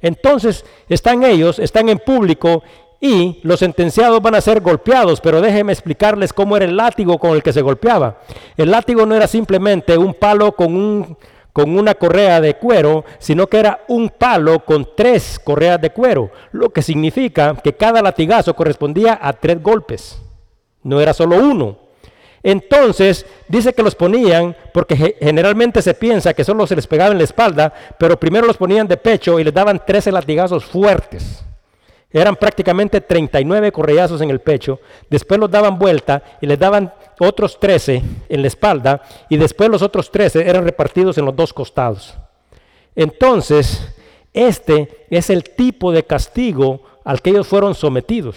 Entonces, 0.00 0.64
están 0.88 1.24
ellos, 1.24 1.58
están 1.58 1.88
en 1.88 1.98
público 1.98 2.62
y 3.00 3.40
los 3.42 3.58
sentenciados 3.60 4.22
van 4.22 4.36
a 4.36 4.40
ser 4.40 4.60
golpeados, 4.60 5.20
pero 5.20 5.40
déjenme 5.40 5.72
explicarles 5.72 6.32
cómo 6.32 6.56
era 6.56 6.64
el 6.64 6.76
látigo 6.76 7.18
con 7.18 7.32
el 7.32 7.42
que 7.42 7.52
se 7.52 7.62
golpeaba. 7.62 8.18
El 8.56 8.70
látigo 8.70 9.04
no 9.04 9.16
era 9.16 9.26
simplemente 9.26 9.98
un 9.98 10.14
palo 10.14 10.52
con, 10.52 10.76
un, 10.76 11.16
con 11.52 11.76
una 11.76 11.94
correa 11.94 12.40
de 12.40 12.54
cuero, 12.54 13.04
sino 13.18 13.46
que 13.48 13.58
era 13.58 13.80
un 13.88 14.10
palo 14.10 14.64
con 14.64 14.88
tres 14.96 15.40
correas 15.42 15.80
de 15.80 15.90
cuero, 15.90 16.30
lo 16.52 16.70
que 16.70 16.82
significa 16.82 17.56
que 17.56 17.74
cada 17.74 18.00
latigazo 18.00 18.54
correspondía 18.54 19.18
a 19.20 19.32
tres 19.32 19.60
golpes 19.62 20.20
no 20.84 21.00
era 21.00 21.12
solo 21.12 21.36
uno. 21.36 21.78
Entonces, 22.42 23.24
dice 23.48 23.72
que 23.72 23.82
los 23.82 23.94
ponían, 23.94 24.54
porque 24.72 25.16
generalmente 25.18 25.80
se 25.80 25.94
piensa 25.94 26.34
que 26.34 26.44
solo 26.44 26.66
se 26.66 26.76
les 26.76 26.86
pegaba 26.86 27.10
en 27.10 27.18
la 27.18 27.24
espalda, 27.24 27.72
pero 27.98 28.20
primero 28.20 28.46
los 28.46 28.58
ponían 28.58 28.86
de 28.86 28.98
pecho 28.98 29.40
y 29.40 29.44
les 29.44 29.54
daban 29.54 29.82
13 29.84 30.12
latigazos 30.12 30.64
fuertes. 30.66 31.42
Eran 32.14 32.36
prácticamente 32.36 33.00
39 33.00 33.72
correazos 33.72 34.20
en 34.20 34.30
el 34.30 34.40
pecho. 34.40 34.78
Después 35.10 35.40
los 35.40 35.50
daban 35.50 35.78
vuelta 35.78 36.22
y 36.40 36.46
les 36.46 36.58
daban 36.58 36.92
otros 37.18 37.58
13 37.58 38.02
en 38.28 38.40
la 38.40 38.46
espalda 38.46 39.02
y 39.28 39.36
después 39.36 39.68
los 39.68 39.82
otros 39.82 40.12
13 40.12 40.48
eran 40.48 40.64
repartidos 40.64 41.18
en 41.18 41.24
los 41.24 41.34
dos 41.34 41.52
costados. 41.52 42.14
Entonces, 42.94 43.96
este 44.32 45.06
es 45.10 45.30
el 45.30 45.42
tipo 45.42 45.90
de 45.90 46.04
castigo 46.04 46.82
al 47.04 47.20
que 47.20 47.30
ellos 47.30 47.48
fueron 47.48 47.74
sometidos. 47.74 48.36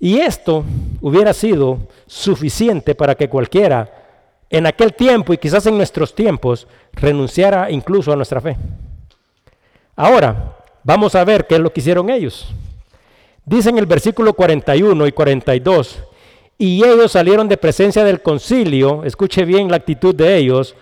Y 0.00 0.18
esto 0.18 0.64
hubiera 1.02 1.34
sido 1.34 1.78
suficiente 2.06 2.94
para 2.94 3.14
que 3.14 3.28
cualquiera 3.28 4.00
en 4.48 4.66
aquel 4.66 4.94
tiempo 4.94 5.32
y 5.32 5.38
quizás 5.38 5.66
en 5.66 5.76
nuestros 5.76 6.14
tiempos 6.14 6.66
renunciara 6.92 7.70
incluso 7.70 8.10
a 8.12 8.16
nuestra 8.16 8.40
fe. 8.40 8.56
Ahora, 9.94 10.56
vamos 10.82 11.14
a 11.14 11.24
ver 11.24 11.46
qué 11.46 11.56
es 11.56 11.60
lo 11.60 11.72
que 11.72 11.80
hicieron 11.80 12.08
ellos. 12.08 12.48
Dicen 13.44 13.76
el 13.76 13.86
versículo 13.86 14.32
41 14.32 15.06
y 15.06 15.12
42, 15.12 16.02
y 16.56 16.84
ellos 16.84 17.12
salieron 17.12 17.48
de 17.48 17.56
presencia 17.56 18.02
del 18.02 18.22
concilio, 18.22 19.04
escuche 19.04 19.44
bien 19.44 19.70
la 19.70 19.76
actitud 19.76 20.14
de 20.14 20.36
ellos, 20.36 20.74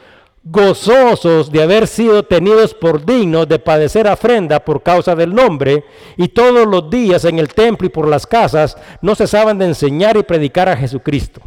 gozosos 0.50 1.52
de 1.52 1.62
haber 1.62 1.86
sido 1.86 2.22
tenidos 2.22 2.72
por 2.72 3.04
dignos 3.04 3.46
de 3.48 3.58
padecer 3.58 4.08
afrenda 4.08 4.64
por 4.64 4.82
causa 4.82 5.14
del 5.14 5.34
nombre, 5.34 5.84
y 6.16 6.28
todos 6.28 6.66
los 6.66 6.88
días 6.88 7.24
en 7.24 7.38
el 7.38 7.52
templo 7.52 7.86
y 7.86 7.90
por 7.90 8.08
las 8.08 8.26
casas 8.26 8.76
no 9.02 9.14
cesaban 9.14 9.58
de 9.58 9.66
enseñar 9.66 10.16
y 10.16 10.22
predicar 10.22 10.68
a 10.68 10.76
Jesucristo. 10.76 11.42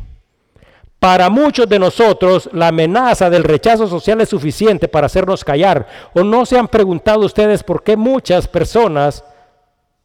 Para 0.99 1.31
muchos 1.31 1.67
de 1.67 1.79
nosotros 1.79 2.47
la 2.53 2.67
amenaza 2.67 3.27
del 3.31 3.43
rechazo 3.43 3.87
social 3.87 4.21
es 4.21 4.29
suficiente 4.29 4.87
para 4.87 5.07
hacernos 5.07 5.43
callar. 5.43 5.87
¿O 6.13 6.23
no 6.23 6.45
se 6.45 6.59
han 6.59 6.67
preguntado 6.67 7.25
ustedes 7.25 7.63
por 7.63 7.81
qué 7.81 7.97
muchas 7.97 8.47
personas 8.47 9.23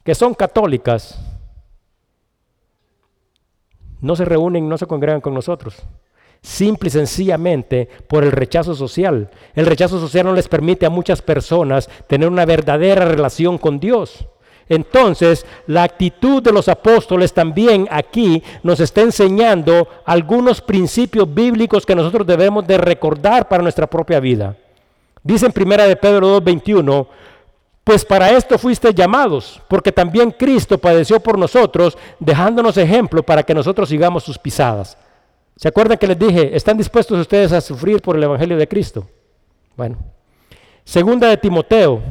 que 0.03 0.15
son 0.15 0.33
católicas 0.33 1.21
no 4.01 4.17
se 4.17 4.25
reúnen, 4.25 4.67
no 4.67 4.79
se 4.79 4.87
congregan 4.87 5.21
con 5.21 5.35
nosotros? 5.35 5.87
Simple 6.43 6.89
y 6.89 6.93
sencillamente 6.93 7.89
por 8.09 8.25
el 8.25 8.33
rechazo 8.33 8.75
social. 8.75 9.31
El 9.55 9.67
rechazo 9.67 9.99
social 10.01 10.27
no 10.27 10.33
les 10.33 10.49
permite 10.49 10.87
a 10.87 10.91
muchas 10.91 11.23
personas 11.23 11.89
tener 12.07 12.29
una 12.29 12.45
verdadera 12.45 13.05
relación 13.05 13.59
con 13.59 13.81
Dios. 13.81 14.27
Entonces, 14.69 15.47
la 15.67 15.85
actitud 15.85 16.43
de 16.43 16.53
los 16.53 16.69
apóstoles 16.69 17.33
también 17.33 17.87
aquí 17.91 18.43
nos 18.63 18.81
está 18.81 19.03
enseñando 19.03 19.89
algunos 20.05 20.61
principios 20.61 21.33
bíblicos 21.33 21.87
que 21.87 21.95
nosotros 21.95 22.27
debemos 22.27 22.67
de 22.67 22.79
recordar 22.79 23.49
para 23.49 23.63
nuestra 23.63 23.87
propia 23.87 24.19
vida. 24.19 24.57
Dice 25.23 25.47
en 25.47 25.53
primera 25.53 25.85
de 25.85 25.97
Pedro 25.97 26.41
2:21, 26.41 27.07
pues 27.85 28.05
para 28.05 28.31
esto 28.31 28.59
fuiste 28.59 28.93
llamados, 28.93 29.61
porque 29.69 29.93
también 29.93 30.33
Cristo 30.33 30.79
padeció 30.79 31.21
por 31.21 31.39
nosotros, 31.39 31.97
dejándonos 32.19 32.77
ejemplo 32.77 33.23
para 33.23 33.45
que 33.45 33.55
nosotros 33.55 33.89
sigamos 33.89 34.25
sus 34.25 34.39
pisadas. 34.39 34.99
¿Se 35.57 35.69
acuerdan 35.69 35.97
que 35.97 36.07
les 36.07 36.19
dije, 36.19 36.55
están 36.55 36.77
dispuestos 36.77 37.19
ustedes 37.19 37.51
a 37.53 37.63
sufrir 37.63 38.03
por 38.03 38.17
el 38.17 38.23
Evangelio 38.23 38.59
de 38.59 38.69
Cristo? 38.69 39.09
Bueno, 39.75 39.97
segunda 40.85 41.29
de 41.29 41.39
Timoteo 41.39 42.03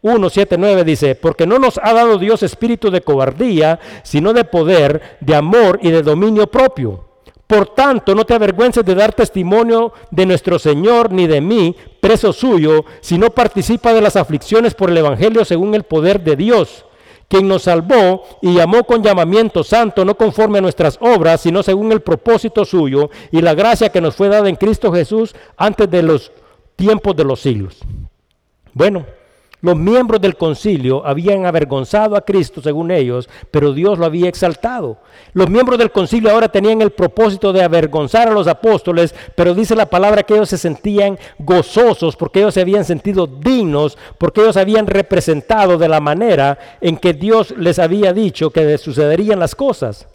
1, 0.00 0.30
7, 0.30 0.56
9 0.56 0.84
dice, 0.84 1.14
porque 1.14 1.46
no 1.46 1.58
nos 1.58 1.78
ha 1.82 1.92
dado 1.92 2.18
Dios 2.18 2.42
espíritu 2.42 2.90
de 2.90 3.02
cobardía, 3.02 3.78
sino 4.02 4.32
de 4.32 4.44
poder, 4.44 5.18
de 5.20 5.34
amor 5.34 5.78
y 5.82 5.90
de 5.90 6.02
dominio 6.02 6.46
propio. 6.46 7.04
Por 7.46 7.74
tanto, 7.74 8.14
no 8.14 8.24
te 8.24 8.32
avergüences 8.32 8.84
de 8.86 8.94
dar 8.94 9.12
testimonio 9.12 9.92
de 10.10 10.24
nuestro 10.24 10.58
Señor 10.58 11.12
ni 11.12 11.26
de 11.26 11.42
mí, 11.42 11.76
preso 12.00 12.32
suyo, 12.32 12.86
sino 13.00 13.30
participa 13.30 13.92
de 13.92 14.00
las 14.00 14.16
aflicciones 14.16 14.72
por 14.72 14.88
el 14.88 14.96
Evangelio 14.96 15.44
según 15.44 15.74
el 15.74 15.82
poder 15.82 16.24
de 16.24 16.36
Dios 16.36 16.86
quien 17.28 17.48
nos 17.48 17.62
salvó 17.62 18.22
y 18.42 18.54
llamó 18.54 18.84
con 18.84 19.02
llamamiento 19.02 19.64
santo, 19.64 20.04
no 20.04 20.16
conforme 20.16 20.58
a 20.58 20.62
nuestras 20.62 20.98
obras, 21.00 21.40
sino 21.40 21.62
según 21.62 21.92
el 21.92 22.02
propósito 22.02 22.64
suyo 22.64 23.10
y 23.30 23.40
la 23.40 23.54
gracia 23.54 23.90
que 23.90 24.00
nos 24.00 24.16
fue 24.16 24.28
dada 24.28 24.48
en 24.48 24.56
Cristo 24.56 24.92
Jesús 24.92 25.34
antes 25.56 25.90
de 25.90 26.02
los 26.02 26.32
tiempos 26.76 27.16
de 27.16 27.24
los 27.24 27.40
siglos. 27.40 27.78
Bueno, 28.72 29.06
los 29.64 29.76
miembros 29.76 30.20
del 30.20 30.36
concilio 30.36 31.06
habían 31.06 31.46
avergonzado 31.46 32.16
a 32.16 32.20
Cristo, 32.20 32.60
según 32.60 32.90
ellos, 32.90 33.30
pero 33.50 33.72
Dios 33.72 33.98
lo 33.98 34.04
había 34.04 34.28
exaltado. 34.28 34.98
Los 35.32 35.48
miembros 35.48 35.78
del 35.78 35.90
concilio 35.90 36.30
ahora 36.30 36.50
tenían 36.50 36.82
el 36.82 36.90
propósito 36.90 37.50
de 37.50 37.62
avergonzar 37.62 38.28
a 38.28 38.32
los 38.32 38.46
apóstoles, 38.46 39.14
pero 39.34 39.54
dice 39.54 39.74
la 39.74 39.86
palabra 39.86 40.22
que 40.22 40.34
ellos 40.34 40.50
se 40.50 40.58
sentían 40.58 41.18
gozosos 41.38 42.14
porque 42.14 42.40
ellos 42.40 42.52
se 42.52 42.60
habían 42.60 42.84
sentido 42.84 43.26
dignos, 43.26 43.96
porque 44.18 44.42
ellos 44.42 44.58
habían 44.58 44.86
representado 44.86 45.78
de 45.78 45.88
la 45.88 46.00
manera 46.00 46.58
en 46.82 46.98
que 46.98 47.14
Dios 47.14 47.54
les 47.56 47.78
había 47.78 48.12
dicho 48.12 48.50
que 48.50 48.76
sucederían 48.76 49.38
las 49.38 49.54
cosas. 49.54 50.06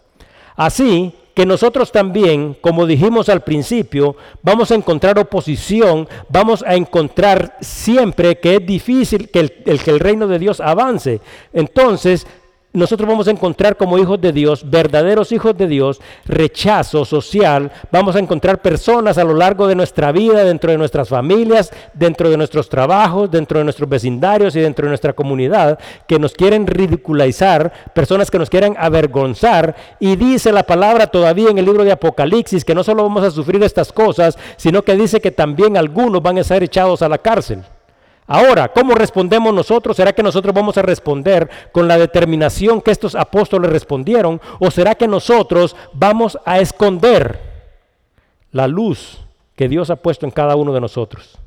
Así, 0.54 1.12
que 1.40 1.46
nosotros 1.46 1.90
también, 1.90 2.54
como 2.60 2.84
dijimos 2.84 3.30
al 3.30 3.40
principio, 3.40 4.14
vamos 4.42 4.70
a 4.70 4.74
encontrar 4.74 5.18
oposición, 5.18 6.06
vamos 6.28 6.62
a 6.66 6.74
encontrar 6.74 7.56
siempre 7.62 8.38
que 8.38 8.56
es 8.56 8.66
difícil 8.66 9.30
que 9.30 9.40
el, 9.40 9.54
el, 9.64 9.80
que 9.82 9.90
el 9.90 10.00
reino 10.00 10.28
de 10.28 10.38
Dios 10.38 10.60
avance. 10.60 11.22
Entonces, 11.54 12.26
nosotros 12.72 13.08
vamos 13.08 13.26
a 13.26 13.32
encontrar 13.32 13.76
como 13.76 13.98
hijos 13.98 14.20
de 14.20 14.32
Dios, 14.32 14.68
verdaderos 14.68 15.32
hijos 15.32 15.56
de 15.56 15.66
Dios, 15.66 16.00
rechazo 16.24 17.04
social. 17.04 17.72
Vamos 17.90 18.14
a 18.14 18.20
encontrar 18.20 18.62
personas 18.62 19.18
a 19.18 19.24
lo 19.24 19.34
largo 19.34 19.66
de 19.66 19.74
nuestra 19.74 20.12
vida, 20.12 20.44
dentro 20.44 20.70
de 20.70 20.78
nuestras 20.78 21.08
familias, 21.08 21.72
dentro 21.94 22.30
de 22.30 22.36
nuestros 22.36 22.68
trabajos, 22.68 23.28
dentro 23.28 23.58
de 23.58 23.64
nuestros 23.64 23.88
vecindarios 23.88 24.54
y 24.54 24.60
dentro 24.60 24.84
de 24.84 24.90
nuestra 24.90 25.12
comunidad, 25.12 25.80
que 26.06 26.20
nos 26.20 26.32
quieren 26.32 26.66
ridiculizar, 26.68 27.72
personas 27.92 28.30
que 28.30 28.38
nos 28.38 28.48
quieren 28.48 28.76
avergonzar. 28.78 29.74
Y 29.98 30.14
dice 30.14 30.52
la 30.52 30.62
palabra 30.62 31.08
todavía 31.08 31.50
en 31.50 31.58
el 31.58 31.64
libro 31.64 31.82
de 31.82 31.90
Apocalipsis 31.90 32.64
que 32.64 32.74
no 32.74 32.84
solo 32.84 33.02
vamos 33.02 33.24
a 33.24 33.32
sufrir 33.32 33.60
estas 33.64 33.92
cosas, 33.92 34.38
sino 34.56 34.82
que 34.82 34.94
dice 34.94 35.20
que 35.20 35.32
también 35.32 35.76
algunos 35.76 36.22
van 36.22 36.38
a 36.38 36.44
ser 36.44 36.62
echados 36.62 37.02
a 37.02 37.08
la 37.08 37.18
cárcel. 37.18 37.64
Ahora, 38.32 38.68
¿cómo 38.68 38.94
respondemos 38.94 39.52
nosotros? 39.52 39.96
¿Será 39.96 40.12
que 40.12 40.22
nosotros 40.22 40.54
vamos 40.54 40.78
a 40.78 40.82
responder 40.82 41.50
con 41.72 41.88
la 41.88 41.98
determinación 41.98 42.80
que 42.80 42.92
estos 42.92 43.16
apóstoles 43.16 43.72
respondieron? 43.72 44.40
¿O 44.60 44.70
será 44.70 44.94
que 44.94 45.08
nosotros 45.08 45.74
vamos 45.92 46.38
a 46.44 46.60
esconder 46.60 47.40
la 48.52 48.68
luz 48.68 49.18
que 49.56 49.68
Dios 49.68 49.90
ha 49.90 49.96
puesto 49.96 50.26
en 50.26 50.30
cada 50.30 50.54
uno 50.54 50.72
de 50.72 50.80
nosotros? 50.80 51.40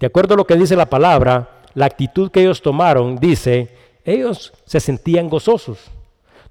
De 0.00 0.08
acuerdo 0.08 0.34
a 0.34 0.36
lo 0.36 0.48
que 0.48 0.56
dice 0.56 0.74
la 0.74 0.90
palabra, 0.90 1.60
la 1.74 1.86
actitud 1.86 2.32
que 2.32 2.40
ellos 2.40 2.60
tomaron 2.60 3.14
dice, 3.14 3.72
ellos 4.04 4.52
se 4.64 4.80
sentían 4.80 5.28
gozosos. 5.28 5.92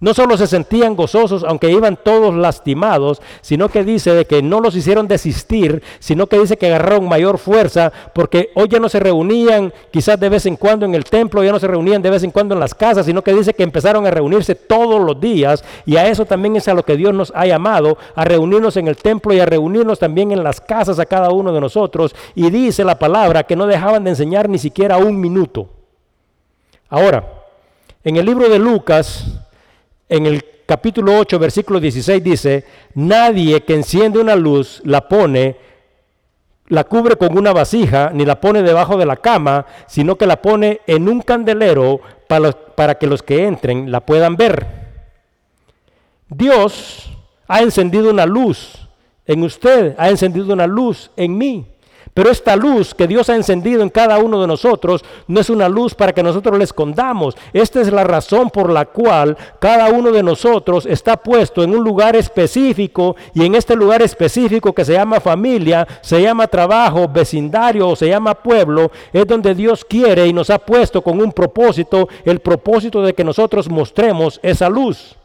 No 0.02 0.14
solo 0.14 0.38
se 0.38 0.48
sentían 0.48 0.96
gozosos, 0.96 1.44
aunque 1.44 1.70
iban 1.70 2.00
todos 2.02 2.34
lastimados, 2.34 3.22
sino 3.42 3.68
que 3.68 3.84
dice 3.84 4.14
de 4.14 4.24
que 4.24 4.42
no 4.42 4.62
los 4.62 4.74
hicieron 4.78 5.10
desistir, 5.10 5.84
sino 6.00 6.28
que 6.28 6.40
dice 6.40 6.56
que 6.56 6.68
agarraron 6.68 7.10
mayor 7.10 7.38
fuerza, 7.38 7.92
porque 8.14 8.52
hoy 8.56 8.70
ya 8.70 8.80
no 8.80 8.88
se 8.88 9.02
reunían 9.02 9.74
quizás 9.92 10.18
de 10.18 10.30
vez 10.30 10.46
en 10.46 10.56
cuando 10.56 10.86
en 10.86 10.96
el 10.96 11.04
templo, 11.04 11.44
ya 11.44 11.52
no 11.52 11.60
se 11.60 11.68
reunían 11.68 12.02
de 12.02 12.12
vez 12.12 12.24
en 12.24 12.32
cuando 12.32 12.54
en 12.54 12.62
las 12.62 12.74
casas, 12.74 13.06
sino 13.06 13.22
que 13.22 13.34
dice 13.34 13.54
que 13.54 13.64
empezaron 13.64 14.06
a 14.06 14.12
reunirse 14.12 14.56
todos 14.56 15.02
los 15.02 15.20
días, 15.20 15.66
y 15.86 15.98
a 15.98 16.08
eso 16.08 16.26
también 16.26 16.56
es 16.56 16.70
a 16.70 16.74
lo 16.74 16.84
que 16.84 16.96
Dios 16.96 17.14
nos 17.14 17.34
ha 17.36 17.46
llamado, 17.46 17.98
a 18.16 18.24
reunirnos 18.24 18.78
en 18.78 18.88
el 18.88 18.96
templo 18.96 19.34
y 19.34 19.42
a 19.42 19.46
reunirnos 19.46 20.00
también 20.00 20.32
en 20.32 20.44
las 20.44 20.62
casas 20.62 20.98
a 21.00 21.06
cada 21.06 21.32
uno 21.32 21.52
de 21.52 21.60
nosotros, 21.60 22.16
y 22.36 22.50
dice 22.50 22.86
la 22.86 22.98
palabra 22.98 23.44
que 23.44 23.58
no 23.58 23.68
dejaban 23.68 24.06
de 24.06 24.12
enseñar 24.12 24.48
ni 24.48 24.60
siquiera 24.60 24.96
un 24.96 25.20
minuto. 25.20 25.68
Ahora, 26.88 27.28
en 28.06 28.16
el 28.16 28.26
libro 28.26 28.48
de 28.48 28.60
Lucas, 28.60 29.26
en 30.10 30.26
el 30.26 30.44
capítulo 30.66 31.18
8, 31.18 31.40
versículo 31.40 31.80
16 31.80 32.24
dice, 32.24 32.66
nadie 32.96 33.62
que 33.62 33.76
enciende 33.76 34.20
una 34.20 34.36
luz 34.36 34.82
la 34.84 35.08
pone, 35.08 35.56
la 36.68 36.84
cubre 36.84 37.16
con 37.16 37.38
una 37.38 37.54
vasija, 37.54 38.12
ni 38.14 38.26
la 38.26 38.42
pone 38.42 38.62
debajo 38.62 38.98
de 38.98 39.06
la 39.06 39.16
cama, 39.16 39.66
sino 39.88 40.18
que 40.18 40.28
la 40.28 40.42
pone 40.42 40.82
en 40.86 41.08
un 41.08 41.22
candelero 41.22 42.02
para, 42.28 42.52
para 42.52 42.96
que 42.96 43.08
los 43.08 43.24
que 43.24 43.46
entren 43.46 43.92
la 43.92 44.02
puedan 44.02 44.36
ver. 44.36 44.68
Dios 46.28 47.12
ha 47.48 47.62
encendido 47.62 48.12
una 48.12 48.26
luz 48.26 48.88
en 49.26 49.44
usted, 49.44 49.96
ha 49.98 50.10
encendido 50.10 50.54
una 50.54 50.68
luz 50.68 51.12
en 51.16 51.38
mí. 51.38 51.68
Pero 52.20 52.32
esta 52.32 52.58
luz 52.58 52.94
que 52.94 53.08
Dios 53.08 53.30
ha 53.30 53.36
encendido 53.38 53.82
en 53.82 53.88
cada 53.88 54.18
uno 54.18 54.42
de 54.42 54.48
nosotros 54.48 55.06
no 55.28 55.40
es 55.40 55.50
una 55.50 55.70
luz 55.70 55.96
para 55.96 56.12
que 56.12 56.22
nosotros 56.22 56.58
la 56.58 56.66
escondamos. 56.66 57.38
Esta 57.54 57.80
es 57.80 57.94
la 57.94 58.04
razón 58.04 58.50
por 58.50 58.70
la 58.70 58.84
cual 58.88 59.38
cada 59.60 59.90
uno 59.90 60.12
de 60.12 60.22
nosotros 60.22 60.86
está 60.86 61.16
puesto 61.16 61.64
en 61.64 61.74
un 61.74 61.82
lugar 61.82 62.18
específico 62.18 63.16
y 63.34 63.46
en 63.46 63.56
este 63.56 63.74
lugar 63.74 64.02
específico 64.02 64.74
que 64.74 64.84
se 64.84 64.92
llama 64.92 65.22
familia, 65.22 65.88
se 66.02 66.22
llama 66.22 66.48
trabajo, 66.48 67.08
vecindario 67.08 67.88
o 67.88 67.96
se 67.96 68.10
llama 68.10 68.36
pueblo, 68.36 68.92
es 69.14 69.26
donde 69.26 69.56
Dios 69.56 69.86
quiere 69.86 70.28
y 70.28 70.34
nos 70.34 70.50
ha 70.50 70.60
puesto 70.60 71.02
con 71.02 71.22
un 71.22 71.32
propósito, 71.32 72.10
el 72.26 72.42
propósito 72.42 73.02
de 73.02 73.14
que 73.14 73.24
nosotros 73.24 73.70
mostremos 73.70 74.42
esa 74.44 74.68
luz. 74.68 75.19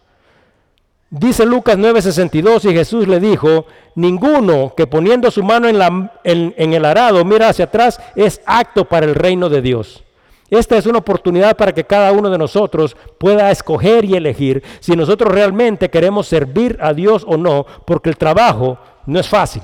Dice 1.17 1.47
Lucas 1.47 1.79
9:62 1.79 2.69
y 2.69 2.75
Jesús 2.75 3.07
le 3.07 3.21
dijo, 3.21 3.67
ninguno 3.95 4.75
que 4.77 4.89
poniendo 4.89 5.31
su 5.31 5.45
mano 5.45 5.69
en, 5.69 6.53
en, 6.57 6.73
el 6.73 6.85
arado 6.85 7.25
mira 7.25 7.51
hacia 7.51 7.67
atrás 7.67 8.01
es 8.17 8.41
acto 8.47 8.87
para 8.87 9.07
el 9.07 9.15
reino 9.15 9.49
de 9.49 9.62
Dios. 9.62 10.03
Esta 10.51 10.77
es 10.77 10.87
una 10.87 10.99
oportunidad 10.99 11.57
para 11.57 11.73
que 11.73 11.85
cada 11.85 12.11
uno 12.11 12.31
de 12.31 12.39
nosotros 12.39 12.97
pueda 13.17 13.53
escoger 13.53 14.05
y 14.05 14.17
elegir 14.17 14.65
si 14.81 14.97
nosotros 14.97 15.33
realmente 15.33 15.89
queremos 15.89 16.27
servir 16.27 16.79
a 16.81 16.93
Dios 16.93 17.25
o 17.29 17.37
no, 17.37 17.65
porque 17.85 18.11
el 18.11 18.17
trabajo 18.17 18.79
no 19.07 19.21
es 19.21 19.29
fácil. 19.29 19.62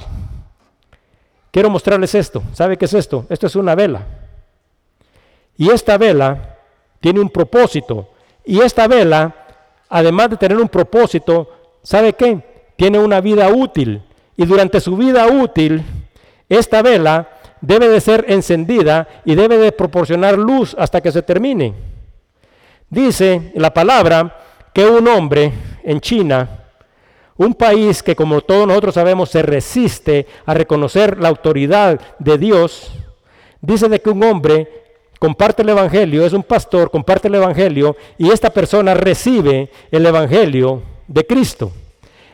Quiero 1.51 1.69
mostrarles 1.69 2.15
esto. 2.15 2.45
¿Sabe 2.53 2.77
qué 2.77 2.85
es 2.85 2.95
esto? 2.95 3.27
Esto 3.29 3.49
es 3.49 3.57
una 3.57 3.75
vela. 3.75 4.07
Y 5.57 5.71
esta 5.71 5.99
vela 5.99 6.59
tiene 7.01 7.19
un 7.19 7.29
propósito. 7.29 8.09
Y 8.45 8.61
esta 8.61 8.87
vela, 8.87 9.40
además 9.91 10.31
de 10.31 10.37
tener 10.37 10.57
un 10.57 10.69
propósito, 10.69 11.51
¿sabe 11.83 12.15
qué? 12.15 12.39
Tiene 12.77 12.99
una 12.99 13.21
vida 13.21 13.49
útil. 13.49 14.03
Y 14.37 14.47
durante 14.47 14.81
su 14.81 14.97
vida 14.97 15.27
útil, 15.27 15.83
esta 16.49 16.81
vela 16.81 17.29
debe 17.61 17.89
de 17.89 18.01
ser 18.01 18.25
encendida 18.29 19.07
y 19.25 19.35
debe 19.35 19.59
de 19.59 19.73
proporcionar 19.73 20.39
luz 20.39 20.75
hasta 20.79 21.01
que 21.01 21.13
se 21.13 21.23
termine. 21.23 21.75
Dice 22.89 23.53
la 23.55 23.75
palabra 23.75 24.39
que 24.73 24.87
un 24.87 25.07
hombre 25.09 25.53
en 25.83 26.01
China, 26.01 26.49
un 27.37 27.55
país 27.55 28.03
que 28.03 28.17
como 28.17 28.41
todos 28.41 28.67
nosotros 28.67 28.95
sabemos 28.95 29.31
se 29.31 29.43
resiste 29.43 30.27
a 30.47 30.55
reconocer 30.55 31.19
la 31.19 31.29
autoridad 31.29 32.01
de 32.19 32.39
Dios, 32.39 32.93
dice 33.61 33.89
de 33.89 34.01
que 34.01 34.11
un 34.11 34.23
hombre 34.23 34.69
comparte 35.21 35.61
el 35.61 35.69
Evangelio, 35.69 36.25
es 36.25 36.33
un 36.33 36.43
pastor, 36.43 36.91
comparte 36.91 37.29
el 37.29 37.35
Evangelio 37.35 37.95
y 38.17 38.31
esta 38.31 38.49
persona 38.49 38.95
recibe 38.95 39.71
el 39.91 40.07
Evangelio 40.07 40.83
de 41.07 41.27
Cristo. 41.27 41.71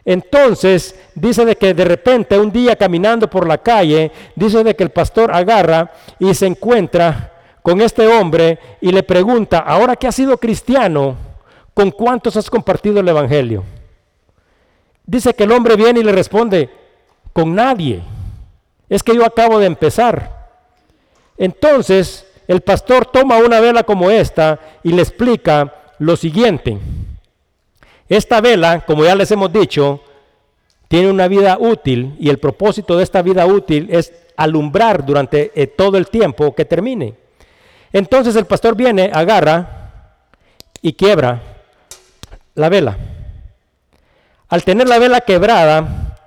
Entonces 0.05 0.95
dice 1.16 1.45
de 1.45 1.57
que 1.57 1.74
de 1.74 1.84
repente 1.84 2.39
un 2.39 2.53
día 2.53 2.76
caminando 2.76 3.28
por 3.28 3.49
la 3.49 3.59
calle, 3.59 4.12
dice 4.37 4.62
de 4.62 4.76
que 4.76 4.84
el 4.84 4.91
pastor 4.91 5.34
agarra 5.34 5.91
y 6.20 6.32
se 6.32 6.47
encuentra 6.47 7.32
con 7.61 7.80
este 7.80 8.07
hombre 8.07 8.61
y 8.80 8.93
le 8.93 9.03
pregunta, 9.03 9.59
ahora 9.59 9.97
que 9.97 10.07
has 10.07 10.14
sido 10.14 10.39
cristiano, 10.39 11.16
¿con 11.74 11.91
cuántos 11.91 12.37
has 12.37 12.49
compartido 12.49 13.01
el 13.01 13.09
Evangelio? 13.09 13.64
Dice 15.05 15.34
que 15.34 15.43
el 15.43 15.51
hombre 15.51 15.74
viene 15.74 15.99
y 15.99 16.05
le 16.05 16.12
responde, 16.12 16.70
con 17.32 17.53
nadie. 17.53 18.01
Es 18.89 19.03
que 19.03 19.16
yo 19.16 19.26
acabo 19.26 19.59
de 19.59 19.66
empezar. 19.66 20.47
Entonces 21.37 22.26
el 22.49 22.61
pastor 22.61 23.07
toma 23.07 23.39
una 23.39 23.61
vela 23.61 23.83
como 23.83 24.11
esta 24.11 24.59
y 24.83 24.93
le 24.93 25.03
explica 25.03 25.75
lo 25.99 26.17
siguiente. 26.17 26.79
Esta 28.09 28.41
vela, 28.41 28.81
como 28.81 29.05
ya 29.05 29.15
les 29.15 29.31
hemos 29.31 29.53
dicho, 29.53 30.01
tiene 30.89 31.11
una 31.11 31.27
vida 31.27 31.57
útil 31.59 32.15
y 32.21 32.29
el 32.29 32.39
propósito 32.39 32.97
de 32.97 33.03
esta 33.03 33.23
vida 33.23 33.47
útil 33.47 33.89
es 33.91 34.13
alumbrar 34.37 35.05
durante 35.05 35.51
eh, 35.55 35.67
todo 35.67 35.99
el 35.99 36.09
tiempo 36.09 36.55
que 36.55 36.65
termine. 36.65 37.15
Entonces 37.93 38.37
el 38.37 38.47
pastor 38.47 38.77
viene, 38.77 39.11
agarra 39.13 40.13
y 40.83 40.93
quiebra 40.93 41.43
la 42.55 42.69
vela. 42.69 42.97
Al 44.49 44.63
tener 44.63 44.87
la 44.87 44.99
vela 44.99 45.23
quebrada, 45.23 46.19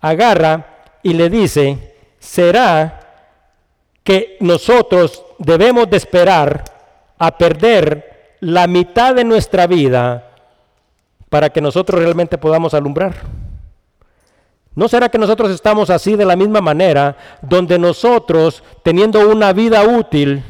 agarra 0.00 0.78
y 1.02 1.12
le 1.12 1.30
dice, 1.30 1.94
será 2.18 3.00
que 4.02 4.36
nosotros 4.40 5.22
debemos 5.38 5.88
de 5.88 5.96
esperar 5.96 6.64
a 7.18 7.36
perder 7.36 8.36
la 8.40 8.66
mitad 8.66 9.14
de 9.14 9.24
nuestra 9.24 9.66
vida 9.66 10.30
para 11.28 11.50
que 11.50 11.60
nosotros 11.60 12.00
realmente 12.00 12.38
podamos 12.38 12.74
alumbrar. 12.74 13.14
¿No 14.74 14.88
será 14.88 15.08
que 15.08 15.18
nosotros 15.18 15.50
estamos 15.50 15.90
así 15.90 16.14
de 16.14 16.24
la 16.24 16.36
misma 16.36 16.60
manera, 16.60 17.16
donde 17.42 17.78
nosotros, 17.78 18.62
teniendo 18.84 19.28
una 19.28 19.52
vida 19.52 19.82
útil, 19.82 20.42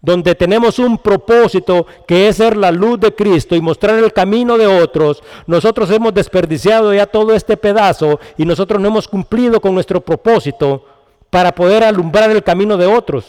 donde 0.00 0.34
tenemos 0.34 0.80
un 0.80 0.98
propósito 0.98 1.86
que 2.08 2.26
es 2.26 2.36
ser 2.36 2.56
la 2.56 2.72
luz 2.72 2.98
de 2.98 3.14
Cristo 3.14 3.54
y 3.54 3.60
mostrar 3.60 4.00
el 4.00 4.12
camino 4.12 4.58
de 4.58 4.66
otros, 4.66 5.22
nosotros 5.46 5.88
hemos 5.92 6.12
desperdiciado 6.12 6.92
ya 6.92 7.06
todo 7.06 7.32
este 7.34 7.56
pedazo 7.56 8.18
y 8.36 8.44
nosotros 8.44 8.80
no 8.80 8.88
hemos 8.88 9.06
cumplido 9.06 9.60
con 9.60 9.74
nuestro 9.74 10.00
propósito 10.00 10.84
para 11.30 11.54
poder 11.54 11.84
alumbrar 11.84 12.32
el 12.32 12.42
camino 12.42 12.76
de 12.76 12.86
otros? 12.86 13.26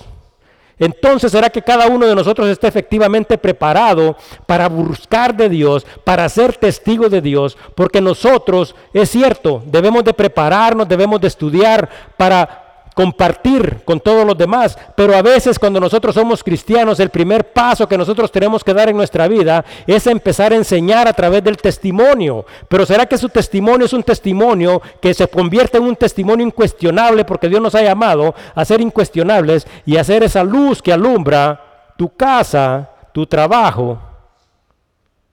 Entonces 0.79 1.31
será 1.31 1.49
que 1.49 1.61
cada 1.61 1.87
uno 1.87 2.05
de 2.05 2.15
nosotros 2.15 2.47
esté 2.47 2.67
efectivamente 2.67 3.37
preparado 3.37 4.15
para 4.45 4.67
buscar 4.67 5.35
de 5.35 5.49
Dios, 5.49 5.85
para 6.03 6.27
ser 6.29 6.55
testigo 6.57 7.09
de 7.09 7.21
Dios, 7.21 7.57
porque 7.75 8.01
nosotros, 8.01 8.75
es 8.93 9.09
cierto, 9.09 9.61
debemos 9.65 10.03
de 10.03 10.13
prepararnos, 10.13 10.87
debemos 10.87 11.21
de 11.21 11.27
estudiar 11.27 11.89
para 12.17 12.62
compartir 12.93 13.81
con 13.85 13.99
todos 13.99 14.25
los 14.25 14.37
demás, 14.37 14.77
pero 14.95 15.15
a 15.15 15.21
veces 15.21 15.57
cuando 15.57 15.79
nosotros 15.79 16.15
somos 16.15 16.43
cristianos, 16.43 16.99
el 16.99 17.09
primer 17.09 17.51
paso 17.51 17.87
que 17.87 17.97
nosotros 17.97 18.31
tenemos 18.31 18.63
que 18.63 18.73
dar 18.73 18.89
en 18.89 18.97
nuestra 18.97 19.27
vida 19.27 19.63
es 19.87 20.07
empezar 20.07 20.53
a 20.53 20.55
enseñar 20.55 21.07
a 21.07 21.13
través 21.13 21.43
del 21.43 21.57
testimonio. 21.57 22.45
Pero 22.67 22.85
¿será 22.85 23.05
que 23.05 23.17
su 23.17 23.29
testimonio 23.29 23.85
es 23.85 23.93
un 23.93 24.03
testimonio 24.03 24.81
que 25.01 25.13
se 25.13 25.27
convierte 25.27 25.77
en 25.77 25.83
un 25.83 25.95
testimonio 25.95 26.45
incuestionable 26.45 27.25
porque 27.25 27.49
Dios 27.49 27.61
nos 27.61 27.75
ha 27.75 27.81
llamado 27.81 28.35
a 28.53 28.65
ser 28.65 28.81
incuestionables 28.81 29.67
y 29.85 29.97
a 29.97 30.03
ser 30.03 30.23
esa 30.23 30.43
luz 30.43 30.81
que 30.81 30.93
alumbra 30.93 31.93
tu 31.97 32.15
casa, 32.15 32.89
tu 33.11 33.25
trabajo, 33.25 33.99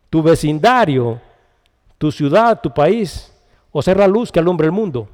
tu 0.08 0.22
vecindario, 0.22 1.20
tu 1.98 2.10
ciudad, 2.10 2.60
tu 2.60 2.72
país, 2.72 3.32
o 3.72 3.82
ser 3.82 3.98
la 3.98 4.08
luz 4.08 4.32
que 4.32 4.40
alumbra 4.40 4.66
el 4.66 4.72
mundo? 4.72 5.08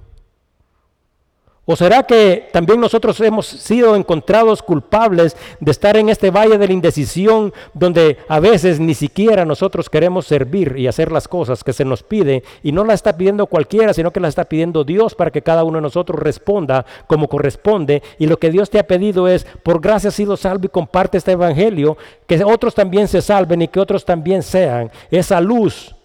¿O 1.68 1.74
será 1.74 2.04
que 2.04 2.48
también 2.52 2.80
nosotros 2.80 3.20
hemos 3.20 3.44
sido 3.44 3.96
encontrados 3.96 4.62
culpables 4.62 5.36
de 5.58 5.72
estar 5.72 5.96
en 5.96 6.08
este 6.08 6.30
valle 6.30 6.58
de 6.58 6.68
la 6.68 6.72
indecisión 6.72 7.52
donde 7.74 8.18
a 8.28 8.38
veces 8.38 8.78
ni 8.78 8.94
siquiera 8.94 9.44
nosotros 9.44 9.90
queremos 9.90 10.26
servir 10.28 10.76
y 10.78 10.86
hacer 10.86 11.10
las 11.10 11.26
cosas 11.26 11.64
que 11.64 11.72
se 11.72 11.84
nos 11.84 12.04
pide 12.04 12.44
y 12.62 12.70
no 12.70 12.84
las 12.84 12.94
está 12.94 13.16
pidiendo 13.16 13.46
cualquiera, 13.46 13.92
sino 13.92 14.12
que 14.12 14.20
las 14.20 14.28
está 14.28 14.44
pidiendo 14.44 14.84
Dios 14.84 15.16
para 15.16 15.32
que 15.32 15.42
cada 15.42 15.64
uno 15.64 15.78
de 15.78 15.82
nosotros 15.82 16.20
responda 16.20 16.86
como 17.08 17.26
corresponde 17.26 18.00
y 18.16 18.28
lo 18.28 18.38
que 18.38 18.50
Dios 18.50 18.70
te 18.70 18.78
ha 18.78 18.86
pedido 18.86 19.26
es, 19.26 19.44
por 19.64 19.80
gracia 19.80 20.12
sido 20.12 20.36
salvo 20.36 20.66
y 20.66 20.68
comparte 20.68 21.18
este 21.18 21.32
evangelio, 21.32 21.96
que 22.28 22.44
otros 22.44 22.76
también 22.76 23.08
se 23.08 23.20
salven 23.20 23.62
y 23.62 23.68
que 23.68 23.80
otros 23.80 24.04
también 24.04 24.44
sean. 24.44 24.92
Esa 25.10 25.40
luz 25.40 25.96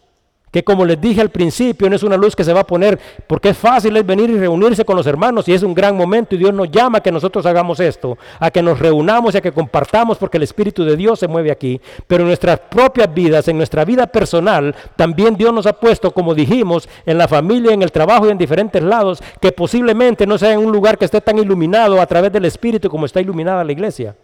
que 0.52 0.64
como 0.64 0.86
les 0.86 1.00
dije 1.00 1.22
al 1.22 1.30
principio, 1.30 1.90
no 1.90 1.96
es 1.96 2.04
una 2.04 2.18
luz 2.18 2.36
que 2.36 2.44
se 2.44 2.54
va 2.54 2.62
a 2.62 2.68
poner, 2.68 3.00
porque 3.28 3.50
es 3.50 3.58
fácil 3.58 3.96
es 3.98 4.06
venir 4.06 4.30
y 4.30 4.38
reunirse 4.38 4.86
con 4.86 4.98
los 4.98 5.08
hermanos 5.08 5.48
y 5.48 5.54
es 5.54 5.64
un 5.64 5.74
gran 5.74 5.96
momento 5.96 6.36
y 6.36 6.38
Dios 6.38 6.54
nos 6.54 6.70
llama 6.70 6.98
a 6.98 7.02
que 7.02 7.12
nosotros 7.12 7.46
hagamos 7.46 7.80
esto, 7.80 8.18
a 8.40 8.52
que 8.52 8.62
nos 8.62 8.80
reunamos 8.80 9.34
y 9.34 9.38
a 9.38 9.42
que 9.42 9.52
compartamos 9.52 10.18
porque 10.18 10.38
el 10.38 10.44
Espíritu 10.44 10.84
de 10.84 10.98
Dios 10.98 11.20
se 11.20 11.28
mueve 11.28 11.52
aquí. 11.52 11.80
Pero 12.08 12.24
en 12.24 12.28
nuestras 12.28 12.60
propias 12.60 13.14
vidas, 13.14 13.48
en 13.48 13.58
nuestra 13.58 13.86
vida 13.86 14.08
personal, 14.08 14.76
también 14.96 15.36
Dios 15.36 15.54
nos 15.54 15.66
ha 15.66 15.74
puesto, 15.74 16.12
como 16.12 16.36
dijimos, 16.36 16.88
en 17.06 17.18
la 17.18 17.28
familia, 17.28 17.74
en 17.74 17.82
el 17.82 17.92
trabajo 17.92 18.28
y 18.28 18.32
en 18.32 18.38
diferentes 18.38 18.84
lados, 18.84 19.24
que 19.40 19.52
posiblemente 19.52 20.28
no 20.28 20.38
sea 20.38 20.54
en 20.54 20.60
un 20.60 20.72
lugar 20.72 20.98
que 20.98 21.06
esté 21.06 21.22
tan 21.22 21.40
iluminado 21.40 22.02
a 22.02 22.06
través 22.06 22.32
del 22.32 22.46
Espíritu 22.46 22.90
como 22.90 23.06
está 23.06 23.22
iluminada 23.22 23.64
la 23.64 23.72
iglesia 23.72 24.16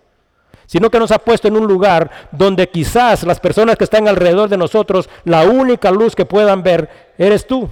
sino 0.67 0.91
que 0.91 0.99
nos 0.99 1.11
ha 1.11 1.17
puesto 1.17 1.47
en 1.47 1.55
un 1.55 1.65
lugar 1.65 2.11
donde 2.31 2.69
quizás 2.69 3.23
las 3.23 3.39
personas 3.39 3.77
que 3.77 3.85
están 3.85 4.07
alrededor 4.07 4.49
de 4.49 4.57
nosotros, 4.57 5.09
la 5.23 5.43
única 5.45 5.89
luz 5.89 6.15
que 6.15 6.25
puedan 6.25 6.61
ver 6.61 6.89
eres 7.17 7.47
tú. 7.47 7.67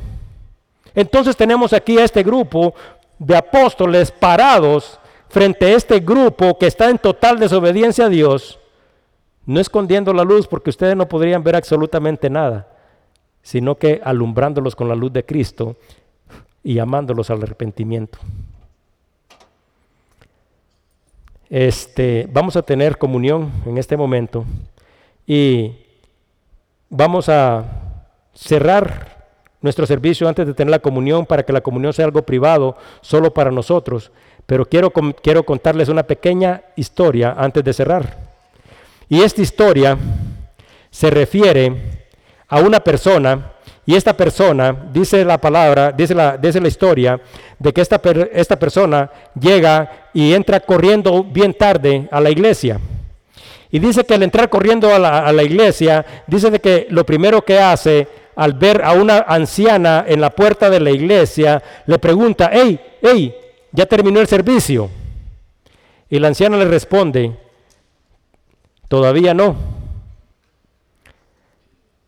Entonces 0.95 1.35
tenemos 1.35 1.73
aquí 1.73 1.99
a 1.99 2.05
este 2.05 2.23
grupo 2.23 2.73
de 3.19 3.35
apóstoles 3.35 4.11
parados 4.11 4.97
frente 5.27 5.65
a 5.65 5.75
este 5.75 5.99
grupo 5.99 6.57
que 6.57 6.67
está 6.67 6.89
en 6.89 6.97
total 6.97 7.37
desobediencia 7.37 8.05
a 8.05 8.09
Dios, 8.09 8.59
no 9.45 9.59
escondiendo 9.59 10.13
la 10.13 10.23
luz 10.23 10.47
porque 10.47 10.69
ustedes 10.69 10.95
no 10.95 11.07
podrían 11.07 11.43
ver 11.43 11.57
absolutamente 11.57 12.29
nada, 12.29 12.69
sino 13.41 13.75
que 13.75 14.01
alumbrándolos 14.03 14.75
con 14.75 14.87
la 14.87 14.95
luz 14.95 15.11
de 15.11 15.25
Cristo 15.25 15.75
y 16.63 16.75
llamándolos 16.75 17.29
al 17.29 17.43
arrepentimiento 17.43 18.19
este, 21.49 22.27
vamos 22.31 22.55
a 22.55 22.61
tener 22.61 22.97
comunión 22.97 23.51
en 23.65 23.77
este 23.77 23.97
momento 23.97 24.45
y 25.27 25.73
vamos 26.89 27.29
a 27.29 27.65
cerrar 28.33 29.15
nuestro 29.61 29.85
servicio 29.85 30.27
antes 30.27 30.45
de 30.45 30.53
tener 30.53 30.71
la 30.71 30.79
comunión 30.79 31.25
para 31.25 31.43
que 31.43 31.53
la 31.53 31.61
comunión 31.61 31.93
sea 31.93 32.05
algo 32.05 32.21
privado 32.21 32.77
solo 33.01 33.33
para 33.33 33.51
nosotros. 33.51 34.11
Pero 34.45 34.65
quiero, 34.65 34.91
quiero 34.91 35.43
contarles 35.43 35.89
una 35.89 36.03
pequeña 36.03 36.61
historia 36.75 37.33
antes 37.35 37.63
de 37.63 37.73
cerrar. 37.73 38.17
Y 39.09 39.21
esta 39.21 39.41
historia 39.41 39.97
se 40.91 41.09
refiere 41.09 42.09
a 42.47 42.59
una 42.59 42.79
persona 42.79 43.53
y 43.85 43.95
esta 43.95 44.17
persona, 44.17 44.75
dice 44.91 45.23
la 45.23 45.37
palabra, 45.37 45.91
dice 45.91 46.15
la, 46.15 46.37
dice 46.37 46.59
la 46.59 46.67
historia, 46.67 47.21
de 47.59 47.71
que 47.71 47.81
esta, 47.81 48.01
esta 48.33 48.57
persona 48.57 49.11
llega 49.39 50.09
y 50.13 50.33
entra 50.33 50.59
corriendo 50.59 51.23
bien 51.23 51.53
tarde 51.53 52.07
a 52.11 52.19
la 52.19 52.31
iglesia. 52.31 52.79
Y 53.69 53.79
dice 53.79 54.03
que 54.03 54.15
al 54.15 54.23
entrar 54.23 54.49
corriendo 54.49 54.93
a 54.93 54.97
la, 54.99 55.43
iglesia, 55.43 56.05
dice 56.25 56.49
de 56.49 56.59
que 56.59 56.87
lo 56.89 57.05
primero 57.05 57.43
que 57.43 57.59
hace, 57.59 58.07
al 58.35 58.53
ver 58.53 58.81
a 58.83 58.93
una 58.93 59.19
anciana 59.27 60.05
en 60.07 60.21
la 60.21 60.29
puerta 60.29 60.69
de 60.69 60.79
la 60.79 60.91
iglesia, 60.91 61.61
le 61.85 61.99
pregunta, 61.99 62.49
hey, 62.51 62.79
hey, 63.01 63.35
ya 63.71 63.85
terminó 63.85 64.19
el 64.19 64.27
servicio. 64.27 64.89
Y 66.09 66.19
la 66.19 66.29
anciana 66.29 66.57
le 66.57 66.65
responde, 66.65 67.35
todavía 68.87 69.33
no. 69.33 69.74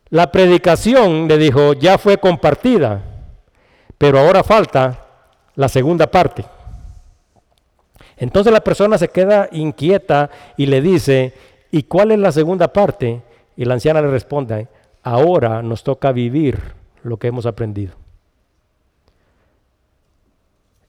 La 0.09 0.31
predicación, 0.31 1.27
le 1.27 1.37
dijo, 1.37 1.73
ya 1.73 1.97
fue 1.97 2.17
compartida, 2.17 3.01
pero 3.97 4.19
ahora 4.19 4.43
falta 4.43 5.05
la 5.55 5.67
segunda 5.67 6.07
parte. 6.07 6.45
Entonces 8.15 8.53
la 8.53 8.61
persona 8.61 8.97
se 8.97 9.09
queda 9.09 9.49
inquieta 9.51 10.29
y 10.55 10.65
le 10.67 10.81
dice, 10.81 11.33
¿y 11.71 11.83
cuál 11.83 12.11
es 12.11 12.19
la 12.19 12.31
segunda 12.31 12.71
parte? 12.71 13.21
Y 13.55 13.65
la 13.65 13.73
anciana 13.73 14.01
le 14.01 14.09
responde, 14.09 14.67
ahora 15.03 15.61
nos 15.61 15.83
toca 15.83 16.11
vivir 16.11 16.59
lo 17.03 17.17
que 17.17 17.27
hemos 17.27 17.45
aprendido. 17.45 17.95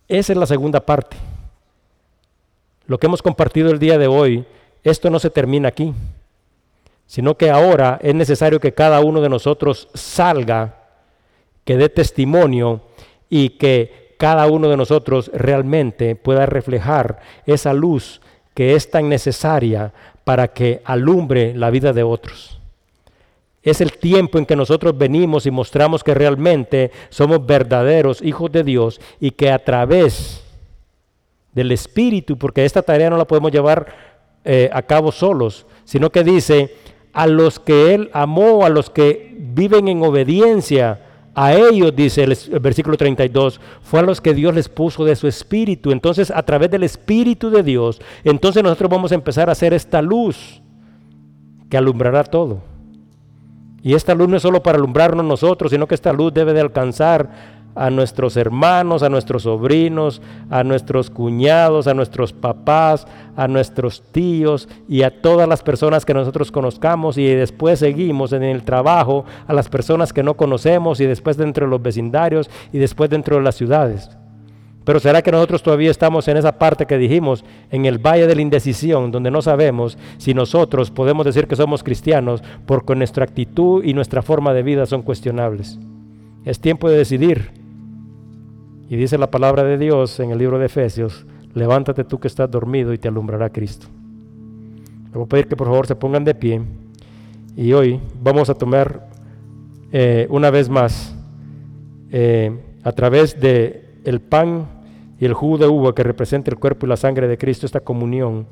Esa 0.07 0.33
es 0.33 0.39
la 0.39 0.47
segunda 0.47 0.81
parte. 0.81 1.17
Lo 2.87 2.99
que 2.99 3.07
hemos 3.07 3.21
compartido 3.21 3.71
el 3.71 3.79
día 3.79 3.99
de 3.99 4.07
hoy, 4.07 4.47
esto 4.83 5.11
no 5.11 5.19
se 5.19 5.29
termina 5.29 5.69
aquí, 5.69 5.93
sino 7.09 7.37
que 7.37 7.51
ahora 7.51 7.99
es 8.03 8.15
necesario 8.15 8.61
que 8.61 8.75
cada 8.75 9.01
uno 9.01 9.23
de 9.23 9.31
nosotros 9.31 9.89
salga, 9.95 10.77
que 11.65 11.79
dé 11.79 11.89
testimonio 11.89 12.83
y 13.31 13.49
que 13.51 14.15
cada 14.19 14.47
uno 14.47 14.69
de 14.69 14.77
nosotros 14.77 15.31
realmente 15.33 16.17
pueda 16.17 16.45
reflejar 16.45 17.21
esa 17.47 17.73
luz 17.73 18.21
que 18.53 18.75
es 18.75 18.91
tan 18.91 19.09
necesaria 19.09 19.95
para 20.25 20.49
que 20.49 20.83
alumbre 20.85 21.55
la 21.55 21.71
vida 21.71 21.95
de 21.95 22.03
otros. 22.03 22.61
Es 23.63 23.81
el 23.81 23.93
tiempo 23.93 24.37
en 24.37 24.45
que 24.45 24.55
nosotros 24.55 24.97
venimos 24.97 25.47
y 25.47 25.51
mostramos 25.51 26.05
que 26.05 26.13
realmente 26.13 26.91
somos 27.09 27.47
verdaderos 27.47 28.21
hijos 28.21 28.53
de 28.53 28.65
Dios 28.65 29.01
y 29.19 29.31
que 29.31 29.51
a 29.51 29.65
través 29.65 30.45
del 31.55 31.73
Espíritu, 31.73 32.37
porque 32.37 32.67
esta 32.67 32.83
tarea 32.83 33.09
no 33.09 33.17
la 33.17 33.25
podemos 33.25 33.51
llevar 33.51 34.09
eh, 34.45 34.69
a 34.73 34.83
cabo 34.83 35.11
solos, 35.11 35.67
sino 35.85 36.11
que 36.11 36.23
dice, 36.23 36.75
a 37.13 37.27
los 37.27 37.59
que 37.59 37.95
Él 37.95 38.11
amó, 38.13 38.65
a 38.65 38.69
los 38.69 38.91
que 38.91 39.37
viven 39.39 39.89
en 39.89 40.03
obediencia, 40.03 41.01
a 41.35 41.55
ellos, 41.55 41.95
dice 41.95 42.25
el, 42.25 42.37
versículo 42.61 42.97
32, 42.97 43.61
fue 43.81 44.01
a 44.01 44.03
los 44.03 44.21
que 44.21 44.35
Dios 44.35 44.55
les 44.55 44.69
puso 44.69 45.05
de 45.05 45.15
su 45.15 45.29
espíritu. 45.29 45.93
Entonces, 45.93 46.33
a 46.33 46.43
través 46.43 46.69
del 46.69 46.83
espíritu 46.83 47.49
de 47.51 47.63
Dios, 47.63 48.01
entonces 48.25 48.63
nosotros 48.63 48.91
vamos 48.91 49.13
a 49.13 49.15
empezar 49.15 49.49
a 49.49 49.53
hacer 49.53 49.73
esta 49.73 50.03
luz 50.03 50.61
que 51.71 51.77
alumbrará 51.77 52.25
todo. 52.25 52.61
Y 53.83 53.95
esta 53.95 54.17
luz 54.17 54.29
no 54.29 54.37
es 54.37 54.43
solo 54.43 54.65
para 54.65 54.79
alumbrarnos 54.79 55.25
nosotros, 55.25 55.71
sino 55.71 55.87
que 55.87 55.95
esta 55.95 56.13
luz 56.13 56.35
debe 56.35 56.53
de 56.53 56.61
alcanzar 56.61 57.58
a 57.79 57.91
nuestros 57.91 58.37
hermanos, 58.37 59.05
a 59.05 59.09
nuestros 59.09 59.45
sobrinos, 59.45 60.21
a 60.51 60.65
nuestros 60.65 61.11
cuñados, 61.11 61.87
a 61.87 61.95
nuestros 61.95 62.33
papás, 62.33 63.07
a 63.37 63.47
nuestros 63.47 64.03
tíos 64.11 64.69
y 64.89 65.03
a 65.03 65.23
todas 65.23 65.49
las 65.49 65.63
personas 65.63 66.05
que 66.05 66.13
nosotros 66.13 66.51
conozcamos 66.51 67.17
y 67.19 67.25
después 67.27 67.79
seguimos 67.79 68.33
en 68.33 68.43
el 68.43 68.65
trabajo 68.65 69.25
a 69.47 69.53
las 69.53 69.69
personas 69.69 70.13
que 70.13 70.25
no 70.25 70.35
conocemos 70.35 70.99
y 71.01 71.07
después 71.07 71.37
dentro 71.37 71.67
de 71.67 71.71
los 71.71 71.81
vecindarios 71.81 72.51
y 72.73 72.79
después 72.79 73.11
dentro 73.11 73.37
de 73.37 73.43
las 73.43 73.55
ciudades. 73.55 74.11
Pero 74.85 74.99
será 74.99 75.23
que 75.23 75.31
nosotros 75.31 75.63
todavía 75.63 75.91
estamos 75.91 76.27
en 76.27 76.39
esa 76.39 76.59
parte 76.59 76.87
que 76.87 76.99
dijimos, 76.99 77.45
en 77.71 77.85
el 77.85 77.99
valle 77.99 78.27
de 78.27 78.35
la 78.35 78.43
indecisión, 78.43 79.13
donde 79.13 79.31
no 79.31 79.41
sabemos 79.43 79.99
si 80.17 80.35
nosotros 80.35 80.91
podemos 80.91 81.27
decir 81.27 81.47
que 81.47 81.57
somos 81.57 81.85
cristianos 81.85 82.43
porque 82.67 82.97
nuestra 82.97 83.25
actitud 83.25 83.85
y 83.85 83.95
nuestra 83.95 84.23
forma 84.23 84.53
de 84.53 84.63
vida 84.63 84.87
son 84.87 85.03
cuestionables. 85.03 85.79
Es 86.45 86.59
tiempo 86.59 86.89
de 86.89 86.97
decidir 86.97 87.58
y 88.89 88.97
dice 88.97 89.19
la 89.19 89.31
palabra 89.31 89.65
de 89.65 89.77
Dios 89.77 90.19
en 90.21 90.31
el 90.31 90.39
libro 90.39 90.59
de 90.59 90.67
Efesios, 90.67 91.27
levántate 91.55 92.05
tú 92.05 92.19
que 92.19 92.29
estás 92.29 92.51
dormido 92.51 92.93
y 92.93 92.99
te 92.99 93.09
alumbrará 93.09 93.51
Cristo. 93.51 93.87
Le 95.11 95.13
voy 95.13 95.25
a 95.25 95.29
pedir 95.29 95.47
que 95.47 95.57
por 95.57 95.67
favor 95.67 95.87
se 95.87 95.95
pongan 95.95 96.25
de 96.25 96.35
pie 96.35 96.63
y 97.57 97.73
hoy 97.73 98.01
vamos 98.23 98.49
a 98.49 98.55
tomar 98.55 99.09
eh, 99.93 100.27
una 100.31 100.51
vez 100.51 100.69
más 100.69 101.15
eh, 102.11 102.57
a 102.83 102.93
través 102.93 103.39
de 103.41 104.01
el 104.05 104.21
pan 104.21 104.67
y 105.21 105.25
el 105.25 105.35
jugo 105.35 105.59
de 105.59 105.67
uva 105.67 105.95
que 105.95 106.03
representa 106.03 106.51
el 106.51 106.59
cuerpo 106.59 106.87
y 106.87 106.89
la 106.89 106.97
sangre 106.97 107.29
de 107.29 107.37
Cristo, 107.37 107.67
esta 107.67 107.81
comunión, 107.81 108.47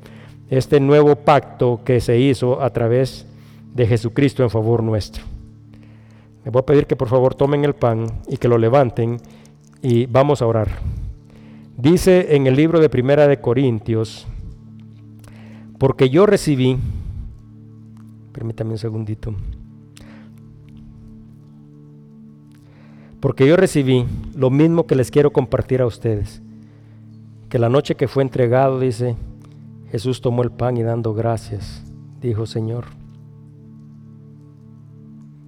este 0.49 0.79
nuevo 0.79 1.15
pacto 1.15 1.81
que 1.83 1.99
se 1.99 2.19
hizo 2.19 2.61
a 2.61 2.69
través 2.71 3.25
de 3.73 3.87
Jesucristo 3.87 4.43
en 4.43 4.49
favor 4.49 4.83
nuestro. 4.83 5.23
Le 6.43 6.51
voy 6.51 6.61
a 6.61 6.65
pedir 6.65 6.85
que 6.85 6.95
por 6.95 7.07
favor 7.07 7.35
tomen 7.35 7.65
el 7.65 7.73
pan 7.73 8.21
y 8.27 8.37
que 8.37 8.47
lo 8.47 8.57
levanten 8.57 9.17
y 9.81 10.05
vamos 10.05 10.41
a 10.41 10.47
orar. 10.47 10.69
Dice 11.77 12.35
en 12.35 12.47
el 12.47 12.55
libro 12.55 12.79
de 12.79 12.89
Primera 12.89 13.27
de 13.27 13.39
Corintios, 13.39 14.27
porque 15.77 16.09
yo 16.09 16.25
recibí, 16.25 16.77
permítame 18.31 18.71
un 18.71 18.77
segundito, 18.79 19.35
porque 23.19 23.47
yo 23.47 23.55
recibí 23.55 24.05
lo 24.35 24.49
mismo 24.49 24.87
que 24.87 24.95
les 24.95 25.11
quiero 25.11 25.31
compartir 25.31 25.81
a 25.81 25.85
ustedes, 25.85 26.41
que 27.49 27.59
la 27.59 27.69
noche 27.69 27.95
que 27.95 28.07
fue 28.07 28.23
entregado, 28.23 28.79
dice, 28.79 29.15
Jesús 29.91 30.21
tomó 30.21 30.41
el 30.41 30.51
pan 30.51 30.77
y 30.77 30.83
dando 30.83 31.13
gracias, 31.13 31.83
dijo 32.21 32.45
Señor, 32.45 32.85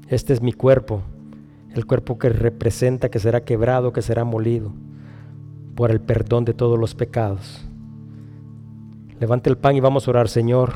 este 0.08 0.34
es 0.34 0.42
mi 0.42 0.54
cuerpo 0.54 1.02
el 1.80 1.86
cuerpo 1.86 2.20
que 2.20 2.30
representa 2.30 3.10
que 3.10 3.20
será 3.20 3.44
quebrado, 3.44 3.94
que 3.94 4.02
será 4.02 4.24
molido 4.24 4.72
por 5.76 5.92
el 5.92 6.02
perdón 6.02 6.46
de 6.46 6.54
todos 6.54 6.78
los 6.78 6.94
pecados. 6.94 7.66
Levante 9.20 9.50
el 9.50 9.58
pan 9.58 9.76
y 9.76 9.80
vamos 9.80 10.08
a 10.08 10.12
orar, 10.12 10.30
Señor. 10.30 10.74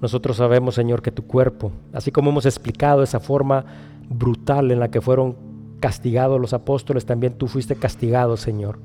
Nosotros 0.00 0.36
sabemos, 0.36 0.74
Señor, 0.74 1.02
que 1.02 1.10
tu 1.10 1.26
cuerpo, 1.26 1.72
así 1.92 2.12
como 2.12 2.30
hemos 2.30 2.46
explicado 2.46 3.02
esa 3.02 3.18
forma 3.18 3.64
brutal 4.08 4.70
en 4.70 4.78
la 4.78 4.90
que 4.90 5.00
fueron 5.00 5.36
castigados 5.80 6.40
los 6.40 6.52
apóstoles, 6.52 7.04
también 7.04 7.34
tú 7.34 7.48
fuiste 7.48 7.74
castigado, 7.74 8.36
Señor 8.36 8.78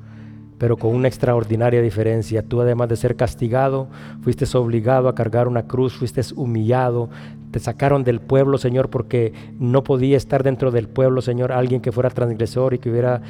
pero 0.63 0.77
con 0.77 0.95
una 0.95 1.09
extraordinaria 1.09 1.81
diferencia. 1.81 2.41
Tú 2.41 2.61
además 2.61 2.87
de 2.87 2.95
ser 2.95 3.17
castigado, 3.17 3.89
fuiste 4.21 4.45
obligado 4.57 5.09
a 5.09 5.15
cargar 5.15 5.49
una 5.49 5.63
cruz, 5.67 5.93
fuiste 5.93 6.21
humillado, 6.37 7.09
te 7.53 7.59
sacaron 7.59 8.03
del 8.03 8.19
pueblo, 8.19 8.57
Señor, 8.57 8.89
porque 8.89 9.31
no 9.59 9.83
podía 9.83 10.17
estar 10.17 10.41
dentro 10.41 10.71
del 10.71 10.89
pueblo, 10.89 11.21
Señor, 11.21 11.51
alguien 11.51 11.81
que 11.81 11.91
fuera 11.91 12.09
transgresor 12.09 12.73
y 12.73 12.79
que 12.79 12.89
hubiera 12.89 13.21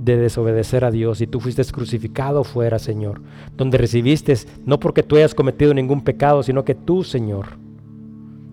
de 0.00 0.16
desobedecer 0.16 0.84
a 0.84 0.92
Dios 0.92 1.20
y 1.20 1.26
tú 1.26 1.40
fuiste 1.40 1.64
crucificado 1.64 2.44
fuera, 2.44 2.78
Señor, 2.78 3.20
donde 3.56 3.76
recibiste, 3.76 4.34
no 4.64 4.78
porque 4.78 5.02
tú 5.02 5.16
hayas 5.16 5.34
cometido 5.34 5.74
ningún 5.74 6.02
pecado, 6.02 6.44
sino 6.44 6.64
que 6.64 6.76
tú, 6.76 7.02
Señor, 7.02 7.58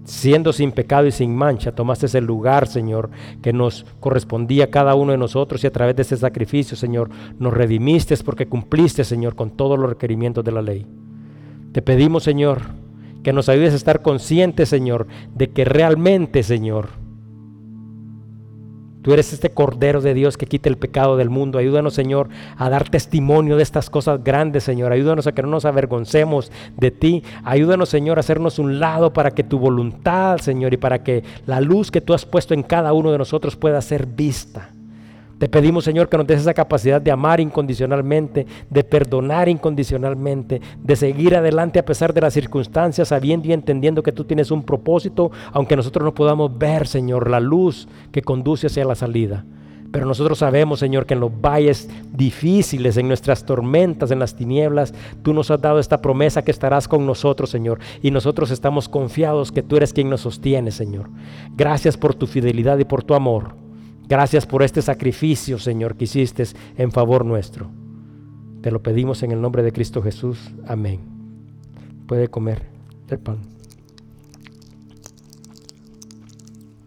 siendo 0.03 0.51
sin 0.51 0.71
pecado 0.71 1.05
y 1.05 1.11
sin 1.11 1.35
mancha, 1.35 1.75
tomaste 1.75 2.07
ese 2.07 2.19
lugar, 2.19 2.67
Señor, 2.67 3.11
que 3.43 3.53
nos 3.53 3.85
correspondía 3.99 4.71
cada 4.71 4.95
uno 4.95 5.11
de 5.11 5.19
nosotros 5.19 5.63
y 5.63 5.67
a 5.67 5.71
través 5.71 5.95
de 5.95 6.01
ese 6.01 6.17
sacrificio, 6.17 6.75
Señor, 6.75 7.11
nos 7.37 7.53
redimiste 7.53 8.17
porque 8.25 8.47
cumpliste, 8.47 9.03
Señor, 9.03 9.35
con 9.35 9.51
todos 9.51 9.77
los 9.77 9.91
requerimientos 9.91 10.43
de 10.43 10.51
la 10.51 10.63
ley. 10.63 10.87
Te 11.71 11.83
pedimos, 11.83 12.23
Señor, 12.23 12.86
que 13.28 13.34
nos 13.34 13.49
ayudes 13.49 13.73
a 13.73 13.75
estar 13.75 14.01
conscientes, 14.01 14.69
Señor, 14.69 15.05
de 15.36 15.49
que 15.49 15.65
realmente, 15.65 16.43
Señor, 16.43 16.88
Tú 19.01 19.13
eres 19.13 19.34
este 19.34 19.49
Cordero 19.51 19.99
de 19.99 20.13
Dios 20.13 20.38
que 20.38 20.45
quita 20.45 20.69
el 20.69 20.78
pecado 20.78 21.17
del 21.17 21.30
mundo. 21.30 21.57
Ayúdanos, 21.57 21.93
Señor, 21.93 22.30
a 22.57 22.69
dar 22.69 22.89
testimonio 22.89 23.57
de 23.57 23.63
estas 23.63 23.89
cosas 23.89 24.23
grandes, 24.23 24.63
Señor. 24.63 24.93
Ayúdanos 24.93 25.28
a 25.28 25.34
que 25.34 25.41
no 25.41 25.49
nos 25.49 25.65
avergoncemos 25.65 26.51
de 26.78 26.91
ti. 26.91 27.23
Ayúdanos, 27.43 27.89
Señor, 27.89 28.17
a 28.17 28.21
hacernos 28.21 28.59
un 28.59 28.80
lado 28.80 29.11
para 29.11 29.32
que 29.32 29.43
tu 29.43 29.59
voluntad, 29.59 30.39
Señor, 30.39 30.73
y 30.73 30.78
para 30.78 31.03
que 31.03 31.23
la 31.45 31.59
luz 31.61 31.91
que 31.91 32.01
tú 32.01 32.13
has 32.13 32.25
puesto 32.25 32.53
en 32.53 32.63
cada 32.63 32.93
uno 32.93 33.11
de 33.11 33.17
nosotros 33.17 33.57
pueda 33.57 33.82
ser 33.82 34.05
vista. 34.05 34.71
Te 35.38 35.47
pedimos, 35.47 35.83
Señor, 35.83 36.09
que 36.09 36.17
nos 36.17 36.25
des 36.25 36.41
esa 36.41 36.53
capacidad 36.53 36.99
de 36.99 37.11
amar 37.11 37.39
incondicionalmente, 37.39 38.47
de 38.69 38.83
perdonar 38.83 39.47
incondicionalmente, 39.47 40.61
de 40.81 40.95
seguir 40.95 41.35
adelante 41.35 41.77
a 41.77 41.85
pesar 41.85 42.11
de 42.13 42.21
las 42.21 42.33
circunstancias, 42.33 43.09
sabiendo 43.09 43.47
y 43.47 43.53
entendiendo 43.53 44.01
que 44.01 44.11
tú 44.11 44.23
tienes 44.23 44.49
un 44.49 44.63
propósito, 44.63 45.31
aunque 45.53 45.75
nosotros 45.75 46.03
no 46.03 46.13
podamos 46.15 46.57
ver, 46.57 46.88
Señor, 46.88 47.29
la 47.29 47.39
luz 47.39 47.88
que 48.11 48.23
conduce 48.23 48.67
hacia 48.67 48.85
la 48.85 48.95
salida. 48.95 49.45
Pero 49.91 50.05
nosotros 50.05 50.39
sabemos, 50.39 50.79
Señor, 50.79 51.05
que 51.05 51.13
en 51.13 51.21
los 51.21 51.31
valles 51.39 51.88
difíciles, 52.11 52.97
en 52.97 53.07
nuestras 53.07 53.45
tormentas, 53.45 54.11
en 54.11 54.19
las 54.19 54.35
tinieblas, 54.35 54.93
tú 55.21 55.33
nos 55.33 55.49
has 55.49 55.61
dado 55.61 55.79
esta 55.79 56.01
promesa 56.01 56.43
que 56.43 56.51
estarás 56.51 56.88
con 56.88 57.05
nosotros, 57.05 57.49
Señor. 57.49 57.79
Y 58.01 58.11
nosotros 58.11 58.51
estamos 58.51 58.89
confiados 58.89 59.51
que 59.51 59.63
tú 59.63 59.77
eres 59.77 59.93
quien 59.93 60.09
nos 60.09 60.21
sostiene, 60.21 60.71
Señor. 60.71 61.09
Gracias 61.55 61.95
por 61.95 62.15
tu 62.15 62.27
fidelidad 62.27 62.77
y 62.79 62.85
por 62.85 63.03
tu 63.03 63.13
amor. 63.13 63.66
Gracias 64.08 64.45
por 64.45 64.64
este 64.64 64.82
sacrificio, 64.82 65.60
Señor, 65.60 65.95
que 65.95 66.05
hiciste 66.05 66.43
en 66.78 66.91
favor 66.91 67.26
nuestro. 67.26 67.70
Te 68.62 68.72
lo 68.72 68.82
pedimos 68.82 69.22
en 69.24 69.32
el 69.32 69.41
nombre 69.41 69.64
de 69.64 69.74
Cristo 69.74 70.01
Jesús. 70.01 70.39
Amén. 70.66 71.01
Puede 72.08 72.30
comer 72.30 72.64
el 73.10 73.20
pan. 73.20 73.39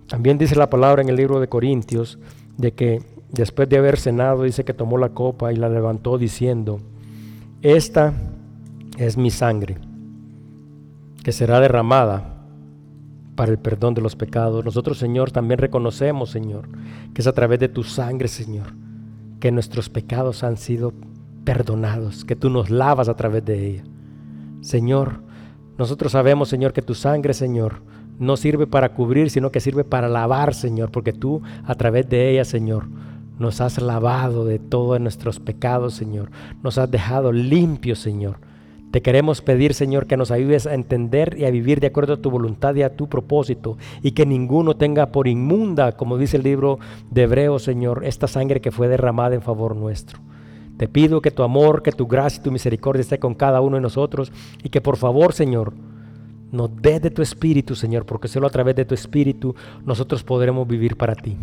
También 0.07 0.39
dice 0.39 0.57
la 0.57 0.71
palabra 0.71 1.03
en 1.03 1.09
el 1.09 1.17
libro 1.17 1.41
de 1.41 1.49
Corintios 1.49 2.19
de 2.57 2.73
que 2.73 3.03
después 3.31 3.69
de 3.69 3.79
haber 3.79 3.99
cenado, 3.99 4.43
dice 4.43 4.65
que 4.65 4.75
tomó 4.75 4.99
la 4.99 5.11
copa 5.11 5.53
y 5.53 5.57
la 5.57 5.69
levantó 5.69 6.19
diciendo, 6.19 6.81
esta 7.63 8.15
es 8.97 9.17
mi 9.17 9.31
sangre, 9.31 9.77
que 11.23 11.33
será 11.33 11.61
derramada 11.61 12.40
para 13.41 13.53
el 13.53 13.59
perdón 13.59 13.95
de 13.95 14.03
los 14.03 14.17
pecados. 14.17 14.67
Nosotros, 14.67 14.99
Señor, 14.99 15.31
también 15.31 15.57
reconocemos, 15.57 16.29
Señor, 16.29 16.69
que 17.15 17.23
es 17.23 17.27
a 17.27 17.33
través 17.33 17.59
de 17.59 17.71
tu 17.71 17.85
sangre, 17.85 18.29
Señor, 18.29 18.75
que 19.41 19.51
nuestros 19.51 19.89
pecados 19.89 20.45
han 20.45 20.59
sido 20.59 20.93
perdonados, 21.43 22.27
que 22.27 22.37
tú 22.37 22.51
nos 22.51 22.69
lavas 22.69 23.09
a 23.09 23.17
través 23.17 23.43
de 23.47 23.67
ella. 23.67 23.85
Señor, 24.61 25.23
nosotros 25.79 26.13
sabemos, 26.13 26.51
Señor, 26.51 26.75
que 26.75 26.83
tu 26.83 26.95
sangre, 26.95 27.33
Señor, 27.33 27.77
no 28.19 28.37
sirve 28.37 28.67
para 28.67 28.93
cubrir, 28.93 29.31
sino 29.31 29.51
que 29.51 29.61
sirve 29.61 29.85
para 29.85 30.11
lavar, 30.11 30.53
Señor, 30.53 30.91
porque 30.91 31.15
tú 31.15 31.41
a 31.65 31.75
través 31.77 32.11
de 32.11 32.33
ella, 32.33 32.45
Señor, 32.45 32.89
nos 33.39 33.63
has 33.63 33.81
lavado 33.81 34.45
de 34.45 34.59
todos 34.59 35.01
nuestros 35.01 35.41
pecados, 35.41 35.95
Señor. 35.95 36.31
Nos 36.63 36.77
has 36.77 36.91
dejado 36.91 37.33
limpios, 37.33 38.01
Señor. 38.01 38.37
Te 38.91 39.03
queremos 39.03 39.41
pedir, 39.41 39.75
Señor, 39.75 40.07
que 40.07 40.17
nos 40.17 40.33
ayudes 40.33 40.67
a 40.67 40.75
entender 40.75 41.37
y 41.39 41.45
a 41.45 41.51
vivir 41.51 41.79
de 41.79 41.87
acuerdo 41.87 42.15
a 42.15 42.17
tu 42.17 42.29
voluntad 42.29 42.75
y 42.75 42.83
a 42.83 42.97
tu 42.97 43.09
propósito, 43.09 43.79
y 44.03 44.13
que 44.13 44.27
ninguno 44.27 44.75
tenga 44.75 45.13
por 45.13 45.29
inmunda, 45.29 45.93
como 45.93 46.19
dice 46.19 46.39
el 46.39 46.43
libro 46.43 46.81
de 47.09 47.23
Hebreos, 47.23 47.63
Señor, 47.63 48.05
esta 48.05 48.27
sangre 48.27 48.61
que 48.61 48.73
fue 48.73 48.89
derramada 48.89 49.37
en 49.37 49.43
favor 49.43 49.77
nuestro. 49.77 50.19
Te 50.77 50.89
pido 50.89 51.21
que 51.21 51.31
tu 51.31 51.45
amor, 51.45 51.83
que 51.83 51.93
tu 51.93 52.09
gracia 52.09 52.41
y 52.41 52.43
tu 52.43 52.51
misericordia 52.51 53.03
esté 53.03 53.19
con 53.21 53.35
cada 53.35 53.61
uno 53.61 53.77
de 53.77 53.83
nosotros, 53.83 54.33
y 54.65 54.71
que 54.71 54.81
por 54.81 54.97
favor, 54.97 55.35
Señor, 55.35 55.73
nos 56.51 56.75
dé 56.83 56.99
de 56.99 57.11
tu 57.11 57.23
espíritu, 57.23 57.77
Señor, 57.77 58.07
porque 58.07 58.27
solo 58.27 58.49
a 58.49 58.51
través 58.51 58.75
de 58.75 58.85
tu 58.85 58.95
espíritu 58.95 59.55
nosotros 59.85 60.25
podremos 60.25 60.67
vivir 60.67 60.97
para 60.97 61.15
ti. 61.15 61.37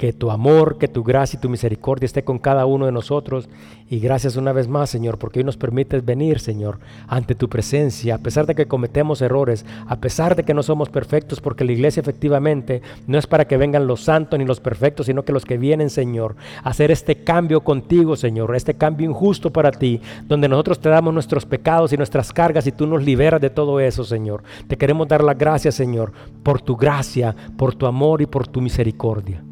Que 0.00 0.14
tu 0.14 0.30
amor, 0.30 0.78
que 0.78 0.88
tu 0.88 1.04
gracia 1.04 1.36
y 1.36 1.42
tu 1.42 1.50
misericordia 1.50 2.06
esté 2.06 2.24
con 2.24 2.38
cada 2.38 2.64
uno 2.64 2.86
de 2.86 2.92
nosotros. 2.92 3.50
Y 3.90 3.98
gracias 3.98 4.36
una 4.36 4.54
vez 4.54 4.66
más, 4.66 4.88
Señor, 4.88 5.18
porque 5.18 5.40
hoy 5.40 5.44
nos 5.44 5.58
permites 5.58 6.02
venir, 6.02 6.40
Señor, 6.40 6.78
ante 7.06 7.34
tu 7.34 7.50
presencia, 7.50 8.14
a 8.14 8.18
pesar 8.18 8.46
de 8.46 8.54
que 8.54 8.66
cometemos 8.66 9.20
errores, 9.20 9.66
a 9.86 9.96
pesar 9.96 10.36
de 10.36 10.44
que 10.44 10.54
no 10.54 10.62
somos 10.62 10.88
perfectos, 10.88 11.42
porque 11.42 11.64
la 11.64 11.72
iglesia 11.72 12.00
efectivamente 12.00 12.80
no 13.06 13.18
es 13.18 13.26
para 13.26 13.46
que 13.46 13.58
vengan 13.58 13.86
los 13.86 14.02
santos 14.02 14.38
ni 14.38 14.46
los 14.46 14.58
perfectos, 14.58 15.04
sino 15.04 15.22
que 15.22 15.34
los 15.34 15.44
que 15.44 15.58
vienen, 15.58 15.90
Señor, 15.90 16.34
a 16.64 16.70
hacer 16.70 16.90
este 16.90 17.16
cambio 17.16 17.60
contigo, 17.60 18.16
Señor, 18.16 18.56
este 18.56 18.72
cambio 18.72 19.06
injusto 19.06 19.52
para 19.52 19.70
ti, 19.70 20.00
donde 20.26 20.48
nosotros 20.48 20.80
te 20.80 20.88
damos 20.88 21.12
nuestros 21.12 21.44
pecados 21.44 21.92
y 21.92 21.98
nuestras 21.98 22.32
cargas 22.32 22.66
y 22.66 22.72
tú 22.72 22.86
nos 22.86 23.02
liberas 23.02 23.42
de 23.42 23.50
todo 23.50 23.78
eso, 23.80 24.04
Señor. 24.04 24.44
Te 24.66 24.78
queremos 24.78 25.08
dar 25.08 25.22
las 25.22 25.36
gracias, 25.36 25.74
Señor, 25.74 26.12
por 26.42 26.62
tu 26.62 26.74
gracia, 26.74 27.36
por 27.58 27.74
tu 27.74 27.84
amor 27.84 28.22
y 28.22 28.26
por 28.26 28.48
tu 28.48 28.62
misericordia. 28.62 29.44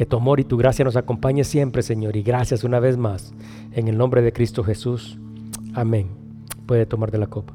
Que 0.00 0.06
tu 0.06 0.16
amor 0.16 0.40
y 0.40 0.44
tu 0.44 0.56
gracia 0.56 0.82
nos 0.82 0.96
acompañe 0.96 1.44
siempre, 1.44 1.82
Señor. 1.82 2.16
Y 2.16 2.22
gracias 2.22 2.64
una 2.64 2.80
vez 2.80 2.96
más. 2.96 3.34
En 3.72 3.86
el 3.86 3.98
nombre 3.98 4.22
de 4.22 4.32
Cristo 4.32 4.64
Jesús. 4.64 5.18
Amén. 5.74 6.08
Puede 6.64 6.86
tomar 6.86 7.10
de 7.10 7.18
la 7.18 7.26
copa. 7.26 7.52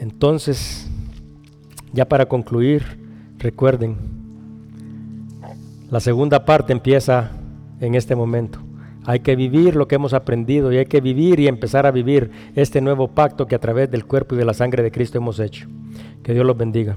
Entonces, 0.00 0.90
ya 1.92 2.08
para 2.08 2.26
concluir, 2.26 2.82
recuerden, 3.38 3.98
la 5.88 6.00
segunda 6.00 6.44
parte 6.44 6.72
empieza 6.72 7.30
en 7.78 7.94
este 7.94 8.16
momento. 8.16 8.58
Hay 9.04 9.20
que 9.20 9.36
vivir 9.36 9.76
lo 9.76 9.86
que 9.86 9.94
hemos 9.94 10.12
aprendido 10.12 10.72
y 10.72 10.78
hay 10.78 10.86
que 10.86 11.00
vivir 11.00 11.38
y 11.38 11.46
empezar 11.46 11.86
a 11.86 11.92
vivir 11.92 12.32
este 12.56 12.80
nuevo 12.80 13.06
pacto 13.06 13.46
que 13.46 13.54
a 13.54 13.60
través 13.60 13.92
del 13.92 14.06
cuerpo 14.06 14.34
y 14.34 14.38
de 14.38 14.44
la 14.44 14.54
sangre 14.54 14.82
de 14.82 14.90
Cristo 14.90 15.18
hemos 15.18 15.38
hecho. 15.38 15.68
Que 16.24 16.34
Dios 16.34 16.44
los 16.44 16.56
bendiga. 16.56 16.96